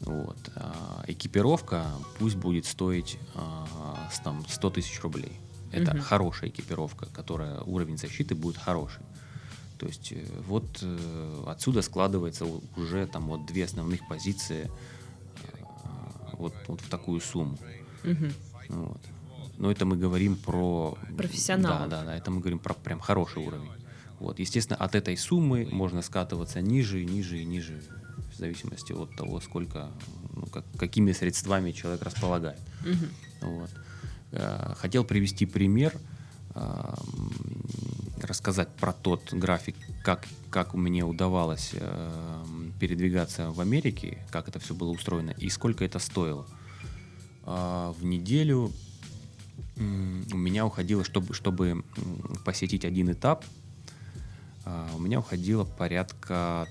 Вот. 0.00 0.38
А, 0.54 1.04
экипировка 1.06 1.84
пусть 2.18 2.36
будет 2.36 2.64
стоить 2.64 3.18
а, 3.34 4.08
там 4.24 4.46
100 4.48 4.70
тысяч 4.70 4.98
рублей. 5.02 5.38
Это 5.72 5.90
угу. 5.90 6.00
хорошая 6.00 6.48
экипировка, 6.48 7.04
которая 7.12 7.60
уровень 7.60 7.98
защиты 7.98 8.34
будет 8.34 8.56
хороший. 8.56 9.02
То 9.76 9.84
есть 9.84 10.12
э, 10.12 10.24
вот 10.46 10.78
э, 10.80 11.44
отсюда 11.48 11.82
складывается 11.82 12.46
уже 12.78 13.06
там 13.08 13.26
вот 13.26 13.44
две 13.44 13.66
основных 13.66 14.08
позиции 14.08 14.70
вот, 16.42 16.54
вот 16.68 16.80
в 16.80 16.88
такую 16.88 17.20
сумму. 17.20 17.58
Мгм. 18.04 18.32
Вот. 18.68 19.00
Но 19.58 19.70
это 19.70 19.86
мы 19.86 19.96
говорим 19.96 20.36
про... 20.36 20.98
Профессионалов. 21.16 21.88
Да, 21.88 22.00
да, 22.00 22.04
да, 22.04 22.16
это 22.16 22.30
мы 22.30 22.40
говорим 22.40 22.58
про 22.58 22.74
прям 22.74 23.00
хороший 23.00 23.46
уровень. 23.46 23.70
Вот. 24.18 24.38
Естественно, 24.38 24.76
от 24.76 24.94
этой 24.94 25.16
суммы 25.16 25.68
можно 25.70 26.02
скатываться 26.02 26.60
ниже 26.60 27.02
и 27.02 27.06
ниже 27.06 27.38
и 27.38 27.44
ниже, 27.44 27.82
в 28.34 28.38
зависимости 28.38 28.92
от 28.92 29.14
того, 29.16 29.40
сколько, 29.40 29.90
ну, 30.34 30.46
как, 30.46 30.64
какими 30.78 31.12
средствами 31.12 31.72
человек 31.72 32.02
располагает. 32.02 32.58
Мгм. 32.84 33.08
Вот. 33.40 33.70
Э, 34.32 34.74
Хотел 34.76 35.04
привести 35.04 35.46
пример, 35.46 35.92
э, 36.54 36.94
рассказать 38.22 38.68
про 38.68 38.92
тот 38.92 39.32
график, 39.32 39.76
как, 40.02 40.26
как 40.50 40.74
мне 40.74 41.04
удавалось 41.04 41.70
э, 41.74 42.44
передвигаться 42.80 43.50
в 43.50 43.60
Америке, 43.60 44.18
как 44.30 44.48
это 44.48 44.58
все 44.58 44.74
было 44.74 44.90
устроено 44.90 45.30
и 45.30 45.48
сколько 45.48 45.84
это 45.84 45.98
стоило. 45.98 46.46
А, 47.44 47.92
В 47.92 48.04
неделю 48.04 48.72
у 49.76 50.36
меня 50.36 50.66
уходило, 50.66 51.04
чтобы, 51.04 51.34
чтобы 51.34 51.84
посетить 52.44 52.84
один 52.84 53.12
этап, 53.12 53.44
а, 54.64 54.90
у 54.94 54.98
меня 54.98 55.20
уходило 55.20 55.64
порядка 55.64 56.68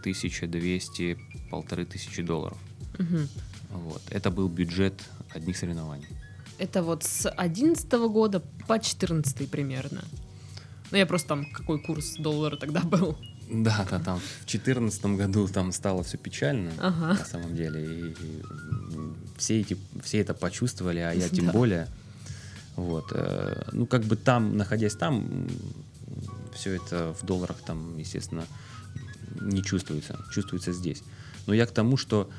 1200 0.00 1.18
полторы 1.50 1.84
тысячи 1.84 2.22
долларов. 2.22 2.58
Мгм. 2.98 3.28
Вот. 3.70 4.02
Это 4.10 4.30
был 4.30 4.48
бюджет 4.48 5.02
одних 5.34 5.56
соревнований. 5.56 6.06
Это 6.58 6.82
вот 6.82 7.04
с 7.04 7.28
11 7.28 7.90
года 8.08 8.42
по 8.68 8.78
14 8.78 9.50
примерно. 9.50 10.04
Ну, 10.92 10.98
я 10.98 11.06
просто 11.06 11.28
там, 11.28 11.46
какой 11.46 11.80
курс 11.80 12.16
доллара 12.18 12.56
тогда 12.56 12.80
был. 12.84 13.16
Да, 13.50 13.86
да, 13.90 13.98
там 13.98 14.18
в 14.20 14.46
2014 14.46 15.04
году 15.06 15.48
там 15.48 15.72
стало 15.72 16.02
все 16.04 16.16
печально, 16.18 16.70
Ага. 16.78 17.18
на 17.18 17.24
самом 17.24 17.54
деле. 17.56 17.84
И, 17.84 18.08
и, 18.10 18.42
все, 19.36 19.60
эти, 19.60 19.76
все 20.02 20.20
это 20.20 20.32
почувствовали, 20.34 20.98
а 21.00 21.12
я 21.12 21.28
тем 21.30 21.46
Да. 21.46 21.52
более. 21.52 21.88
Вот. 22.76 23.06
э, 23.12 23.64
Ну, 23.72 23.86
как 23.86 24.02
бы 24.04 24.16
там, 24.16 24.56
находясь 24.56 24.94
там, 24.94 25.48
все 26.54 26.74
это 26.74 27.14
в 27.20 27.24
долларах 27.26 27.56
там, 27.66 27.98
естественно, 27.98 28.44
не 29.40 29.62
чувствуется. 29.62 30.18
Чувствуется 30.32 30.72
здесь. 30.72 31.02
Но 31.46 31.54
я 31.54 31.66
к 31.66 31.72
тому, 31.72 31.96
что 31.96 32.30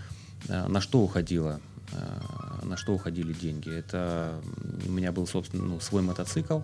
э, 0.47 0.68
на 0.68 0.80
что 0.82 1.01
уходило, 1.01 1.60
э, 1.91 2.66
на 2.66 2.78
что 2.78 2.93
уходили 2.93 3.34
деньги. 3.34 3.70
Это 3.72 4.39
у 4.88 4.91
меня 4.91 5.12
был, 5.12 5.28
собственно, 5.28 5.64
ну, 5.64 5.80
свой 5.80 6.01
мотоцикл. 6.01 6.60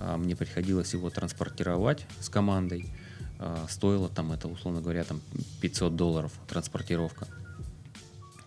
А, 0.00 0.16
Мне 0.16 0.36
приходилось 0.36 0.92
его 0.94 1.10
транспортировать 1.10 2.06
с 2.20 2.28
командой. 2.28 2.90
А, 3.38 3.66
Стоило 3.68 4.08
там 4.08 4.32
это, 4.32 4.48
условно 4.48 4.80
говоря, 4.80 5.04
там 5.04 5.20
500 5.60 5.96
долларов 5.96 6.32
транспортировка. 6.48 7.26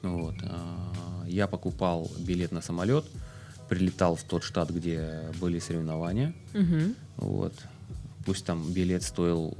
Вот. 0.01 0.35
а, 0.43 1.23
Я 1.27 1.47
покупал 1.47 2.09
билет 2.19 2.51
на 2.51 2.61
самолет, 2.61 3.05
прилетал 3.67 4.15
в 4.15 4.23
тот 4.23 4.43
штат, 4.43 4.69
где 4.69 5.31
были 5.39 5.59
соревнования. 5.59 6.33
Мгм. 6.53 6.95
Вот. 7.17 7.53
Пусть 8.25 8.45
там 8.45 8.71
билет 8.73 9.03
стоил 9.03 9.55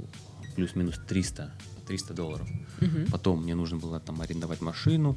плюс-минус 0.56 1.00
300, 1.08 1.50
300 1.86 2.14
долларов. 2.14 2.48
Мгм. 2.80 3.06
Потом 3.10 3.42
мне 3.42 3.54
нужно 3.54 3.78
было 3.78 4.00
там 4.00 4.20
арендовать 4.20 4.60
машину, 4.60 5.16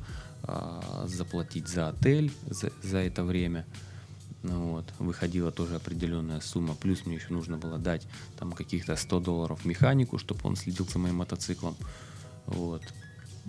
заплатить 1.05 1.67
за 1.69 1.89
отель 1.89 2.31
за, 2.49 2.71
за 2.81 2.97
это 2.97 3.23
время. 3.23 3.65
Ну 4.43 4.71
вот, 4.73 4.85
выходила 4.99 5.51
тоже 5.51 5.75
определенная 5.75 6.41
сумма. 6.41 6.75
Плюс 6.75 7.05
мне 7.05 7.15
еще 7.15 7.31
нужно 7.31 7.57
было 7.57 7.77
дать 7.77 8.05
там 8.37 8.51
каких-то 8.51 8.95
100 8.95 9.19
долларов 9.21 9.65
механику, 9.65 10.17
чтобы 10.17 10.41
он 10.43 10.55
следил 10.57 10.85
за 10.87 10.99
моим 10.99 11.15
мотоциклом. 11.15 11.75
Вот. 12.45 12.83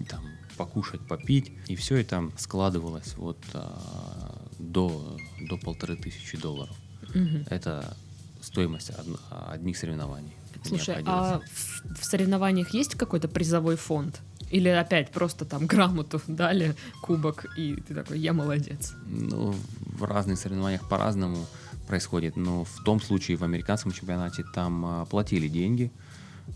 Там 0.09 0.25
покушать, 0.57 1.01
попить. 1.07 1.53
И 1.67 1.75
все 1.75 1.97
это 1.97 2.31
складывалось 2.37 3.15
вот 3.17 3.39
а, 3.55 4.41
до, 4.59 5.17
до 5.41 5.57
полторы 5.57 5.97
тысячи 5.97 6.37
долларов. 6.39 6.77
Мгм. 7.15 7.45
Это 7.51 7.97
стоимость 8.41 8.91
од- 8.91 9.21
одних 9.31 9.77
соревнований. 9.77 10.33
Слушай, 10.65 11.03
а 11.07 11.41
в, 11.41 12.01
в 12.01 12.05
соревнованиях 12.05 12.73
есть 12.73 12.95
какой-то 12.95 13.29
призовой 13.29 13.77
фонд? 13.77 14.21
Или 14.55 14.69
опять 14.69 15.11
просто 15.11 15.45
там 15.45 15.67
грамоту 15.67 16.21
дали, 16.29 16.77
кубок, 17.03 17.47
и 17.59 17.75
ты 17.75 17.93
такой, 17.93 18.21
я 18.21 18.33
молодец. 18.33 18.95
Ну, 19.05 19.53
в 19.81 20.05
разных 20.05 20.39
соревнованиях 20.39 20.89
по-разному 20.89 21.45
происходит, 21.89 22.37
но 22.37 22.63
в 22.63 22.85
том 22.85 23.01
случае 23.01 23.37
в 23.37 23.43
американском 23.43 23.91
чемпионате 23.91 24.45
там 24.55 24.85
а, 24.87 25.05
платили 25.07 25.49
деньги. 25.49 25.91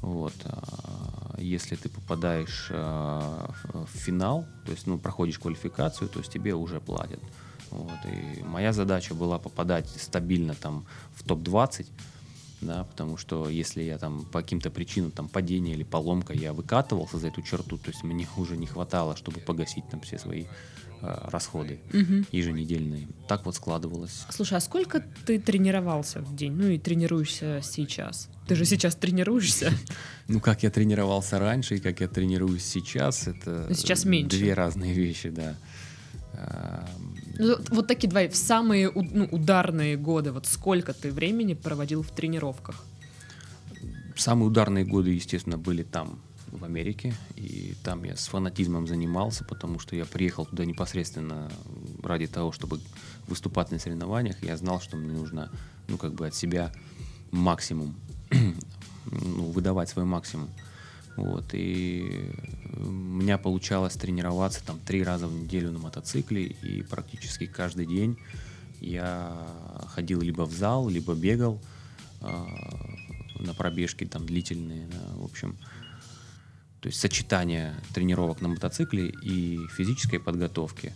Вот, 0.00 0.34
а, 0.44 1.34
если 1.38 1.74
ты 1.74 1.88
попадаешь 1.88 2.68
а, 2.70 3.50
в 3.72 3.98
финал, 3.98 4.46
то 4.64 4.70
есть, 4.70 4.86
ну, 4.86 4.96
проходишь 4.96 5.40
квалификацию, 5.40 6.08
то 6.08 6.20
есть 6.20 6.32
тебе 6.32 6.54
уже 6.54 6.80
платят. 6.80 7.20
Вот, 7.70 7.98
и 8.04 8.44
моя 8.44 8.72
задача 8.72 9.12
была 9.12 9.40
попадать 9.40 9.88
стабильно 9.88 10.54
там 10.54 10.86
в 11.16 11.24
топ-20, 11.24 11.86
да, 12.60 12.84
потому 12.84 13.16
что 13.16 13.48
если 13.48 13.82
я 13.82 13.98
там 13.98 14.24
по 14.24 14.42
каким-то 14.42 14.70
причинам, 14.70 15.10
там 15.10 15.28
падение 15.28 15.74
или 15.74 15.84
поломка, 15.84 16.32
я 16.32 16.52
выкатывался 16.52 17.18
за 17.18 17.28
эту 17.28 17.42
черту, 17.42 17.78
то 17.78 17.90
есть 17.90 18.02
мне 18.02 18.26
уже 18.36 18.56
не 18.56 18.66
хватало, 18.66 19.16
чтобы 19.16 19.40
погасить 19.40 19.88
там 19.90 20.00
все 20.00 20.18
свои 20.18 20.46
а, 21.00 21.28
расходы 21.30 21.80
Мгм. 21.92 22.26
еженедельные. 22.32 23.06
Так 23.28 23.46
вот 23.46 23.54
складывалось. 23.54 24.24
Слушай, 24.30 24.58
а 24.58 24.60
сколько 24.60 25.00
ты 25.26 25.38
тренировался 25.38 26.20
в 26.20 26.34
день? 26.34 26.52
Ну 26.52 26.66
и 26.68 26.78
тренируешься 26.78 27.60
сейчас? 27.62 28.28
Ты 28.48 28.56
же 28.56 28.64
сейчас 28.64 28.96
тренируешься. 28.96 29.72
Ну, 30.26 30.40
как 30.40 30.62
я 30.62 30.70
тренировался 30.70 31.38
раньше 31.38 31.76
и 31.76 31.78
как 31.78 32.00
я 32.00 32.08
тренируюсь 32.08 32.64
сейчас, 32.64 33.28
это 33.28 33.72
сейчас 33.74 34.04
меньше. 34.04 34.36
две 34.36 34.52
разные 34.52 34.92
вещи, 34.92 35.30
да. 35.30 35.56
Ну, 37.38 37.56
Вот 37.70 37.86
такие 37.86 38.08
два, 38.08 38.28
в 38.28 38.36
самые 38.36 38.90
ну, 38.90 39.28
ударные 39.30 39.96
годы, 39.96 40.32
вот 40.32 40.46
сколько 40.46 40.92
ты 40.92 41.12
времени 41.12 41.54
проводил 41.54 42.02
в 42.02 42.10
тренировках? 42.10 42.84
Самые 44.16 44.48
ударные 44.48 44.84
годы, 44.84 45.10
естественно, 45.10 45.56
были 45.56 45.84
там, 45.84 46.18
в 46.52 46.64
Америке, 46.64 47.14
и 47.36 47.74
там 47.84 48.04
я 48.04 48.16
с 48.16 48.26
фанатизмом 48.26 48.86
занимался, 48.86 49.44
потому 49.44 49.78
что 49.78 49.96
я 49.96 50.04
приехал 50.04 50.46
туда 50.46 50.64
непосредственно 50.64 51.50
ради 52.02 52.26
того, 52.26 52.52
чтобы 52.52 52.80
выступать 53.26 53.70
на 53.70 53.78
соревнованиях. 53.78 54.42
Я 54.42 54.56
знал, 54.56 54.80
что 54.80 54.96
мне 54.96 55.12
нужно, 55.12 55.50
ну, 55.88 55.98
как 55.98 56.14
бы 56.14 56.26
от 56.26 56.34
себя 56.34 56.72
максимум, 57.30 57.94
ну, 59.06 59.50
выдавать 59.50 59.88
свой 59.88 60.04
максимум. 60.04 60.48
Вот, 61.18 61.52
и 61.52 62.30
у 62.76 62.90
меня 62.90 63.38
получалось 63.38 63.94
тренироваться 63.94 64.64
там 64.64 64.78
три 64.78 65.02
раза 65.02 65.26
в 65.26 65.34
неделю 65.34 65.72
на 65.72 65.80
мотоцикле, 65.80 66.44
и 66.46 66.82
практически 66.82 67.46
каждый 67.46 67.86
день 67.86 68.16
я 68.80 69.36
ходил 69.88 70.20
либо 70.20 70.42
в 70.42 70.52
зал, 70.52 70.88
либо 70.88 71.14
бегал 71.14 71.60
а, 72.20 72.46
на 73.40 73.52
пробежки 73.52 74.04
там 74.06 74.26
длительные, 74.26 74.86
да, 74.86 75.16
в 75.16 75.24
общем. 75.24 75.56
То 76.80 76.86
есть 76.86 77.00
сочетание 77.00 77.74
тренировок 77.92 78.40
на 78.40 78.46
мотоцикле 78.46 79.08
и 79.08 79.58
физической 79.76 80.20
подготовки, 80.20 80.94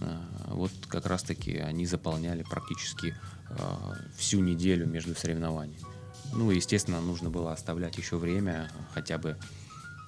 а, 0.00 0.54
вот 0.54 0.72
как 0.88 1.04
раз-таки 1.04 1.58
они 1.58 1.84
заполняли 1.84 2.44
практически 2.44 3.14
а, 3.50 3.94
всю 4.16 4.40
неделю 4.40 4.86
между 4.86 5.14
соревнованиями. 5.14 5.99
Ну, 6.32 6.50
естественно, 6.50 7.00
нужно 7.00 7.30
было 7.30 7.52
оставлять 7.52 7.98
еще 7.98 8.16
время, 8.16 8.70
хотя 8.94 9.18
бы, 9.18 9.36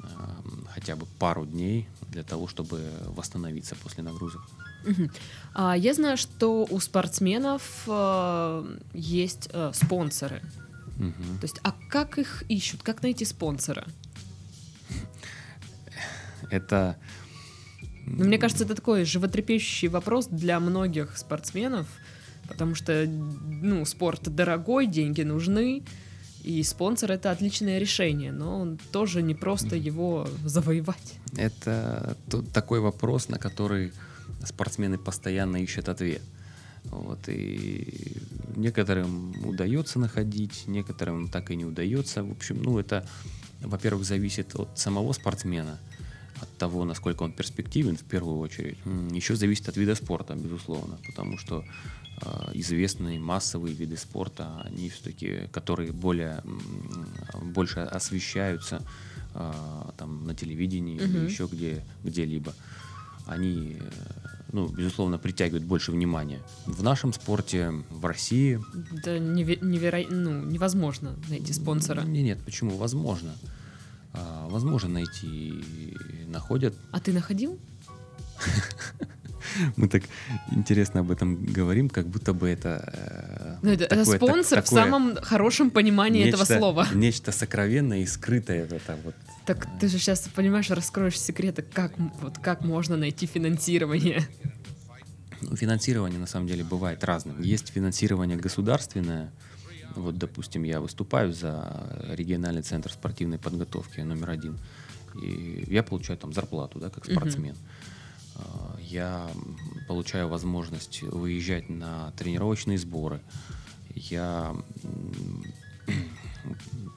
а, 0.03 0.43
хотя 0.75 0.97
бы 0.97 1.07
пару 1.19 1.47
дней 1.47 1.89
для 2.09 2.23
того, 2.23 2.47
чтобы 2.47 2.83
восстановиться 3.07 3.75
после 3.77 4.03
нагрузок. 4.03 4.43
А, 5.55 5.77
я 5.77 5.95
знаю, 5.95 6.17
что 6.17 6.67
у 6.69 6.81
спортсменов 6.81 7.85
э, 7.87 8.79
есть 8.95 9.49
э, 9.53 9.71
спонсоры. 9.75 10.43
Мгм. 10.97 11.39
То 11.41 11.45
есть, 11.45 11.61
а 11.63 11.75
как 11.89 12.19
их 12.19 12.45
ищут? 12.49 12.83
Как 12.83 13.03
найти 13.03 13.25
спонсора? 13.25 13.87
Это 16.51 16.99
Ну, 18.07 18.25
мне 18.25 18.39
кажется, 18.39 18.65
это 18.65 18.75
такой 18.75 19.05
животрепещущий 19.05 19.89
вопрос 19.89 20.27
для 20.27 20.61
многих 20.61 21.17
спортсменов, 21.17 21.87
потому 22.49 22.75
что, 22.75 23.07
ну, 23.07 23.85
спорт 23.85 24.23
дорогой, 24.35 24.87
деньги 24.87 25.23
нужны, 25.23 25.83
и 26.43 26.63
спонсор 26.63 27.13
это 27.13 27.31
отличное 27.31 27.79
решение, 27.79 28.33
но 28.33 28.77
тоже 28.91 29.23
не 29.23 29.35
просто 29.35 29.77
его 29.77 30.27
завоевать. 30.45 31.19
Это 31.37 32.17
такой 32.53 32.81
вопрос, 32.81 33.29
на 33.29 33.39
который 33.39 33.93
спортсмены 34.45 34.99
постоянно 34.99 35.59
ищут 35.59 35.89
ответ. 35.89 36.23
Вот, 36.85 37.29
и 37.29 38.17
некоторым 38.57 39.35
удается 39.47 40.01
находить, 40.01 40.65
некоторым 40.67 41.29
так 41.29 41.51
и 41.53 41.57
не 41.57 41.65
удается. 41.65 42.25
В 42.25 42.33
общем, 42.33 42.61
ну 42.61 42.79
это, 42.79 43.07
во-первых, 43.61 44.05
зависит 44.05 44.57
от 44.57 44.77
самого 44.77 45.13
спортсмена, 45.13 45.79
от 46.43 46.59
того, 46.59 46.85
насколько 46.85 47.23
он 47.23 47.33
перспективен 47.33 47.97
в 47.97 48.05
первую 48.05 48.39
очередь. 48.39 48.79
Еще 49.13 49.37
зависит 49.37 49.69
от 49.69 49.77
вида 49.77 49.95
спорта, 49.95 50.35
безусловно, 50.35 50.99
потому 51.07 51.39
что 51.39 51.65
э, 52.21 52.51
известные 52.55 53.19
массовые 53.21 53.75
виды 53.75 53.97
спорта, 53.97 54.63
они 54.65 54.89
все-таки, 54.91 55.49
которые 55.53 55.93
более, 55.93 56.43
больше 57.43 57.81
освещаются 57.81 58.83
э, 59.35 59.53
там, 59.97 60.27
на 60.27 60.35
телевидении 60.35 60.95
Мгм. 60.95 61.05
или 61.05 61.31
еще 61.31 61.49
где, 61.51 61.85
где-либо, 62.05 62.53
они 63.27 63.79
ну, 64.53 64.69
безусловно, 64.69 65.19
притягивают 65.19 65.65
больше 65.65 65.93
внимания. 65.93 66.41
В 66.67 66.83
нашем 66.83 67.13
спорте, 67.15 67.73
в 67.91 68.05
России... 68.05 68.61
Да 69.05 69.19
неверо... 69.19 69.65
неверо... 69.65 69.99
ну, 70.11 70.45
невозможно 70.45 71.17
найти 71.29 71.53
спонсора. 71.55 72.03
Нет, 72.03 72.25
нет, 72.25 72.45
почему? 72.45 72.77
Возможно. 72.77 73.33
А, 74.13 74.49
возможно 74.49 74.91
найти. 74.91 75.55
Находят. 76.33 76.75
А 76.91 77.01
ты 77.01 77.13
находил? 77.13 77.59
Мы 79.77 79.89
так 79.89 80.03
интересно 80.51 81.01
об 81.01 81.11
этом 81.11 81.45
говорим, 81.45 81.89
как 81.89 82.07
будто 82.07 82.33
бы 82.33 82.49
это... 82.49 82.81
Э, 82.93 83.59
ну, 83.63 83.71
это, 83.71 83.87
такое, 83.87 84.17
это 84.17 84.27
спонсор 84.27 84.59
так, 84.59 84.65
в 84.65 84.69
самом 84.69 85.17
хорошем 85.17 85.71
понимании 85.71 86.25
нечто, 86.25 86.43
этого 86.43 86.59
слова. 86.59 86.89
Нечто 86.95 87.33
сокровенное 87.33 88.01
и 88.01 88.07
скрытое. 88.07 88.65
Это 88.65 88.97
вот. 89.05 89.15
Так 89.45 89.67
ты 89.79 89.89
же 89.89 89.99
сейчас, 89.99 90.29
понимаешь, 90.35 90.71
раскроешь 90.71 91.21
секреты, 91.21 91.63
как, 91.63 91.93
вот, 92.23 92.39
как 92.39 92.63
можно 92.63 92.97
найти 92.97 93.27
финансирование. 93.27 94.27
Ну, 95.43 95.57
финансирование 95.57 96.19
на 96.19 96.27
самом 96.27 96.47
деле 96.47 96.65
бывает 96.65 97.05
разным. 97.05 97.41
Есть 97.43 97.69
финансирование 97.69 98.39
государственное. 98.39 99.31
Вот, 99.97 100.17
допустим, 100.17 100.63
я 100.63 100.81
выступаю 100.81 101.33
за 101.33 102.07
региональный 102.11 102.63
центр 102.63 102.91
спортивной 102.91 103.39
подготовки 103.39 104.01
номер 104.01 104.31
один. 104.31 104.59
И 105.21 105.65
я 105.69 105.83
получаю 105.83 106.19
там 106.19 106.33
зарплату, 106.33 106.79
да, 106.79 106.91
как 106.91 107.05
спортсмен. 107.05 107.55
Uh-huh 107.55 107.93
Э, 108.37 108.77
я 108.81 109.31
получаю 109.89 110.29
возможность 110.29 111.03
выезжать 111.03 111.69
на 111.69 112.13
тренировочные 112.13 112.79
сборы. 112.79 113.21
Я 113.95 114.55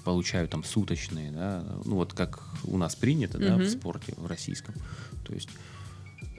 получаю 0.03 0.47
там 0.47 0.63
суточные, 0.63 1.31
да, 1.31 1.63
ну 1.83 1.95
вот 1.95 2.13
как 2.13 2.43
у 2.63 2.77
нас 2.77 2.95
принято, 2.95 3.37
да, 3.37 3.57
в 3.57 3.67
спорте, 3.67 4.13
в 4.17 4.27
российском. 4.27 4.75
То 5.25 5.33
есть 5.33 5.49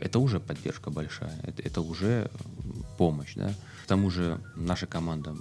это 0.01 0.18
уже 0.18 0.41
поддержка 0.41 0.91
большая, 0.91 1.39
это, 1.43 1.62
это 1.62 1.81
уже 1.81 2.31
помощь, 2.97 3.35
да. 3.35 3.53
К 3.87 3.89
тому 3.89 4.11
же 4.11 4.41
наша 4.57 4.89
команда 4.89 5.32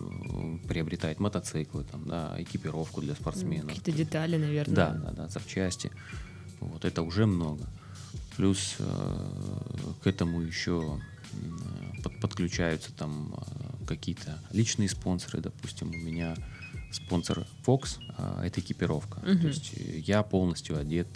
приобретает 0.68 1.20
мотоциклы, 1.20 1.84
там, 1.84 2.08
да, 2.08 2.36
экипировку 2.38 3.02
для 3.02 3.16
спортсменов. 3.16 3.70
Какие-то 3.70 3.91
детали, 3.91 4.38
наверное. 4.38 4.76
Да, 4.76 4.91
да, 4.91 5.12
да, 5.14 5.28
запчасти. 5.30 5.89
Вот 6.60 6.86
это 6.86 7.02
уже 7.02 7.26
много. 7.26 7.66
Плюс 8.38 8.76
э, 8.78 9.96
к 10.04 10.06
этому 10.06 10.41
еще 10.41 11.02
под, 12.04 12.20
подключаются 12.20 12.93
там 12.93 13.34
э, 13.36 13.88
какие-то 13.88 14.38
личные 14.52 14.89
спонсоры. 14.89 15.41
Допустим, 15.41 15.89
у 15.89 15.98
меня 15.98 16.36
спонсор 16.91 17.48
Fox 17.66 17.98
э, 18.16 18.43
это 18.46 18.62
экипировка. 18.62 19.18
Угу. 19.28 19.39
То 19.39 19.48
есть 19.48 19.74
я 19.74 20.22
полностью 20.22 20.78
одет 20.78 21.08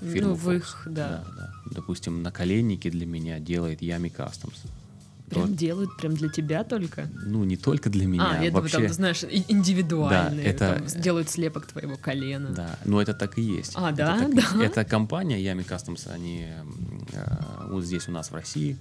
в 0.00 0.10
фирму 0.10 0.30
ну, 0.30 0.34
в 0.34 0.48
Fox. 0.48 0.56
Их, 0.56 0.82
да. 0.86 1.08
Да, 1.08 1.24
да. 1.36 1.52
Допустим, 1.72 2.22
наколенники 2.22 2.88
для 2.88 3.04
меня 3.04 3.38
делает 3.38 3.82
Ями 3.82 4.08
Customs. 4.08 4.56
Прям 5.28 5.48
то... 5.48 5.52
делают 5.54 5.96
прям 5.96 6.14
для 6.14 6.28
тебя 6.28 6.64
только? 6.64 7.08
Ну, 7.24 7.44
не 7.44 7.56
только 7.56 7.90
для 7.90 8.06
меня. 8.06 8.38
А, 8.38 8.44
я 8.44 8.50
вообще... 8.50 8.76
думаю, 8.76 8.88
там, 8.88 8.94
знаешь, 8.94 9.24
индивидуальные. 9.24 10.44
Да, 10.44 10.50
это... 10.50 10.82
Там, 10.88 11.00
делают 11.02 11.28
слепок 11.28 11.66
твоего 11.66 11.96
колена. 11.96 12.50
Да, 12.50 12.78
но 12.84 13.00
это 13.02 13.14
так 13.14 13.38
и 13.38 13.42
есть. 13.42 13.72
А, 13.74 13.90
это 13.90 13.96
да? 13.96 14.18
Так... 14.18 14.34
да? 14.34 14.64
Это 14.64 14.84
компания 14.84 15.38
Yami 15.40 15.66
Customs, 15.66 16.10
они 16.10 16.46
э, 17.12 17.68
вот 17.68 17.84
здесь 17.84 18.08
у 18.08 18.12
нас 18.12 18.30
в 18.30 18.34
России, 18.34 18.78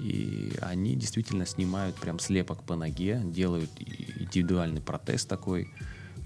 и 0.00 0.52
они 0.60 0.96
действительно 0.96 1.46
снимают 1.46 1.96
прям 1.96 2.18
слепок 2.18 2.62
по 2.64 2.76
ноге, 2.76 3.20
делают 3.24 3.70
индивидуальный 3.78 4.80
протез 4.80 5.24
такой, 5.24 5.72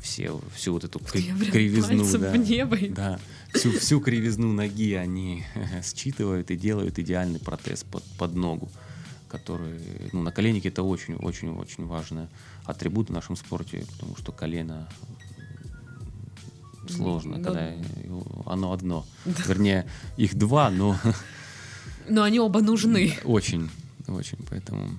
все, 0.00 0.40
всю 0.54 0.72
вот 0.72 0.84
эту 0.84 0.98
кривизну, 0.98 2.18
да, 2.18 2.32
в 2.32 2.36
небо. 2.36 2.76
да, 2.90 3.20
всю, 3.54 3.70
всю 3.78 4.00
кривизну 4.00 4.52
ноги 4.52 4.94
они 4.94 5.44
считывают 5.94 6.50
и 6.50 6.56
делают 6.56 6.98
идеальный 6.98 7.38
протез 7.38 7.84
под, 7.84 8.02
под 8.18 8.34
ногу 8.34 8.70
который, 9.32 9.80
ну, 10.12 10.22
наколенники 10.22 10.68
это 10.68 10.82
очень-очень-очень 10.82 11.86
важный 11.86 12.28
атрибут 12.66 13.08
в 13.08 13.12
нашем 13.12 13.34
спорте, 13.34 13.86
потому 13.92 14.14
что 14.14 14.30
колено 14.30 14.88
сложно, 16.88 17.38
но... 17.38 17.44
когда 17.44 17.72
оно 18.44 18.72
одно. 18.72 19.06
Да. 19.24 19.42
Вернее, 19.46 19.86
их 20.18 20.34
два, 20.36 20.70
но... 20.70 20.96
Но 22.08 22.24
они 22.24 22.40
оба 22.40 22.60
нужны. 22.60 23.14
Очень, 23.24 23.70
очень, 24.06 24.38
поэтому... 24.50 24.98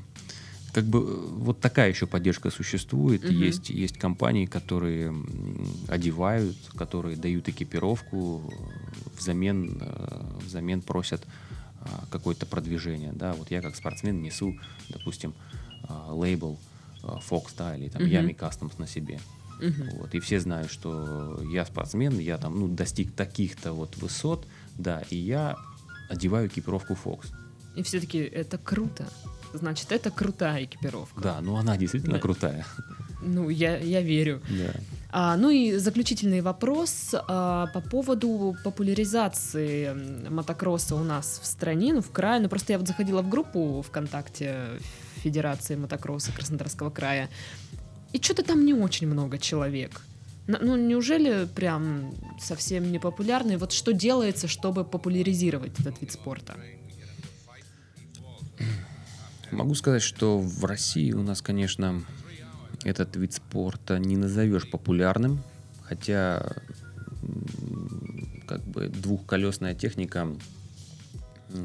Как 0.73 0.85
бы 0.85 1.01
вот 1.27 1.59
такая 1.59 1.89
еще 1.89 2.07
поддержка 2.07 2.49
существует. 2.49 3.23
Угу. 3.23 3.31
Есть, 3.31 3.69
есть 3.69 3.99
компании, 3.99 4.47
которые 4.47 5.13
одевают, 5.87 6.57
которые 6.75 7.15
дают 7.15 7.47
экипировку, 7.47 8.51
взамен, 9.15 9.77
э, 9.79 10.25
взамен 10.43 10.81
просят 10.81 11.27
какое-то 12.09 12.45
продвижение, 12.45 13.11
да, 13.13 13.33
вот 13.33 13.51
я 13.51 13.61
как 13.61 13.75
спортсмен 13.75 14.21
несу, 14.21 14.57
допустим, 14.89 15.33
а, 15.83 16.13
лейбл 16.13 16.59
а, 17.03 17.19
Fox, 17.19 17.53
да, 17.57 17.75
или 17.75 17.89
там 17.89 18.01
uh-huh. 18.01 18.23
Yami 18.23 18.37
Customs 18.37 18.73
на 18.77 18.87
себе, 18.87 19.19
uh-huh. 19.59 19.99
вот, 19.99 20.15
и 20.15 20.19
все 20.19 20.39
знают, 20.39 20.71
что 20.71 21.41
я 21.43 21.65
спортсмен, 21.65 22.19
я 22.19 22.37
там, 22.37 22.59
ну, 22.59 22.67
достиг 22.67 23.13
таких-то 23.13 23.73
вот 23.73 23.97
высот, 23.97 24.47
да, 24.77 25.03
и 25.09 25.17
я 25.17 25.57
одеваю 26.09 26.47
экипировку 26.47 26.93
Fox. 26.93 27.31
И 27.75 27.83
все-таки 27.83 28.19
это 28.19 28.57
круто, 28.57 29.07
значит, 29.53 29.91
это 29.91 30.11
крутая 30.11 30.65
экипировка. 30.65 31.21
Да, 31.21 31.41
ну 31.41 31.55
она 31.55 31.77
действительно 31.77 32.15
да. 32.15 32.19
крутая. 32.19 32.65
Ну, 33.21 33.49
я, 33.49 33.77
я 33.77 34.01
верю. 34.01 34.41
Да. 34.49 34.73
А, 35.15 35.37
ну 35.37 35.51
и 35.51 35.73
заключительный 35.77 36.41
вопрос 36.41 37.13
а, 37.13 37.67
по 37.67 37.81
поводу 37.81 38.57
популяризации 38.63 39.93
мотокросса 40.27 40.95
у 40.95 41.03
нас 41.03 41.39
в 41.39 41.45
стране, 41.45 41.93
ну 41.93 42.01
в 42.01 42.09
крае. 42.09 42.41
Ну 42.41 42.49
просто 42.49 42.73
я 42.73 42.79
вот 42.79 42.87
заходила 42.87 43.21
в 43.21 43.29
группу 43.29 43.83
ВКонтакте 43.87 44.79
Федерации 45.17 45.75
мотокросса 45.75 46.31
Краснодарского 46.31 46.89
края, 46.89 47.29
и 48.11 48.19
что-то 48.19 48.43
там 48.43 48.65
не 48.65 48.73
очень 48.73 49.07
много 49.07 49.37
человек. 49.37 50.01
Ну, 50.47 50.75
неужели 50.75 51.45
прям 51.45 52.15
совсем 52.39 52.91
не 52.91 52.97
популярный? 52.97 53.57
Вот 53.57 53.71
что 53.71 53.93
делается, 53.93 54.47
чтобы 54.47 54.83
популяризировать 54.83 55.79
этот 55.79 56.01
вид 56.01 56.11
спорта? 56.11 56.55
Могу 59.51 59.75
сказать, 59.75 60.01
что 60.01 60.39
в 60.39 60.65
России 60.65 61.11
у 61.11 61.21
нас, 61.21 61.43
конечно, 61.43 62.03
этот 62.83 63.15
вид 63.15 63.33
спорта 63.33 63.99
не 63.99 64.17
назовешь 64.17 64.69
популярным, 64.69 65.41
хотя 65.83 66.55
как 68.47 68.61
бы 68.63 68.87
двухколесная 68.87 69.75
техника 69.75 70.27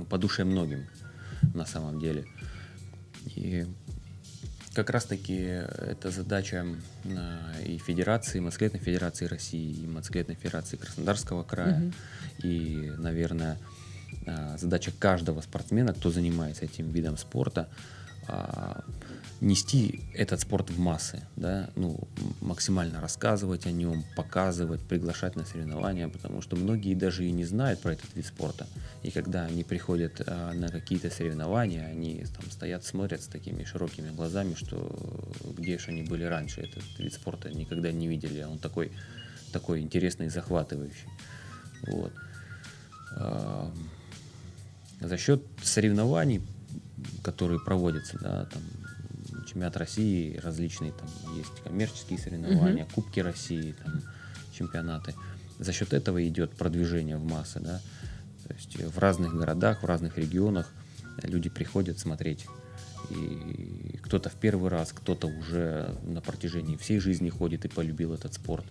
по 0.09 0.19
душе 0.19 0.45
многим 0.45 0.87
на 1.55 1.67
самом 1.67 2.01
деле. 2.01 2.27
И 3.27 3.67
как 4.75 4.91
раз 4.91 5.05
таки 5.07 5.35
это 5.35 6.11
задача 6.11 6.65
и 7.67 7.79
Федерации, 7.79 8.39
мотоциклетной 8.41 8.81
Федерации 8.81 9.27
России, 9.27 9.73
и 9.73 9.87
мотоциклетной 9.87 10.37
Федерации 10.37 10.77
Краснодарского 10.77 11.43
края, 11.43 11.83
угу. 11.83 12.47
и, 12.47 12.93
наверное, 12.99 13.59
а, 14.27 14.57
задача 14.57 14.93
каждого 14.97 15.41
спортсмена, 15.41 15.93
кто 15.95 16.11
занимается 16.11 16.65
этим 16.65 16.91
видом 16.91 17.17
спорта, 17.17 17.69
а, 18.29 18.85
нести 19.41 20.01
этот 20.15 20.41
спорт 20.41 20.71
в 20.71 20.79
массы, 20.79 21.23
да, 21.37 21.71
ну, 21.77 21.99
максимально 22.41 23.01
рассказывать 23.01 23.67
о 23.67 23.71
нем, 23.71 24.05
показывать, 24.17 24.81
приглашать 24.81 25.37
на 25.37 25.45
соревнования, 25.45 26.09
потому 26.09 26.43
что 26.43 26.57
многие 26.57 26.95
даже 26.95 27.25
и 27.25 27.31
не 27.31 27.45
знают 27.45 27.81
про 27.81 27.93
этот 27.93 28.15
вид 28.17 28.27
спорта. 28.27 28.67
И 29.03 29.11
когда 29.11 29.45
они 29.45 29.63
приходят 29.63 30.21
а, 30.27 30.53
на 30.53 30.69
какие-то 30.69 31.11
соревнования, 31.11 31.87
они 31.87 32.25
там 32.37 32.51
стоят, 32.51 32.85
смотрят 32.85 33.23
с 33.23 33.29
такими 33.29 33.63
широкими 33.63 34.11
глазами, 34.11 34.55
что 34.55 34.99
где 35.57 35.79
же 35.79 35.91
они 35.91 36.03
были 36.03 36.25
раньше, 36.25 36.63
этот 36.63 36.83
вид 36.99 37.15
спорта 37.15 37.51
никогда 37.51 37.93
не 37.93 38.09
видели, 38.09 38.43
он 38.43 38.59
такой, 38.59 38.91
такой 39.53 39.81
интересный 39.81 40.27
и 40.27 40.31
захватывающий. 40.31 41.09
Вот. 41.87 42.13
А, 43.17 43.73
за 45.01 45.17
счет 45.17 45.43
соревнований, 45.63 46.43
которые 47.23 47.61
проводятся, 47.61 48.19
да, 48.21 48.47
там, 48.47 48.63
чемпионат 49.49 49.77
России, 49.77 50.37
различные 50.39 50.93
там 50.93 51.09
есть 51.37 51.63
коммерческие 51.65 52.19
соревнования, 52.19 52.85
угу. 52.85 52.95
Кубки 52.95 53.21
России, 53.21 53.75
там, 53.83 54.03
чемпионаты. 54.53 55.15
За 55.59 55.73
счет 55.73 55.93
этого 55.93 56.27
идет 56.27 56.53
продвижение 56.53 57.17
в 57.17 57.25
массы, 57.25 57.61
да. 57.61 57.81
То 58.47 58.55
есть 58.55 58.77
в 58.77 58.99
разных 58.99 59.35
городах, 59.35 59.83
в 59.83 59.87
разных 59.87 60.19
регионах 60.19 60.73
люди 61.23 61.49
приходят 61.49 61.99
смотреть. 61.99 62.47
И 63.11 63.99
кто-то 64.03 64.29
в 64.29 64.35
первый 64.35 64.71
раз, 64.71 64.93
кто-то 64.93 65.27
уже 65.27 65.95
на 66.03 66.21
протяжении 66.21 66.77
всей 66.77 66.99
жизни 66.99 67.31
ходит 67.31 67.65
и 67.65 67.69
полюбил 67.69 68.13
этот 68.13 68.35
спорт. 68.35 68.65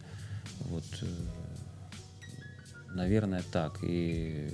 Вот, 0.60 0.84
э, 1.02 1.06
наверное, 2.94 3.44
так. 3.52 3.80
И 3.82 4.50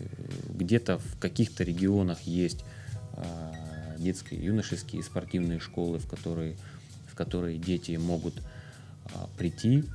где-то 0.49 0.99
в 0.99 1.19
каких-то 1.19 1.63
регионах 1.63 2.21
есть 2.21 2.63
а, 3.15 3.53
детские, 4.03 4.43
юношеские 4.43 5.03
спортивные 5.03 5.59
школы, 5.59 5.99
в 5.99 6.07
которые, 6.07 6.55
в 7.07 7.15
которые 7.15 7.57
дети 7.57 7.95
могут 7.95 8.35
а, 9.05 9.29
прийти, 9.37 9.85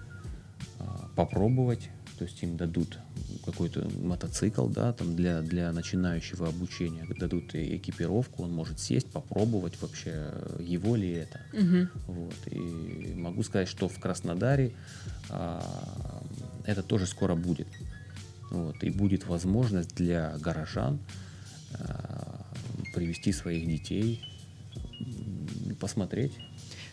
а, 0.79 1.09
попробовать, 1.15 1.91
то 2.19 2.25
есть 2.25 2.43
им 2.43 2.57
дадут 2.57 2.99
какой-то 3.45 3.89
мотоцикл, 4.03 4.67
да, 4.67 4.93
там 4.93 5.15
для, 5.15 5.41
для 5.41 5.73
начинающего 5.73 6.49
обучения 6.49 7.07
дадут 7.19 7.55
экипировку, 7.55 8.43
он 8.43 8.53
может 8.53 8.81
сесть, 8.81 9.11
попробовать 9.11 9.81
вообще, 9.81 10.33
его 10.59 10.97
ли 10.97 11.11
это. 11.11 11.41
Мгм. 11.53 11.91
Вот. 12.07 12.35
И 12.51 13.15
могу 13.15 13.43
сказать, 13.43 13.69
что 13.69 13.89
в 13.89 13.99
Краснодаре 14.01 14.73
а, 15.31 16.23
это 16.65 16.83
тоже 16.83 17.07
скоро 17.07 17.35
будет. 17.35 17.69
Вот. 18.51 18.83
И 18.83 18.91
будет 18.91 19.27
возможность 19.27 19.95
для 19.95 20.37
горожан 20.39 20.99
а, 21.75 22.18
привести 22.95 23.33
своих 23.33 23.67
детей, 23.67 24.21
посмотреть. 25.81 26.33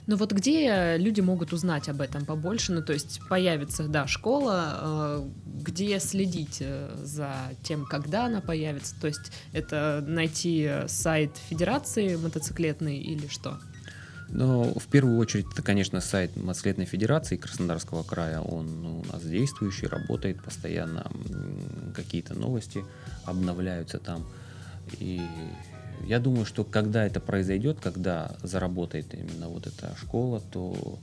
Ну 0.08 0.18
вот 0.18 0.34
где 0.34 0.98
люди 0.98 1.22
могут 1.22 1.52
узнать 1.52 1.90
об 1.90 2.02
этом 2.02 2.26
побольше? 2.26 2.72
Ну 2.72 2.84
то 2.84 2.94
есть 2.94 3.22
появится, 3.28 3.88
да, 3.88 4.06
школа, 4.06 4.78
э, 4.82 5.30
где 5.64 6.00
следить 6.00 6.58
э, 6.60 6.96
за 7.04 7.34
тем, 7.64 7.86
когда 7.86 8.26
она 8.26 8.40
появится? 8.40 8.94
То 9.02 9.08
есть 9.08 9.32
это 9.52 10.04
найти 10.08 10.68
э, 10.70 10.88
сайт 10.88 11.32
Федерации 11.50 12.16
мотоциклетной 12.18 12.98
или 12.98 13.28
что? 13.28 13.60
Но 14.30 14.74
в 14.74 14.86
первую 14.88 15.18
очередь 15.18 15.46
это, 15.52 15.62
конечно, 15.62 16.02
сайт 16.02 16.36
Мотоциклетной 16.36 16.86
Федерации 16.86 17.38
Краснодарского 17.38 18.04
края. 18.04 18.42
Он 18.42 18.82
ну, 18.82 19.00
у 19.00 19.06
нас 19.14 19.24
действующий, 19.24 19.88
работает 19.88 20.44
постоянно. 20.44 21.12
Какие-то 21.96 22.34
новости 22.34 22.84
обновляются 23.26 24.00
там. 24.00 24.28
И 25.00 25.22
я 26.08 26.20
думаю, 26.20 26.46
что 26.46 26.64
когда 26.64 27.06
это 27.06 27.20
произойдет, 27.20 27.80
когда 27.82 28.36
заработает 28.44 29.14
именно 29.14 29.48
вот 29.50 29.68
эта 29.68 29.96
школа, 29.98 30.42
то 30.52 31.00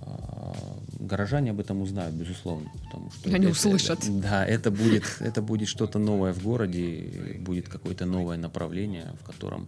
а, 0.00 0.54
горожане 1.00 1.50
об 1.50 1.60
этом 1.60 1.82
узнают, 1.82 2.14
безусловно, 2.14 2.70
потому 2.84 3.10
что 3.10 3.28
Они 3.30 3.46
это- 3.46 3.52
услышат. 3.52 3.98
это- 4.04 4.12
да, 4.12 4.46
это 4.46 4.70
будет, 4.70 5.04
это 5.20 5.42
будет 5.42 5.68
что-то 5.68 5.98
новое 5.98 6.32
в 6.32 6.42
городе, 6.42 7.36
будет 7.40 7.68
какое-то 7.68 8.06
новое 8.06 8.36
направление, 8.36 9.12
в 9.20 9.24
котором 9.26 9.66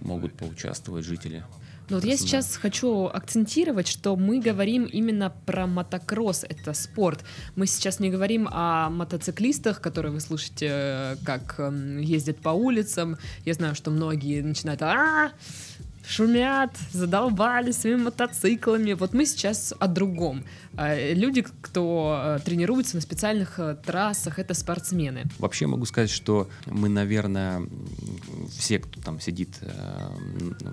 могут 0.00 0.32
поучаствовать 0.34 1.04
жители. 1.04 1.44
Ну 1.88 1.96
вот 1.96 2.04
я 2.04 2.16
сейчас 2.16 2.56
хочу 2.56 3.06
акцентировать, 3.06 3.86
что 3.88 4.16
мы 4.16 4.40
говорим 4.40 4.84
именно 4.84 5.32
про 5.46 5.66
мотокросс, 5.66 6.44
это 6.44 6.72
спорт. 6.72 7.24
Мы 7.56 7.66
сейчас 7.66 8.00
не 8.00 8.10
говорим 8.10 8.48
о 8.50 8.88
мотоциклистах, 8.90 9.80
которые 9.80 10.12
вы 10.12 10.20
слышите, 10.20 10.68
э, 10.70 11.16
как 11.24 11.58
эм, 11.58 11.98
ездят 11.98 12.38
по 12.38 12.50
улицам. 12.50 13.18
Я 13.44 13.54
знаю, 13.54 13.74
что 13.74 13.90
многие 13.90 14.42
начинают 14.42 14.82
«А, 14.82 15.32
шумят, 16.16 16.76
задолбали 16.92 17.72
своими 17.72 18.02
мотоциклами. 18.02 18.92
Вот 18.92 19.14
мы 19.14 19.26
сейчас 19.26 19.72
о 19.78 19.86
другом. 19.88 20.44
Э, 20.76 21.14
Люди, 21.14 21.44
кто 21.60 22.36
э, 22.38 22.40
тренируется 22.44 22.96
на 22.96 23.00
специальных 23.02 23.58
э, 23.58 23.76
трассах, 23.86 24.38
это 24.38 24.54
спортсмены. 24.54 25.22
Вообще 25.38 25.66
могу 25.66 25.86
сказать, 25.86 26.10
что 26.10 26.48
мы, 26.66 26.88
наверное, 26.88 27.62
все, 28.50 28.78
кто 28.78 29.00
там 29.00 29.20
сидит 29.20 29.60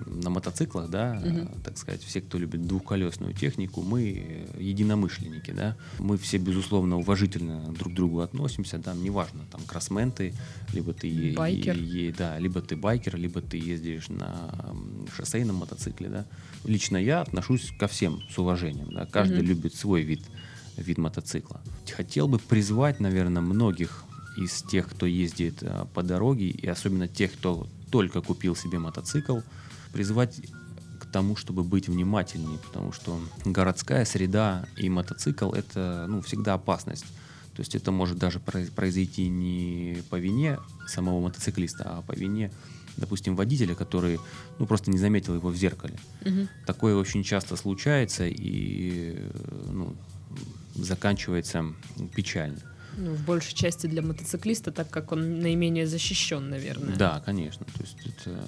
на 0.06 0.30
мотоциклах, 0.30 0.90
да, 0.90 1.20
э, 1.24 1.46
так 1.64 1.78
сказать, 1.78 2.02
все, 2.02 2.20
кто 2.20 2.38
любит 2.38 2.66
двухколесную 2.66 3.32
технику, 3.34 3.82
мы 3.82 4.46
единомышленники, 4.58 5.52
да. 5.52 5.76
Мы 5.98 6.16
все, 6.18 6.38
безусловно, 6.38 6.96
уважительно 6.98 7.72
друг 7.72 7.92
к 7.92 7.96
другу 7.96 8.20
относимся, 8.20 8.78
да, 8.78 8.94
неважно, 8.94 9.40
там, 9.50 9.60
кроссмен 9.66 10.10
ты, 10.12 10.34
либо 10.74 10.92
ты... 10.92 11.34
Байкер. 11.36 11.76
е- 11.76 12.06
е- 12.08 12.14
да, 12.16 12.38
либо 12.38 12.60
ты 12.60 12.76
байкер, 12.76 13.16
либо 13.16 13.40
ты 13.40 13.56
ездишь 13.58 14.08
на 14.08 14.50
м, 14.70 15.06
шоссейном 15.30 15.56
мотоцикле, 15.56 16.08
да. 16.08 16.26
Лично 16.64 16.96
я 16.96 17.20
отношусь 17.22 17.72
ко 17.78 17.86
всем 17.86 18.20
с 18.30 18.38
уважением, 18.38 18.92
да. 18.92 19.06
Каждый 19.06 19.38
Мгм. 19.38 19.46
любит 19.46 19.74
свой 19.74 20.02
вид 20.02 20.22
вид 20.76 20.98
мотоцикла. 20.98 21.60
Хотел 21.94 22.26
бы 22.26 22.38
призвать, 22.38 23.00
наверное, 23.00 23.42
многих 23.42 24.04
из 24.38 24.62
тех, 24.62 24.88
кто 24.88 25.04
ездит 25.04 25.58
э, 25.62 25.84
по 25.92 26.02
дороге, 26.02 26.46
и 26.48 26.66
особенно 26.66 27.06
тех, 27.06 27.32
кто 27.32 27.66
только 27.90 28.22
купил 28.22 28.56
себе 28.56 28.78
мотоцикл, 28.78 29.40
призвать 29.92 30.40
к 31.00 31.06
тому, 31.12 31.36
чтобы 31.36 31.64
быть 31.64 31.88
внимательнее, 31.88 32.58
потому 32.58 32.92
что 32.92 33.20
городская 33.44 34.04
среда 34.06 34.64
и 34.76 34.88
мотоцикл 34.88 35.52
это 35.52 36.06
ну, 36.08 36.22
всегда 36.22 36.54
опасность. 36.54 37.04
То 37.54 37.60
есть 37.60 37.74
это 37.74 37.90
может 37.92 38.16
даже 38.16 38.38
произ- 38.38 38.70
произойти 38.70 39.28
не 39.28 39.98
по 40.08 40.16
вине 40.16 40.58
самого 40.86 41.20
мотоциклиста, 41.20 41.84
а 41.98 42.02
по 42.02 42.12
вине, 42.12 42.50
допустим, 43.00 43.34
водителя, 43.36 43.74
который 43.74 44.20
ну, 44.58 44.66
просто 44.66 44.90
не 44.90 44.98
заметил 44.98 45.34
его 45.34 45.48
в 45.48 45.56
зеркале. 45.56 45.94
Мгм. 46.24 46.48
Такое 46.66 46.94
очень 46.94 47.24
часто 47.24 47.56
случается 47.56 48.26
и 48.26 49.18
ну, 49.72 49.94
заканчивается 50.74 51.64
печально. 52.14 52.58
Ну, 52.96 53.14
в 53.14 53.24
большей 53.24 53.54
части 53.54 53.86
для 53.86 54.02
мотоциклиста, 54.02 54.72
так 54.72 54.90
как 54.90 55.12
он 55.12 55.40
наименее 55.40 55.86
защищен, 55.86 56.50
наверное. 56.50 56.96
Да, 56.96 57.22
конечно. 57.24 57.64
То 57.66 57.82
есть 57.82 57.96
это 58.04 58.44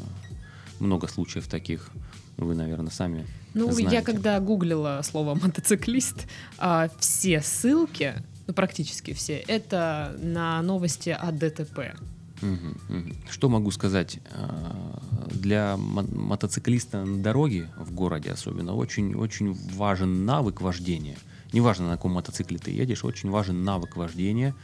много 0.80 1.09
случаев 1.09 1.46
таких. 1.46 1.90
Вы, 2.36 2.55
наверное, 2.55 2.90
сами 2.90 3.26
Ну, 3.55 3.66
я 3.68 3.72
знаете. 3.72 4.03
когда 4.03 4.40
гуглила 4.40 5.00
слово 5.05 5.34
мотоциклист, 5.34 6.26
а, 6.59 6.88
все 6.98 7.40
ссылки, 7.40 8.14
ну, 8.46 8.55
практически 8.55 9.12
все, 9.12 9.34
это 9.46 10.16
на 10.20 10.61
новости 10.62 11.11
о 11.11 11.30
ДТП. 11.30 11.94
Что 13.30 13.49
могу 13.49 13.70
сказать? 13.70 14.18
А, 14.32 15.01
Для 15.30 15.76
мо- 15.76 16.03
мотоциклиста 16.03 17.05
на 17.05 17.22
дороге, 17.22 17.70
в 17.78 17.93
городе 17.93 18.30
особенно, 18.30 18.74
очень, 18.74 19.14
очень 19.14 19.53
важен 19.74 20.24
навык 20.24 20.61
вождения. 20.61 21.16
Неважно, 21.53 21.86
на 21.86 21.93
каком 21.97 22.12
мотоцикле 22.12 22.59
ты 22.59 22.70
едешь, 22.70 23.05
очень 23.05 23.30
важен 23.30 23.64
навык 23.64 23.97
вождения, 23.97 24.55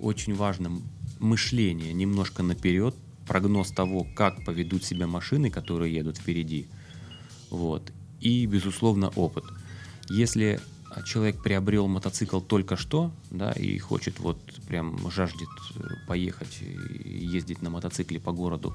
очень 0.00 0.34
важно 0.34 0.80
мышление 1.18 1.92
немножко 1.92 2.42
наперед, 2.42 2.94
прогноз 3.26 3.70
того, 3.70 4.06
как 4.16 4.44
поведут 4.44 4.84
себя 4.84 5.06
машины, 5.06 5.50
которые 5.50 5.94
едут 5.94 6.18
впереди. 6.18 6.66
Вот. 7.50 7.92
И, 8.20 8.46
безусловно, 8.46 9.08
опыт. 9.10 9.44
Если 10.10 10.60
человек 11.04 11.42
приобрел 11.42 11.88
мотоцикл 11.88 12.40
только 12.40 12.76
что, 12.76 13.10
да, 13.30 13.52
и 13.52 13.78
хочет 13.78 14.20
вот 14.20 14.38
прям 14.68 15.10
жаждет 15.10 15.48
э, 15.76 15.80
поехать 16.06 16.58
и 16.60 17.26
ездить 17.26 17.62
на 17.62 17.70
мотоцикле 17.70 18.18
по 18.20 18.32
городу, 18.32 18.74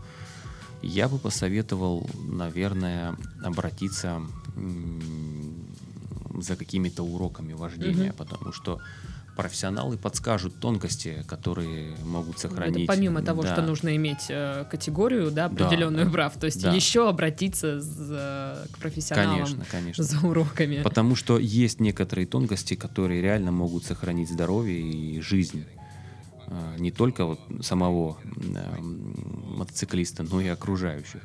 я 0.82 1.08
бы 1.08 1.18
посоветовал, 1.18 2.10
наверное, 2.28 3.16
обратиться 3.44 4.22
за 6.40 6.56
какими-то 6.56 7.04
уроками 7.04 7.54
вождения, 7.54 8.10
Мгм. 8.10 8.18
потому 8.18 8.54
что 8.54 8.80
профессионалы 9.38 9.98
подскажут 9.98 10.60
тонкости, 10.60 11.24
которые 11.28 11.96
могут 12.04 12.40
сохранить. 12.40 12.84
Это 12.84 12.94
помимо 12.94 13.22
того, 13.22 13.44
Да. 13.44 13.54
что 13.54 13.62
нужно 13.62 13.96
иметь 13.96 14.26
э, 14.30 14.66
категорию, 14.70 15.32
да, 15.32 15.46
определенную 15.46 16.06
да. 16.08 16.12
прав, 16.12 16.38
то 16.38 16.48
есть 16.48 16.62
Да. 16.62 16.74
еще 16.74 17.08
обратиться 17.08 17.80
за- 17.80 18.68
к 18.74 18.78
профессионалам 18.80 19.36
Конечно, 19.46 19.66
конечно. 19.72 20.04
за 20.04 20.20
уроками. 20.28 20.82
Потому 20.84 21.16
что 21.16 21.38
есть 21.40 21.80
некоторые 21.80 22.26
тонкости, 22.28 22.74
которые 22.76 23.22
реально 23.22 23.52
могут 23.52 23.86
сохранить 23.86 24.30
здоровье 24.30 24.80
и 24.82 25.22
жизнь. 25.22 25.64
А, 26.50 26.76
Не 26.78 26.92
только 26.92 27.26
вот 27.26 27.40
самого 27.62 28.18
мотоциклиста, 29.58 30.24
но 30.24 30.42
и 30.42 30.48
окружающих. 30.48 31.22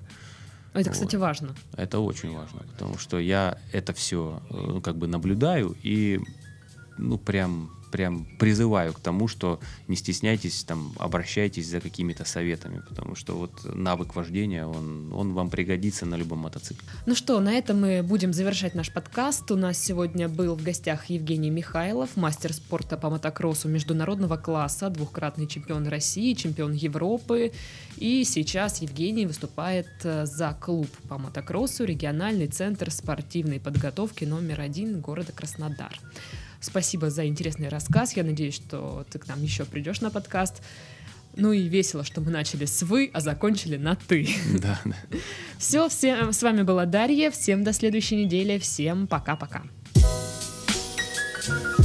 Это, 0.75 0.91
кстати, 0.91 1.17
важно. 1.17 1.55
Это 1.77 1.99
очень 2.01 2.35
важно, 2.35 2.61
потому 2.73 2.97
что 2.99 3.19
я 3.19 3.59
это 3.73 3.93
все 3.93 4.43
как 4.83 4.97
бы 4.97 5.07
наблюдаю 5.07 5.77
и 5.83 6.19
ну 6.99 7.19
прям 7.19 7.71
прям 7.93 8.27
призываю 8.39 8.93
к 8.93 9.01
тому, 9.01 9.29
что 9.29 9.61
не 9.87 9.97
стесняйтесь, 9.97 10.65
там, 10.65 10.93
обращайтесь 10.99 11.69
за 11.69 11.81
какими-то 11.81 12.25
советами, 12.25 12.83
потому 12.89 13.15
что 13.15 13.37
вот 13.37 13.53
навык 13.65 14.17
вождения, 14.17 14.67
он, 14.67 15.13
он 15.13 15.35
вам 15.35 15.51
пригодится 15.51 16.07
на 16.07 16.17
любом 16.17 16.39
мотоцикле. 16.41 16.89
Ну 17.07 17.15
что, 17.15 17.39
на 17.41 17.53
этом 17.53 17.81
мы 17.81 18.03
будем 18.03 18.33
завершать 18.33 18.75
наш 18.75 18.93
подкаст. 18.93 19.51
У 19.51 19.57
нас 19.57 19.79
сегодня 19.79 20.29
был 20.29 20.57
в 20.57 20.63
гостях 20.63 21.11
Евгений 21.11 21.51
Михайлов, 21.51 22.17
мастер 22.17 22.53
спорта 22.53 22.97
по 22.97 23.11
мотокроссу 23.11 23.69
международного 23.69 24.37
класса, 24.37 24.89
двукратный 24.89 25.47
чемпион 25.47 25.87
России, 25.87 26.33
чемпион 26.35 26.73
Европы. 26.73 27.53
И 27.99 28.25
сейчас 28.25 28.81
Евгений 28.81 29.27
выступает 29.27 29.89
э, 30.05 30.25
за 30.25 30.57
клуб 30.61 30.89
по 31.09 31.19
мотокроссу, 31.19 31.85
региональный 31.85 32.47
центр 32.47 32.91
спортивной 32.91 33.61
подготовки 33.61 34.25
номер 34.25 34.63
один 34.63 35.01
города 35.01 35.33
Краснодар. 35.33 36.01
Спасибо 36.63 37.11
за 37.11 37.27
интересный 37.27 37.69
рассказ. 37.69 38.17
Я 38.17 38.23
надеюсь, 38.23 38.55
что 38.55 39.05
ты 39.11 39.19
к 39.19 39.27
нам 39.27 39.43
еще 39.43 39.65
придешь 39.65 40.01
на 40.01 40.11
подкаст. 40.11 40.63
Ну 41.35 41.53
и 41.53 41.63
весело, 41.63 42.05
что 42.05 42.21
мы 42.21 42.31
начали 42.31 42.67
с 42.67 42.83
«вы», 42.83 43.11
а 43.13 43.21
закончили 43.21 43.77
на 43.77 43.97
«ты». 43.97 44.29
Да, 44.61 44.81
да. 44.85 44.97
Все, 45.59 45.89
всем, 45.89 46.33
с 46.33 46.43
вами 46.43 46.63
была 46.63 46.87
Дарья. 46.87 47.31
Всем 47.31 47.65
до 47.65 47.73
следующей 47.73 48.25
недели. 48.25 48.59
Всем 48.59 49.07
пока-пока. 49.07 49.63
thank 51.45 51.79
you 51.79 51.82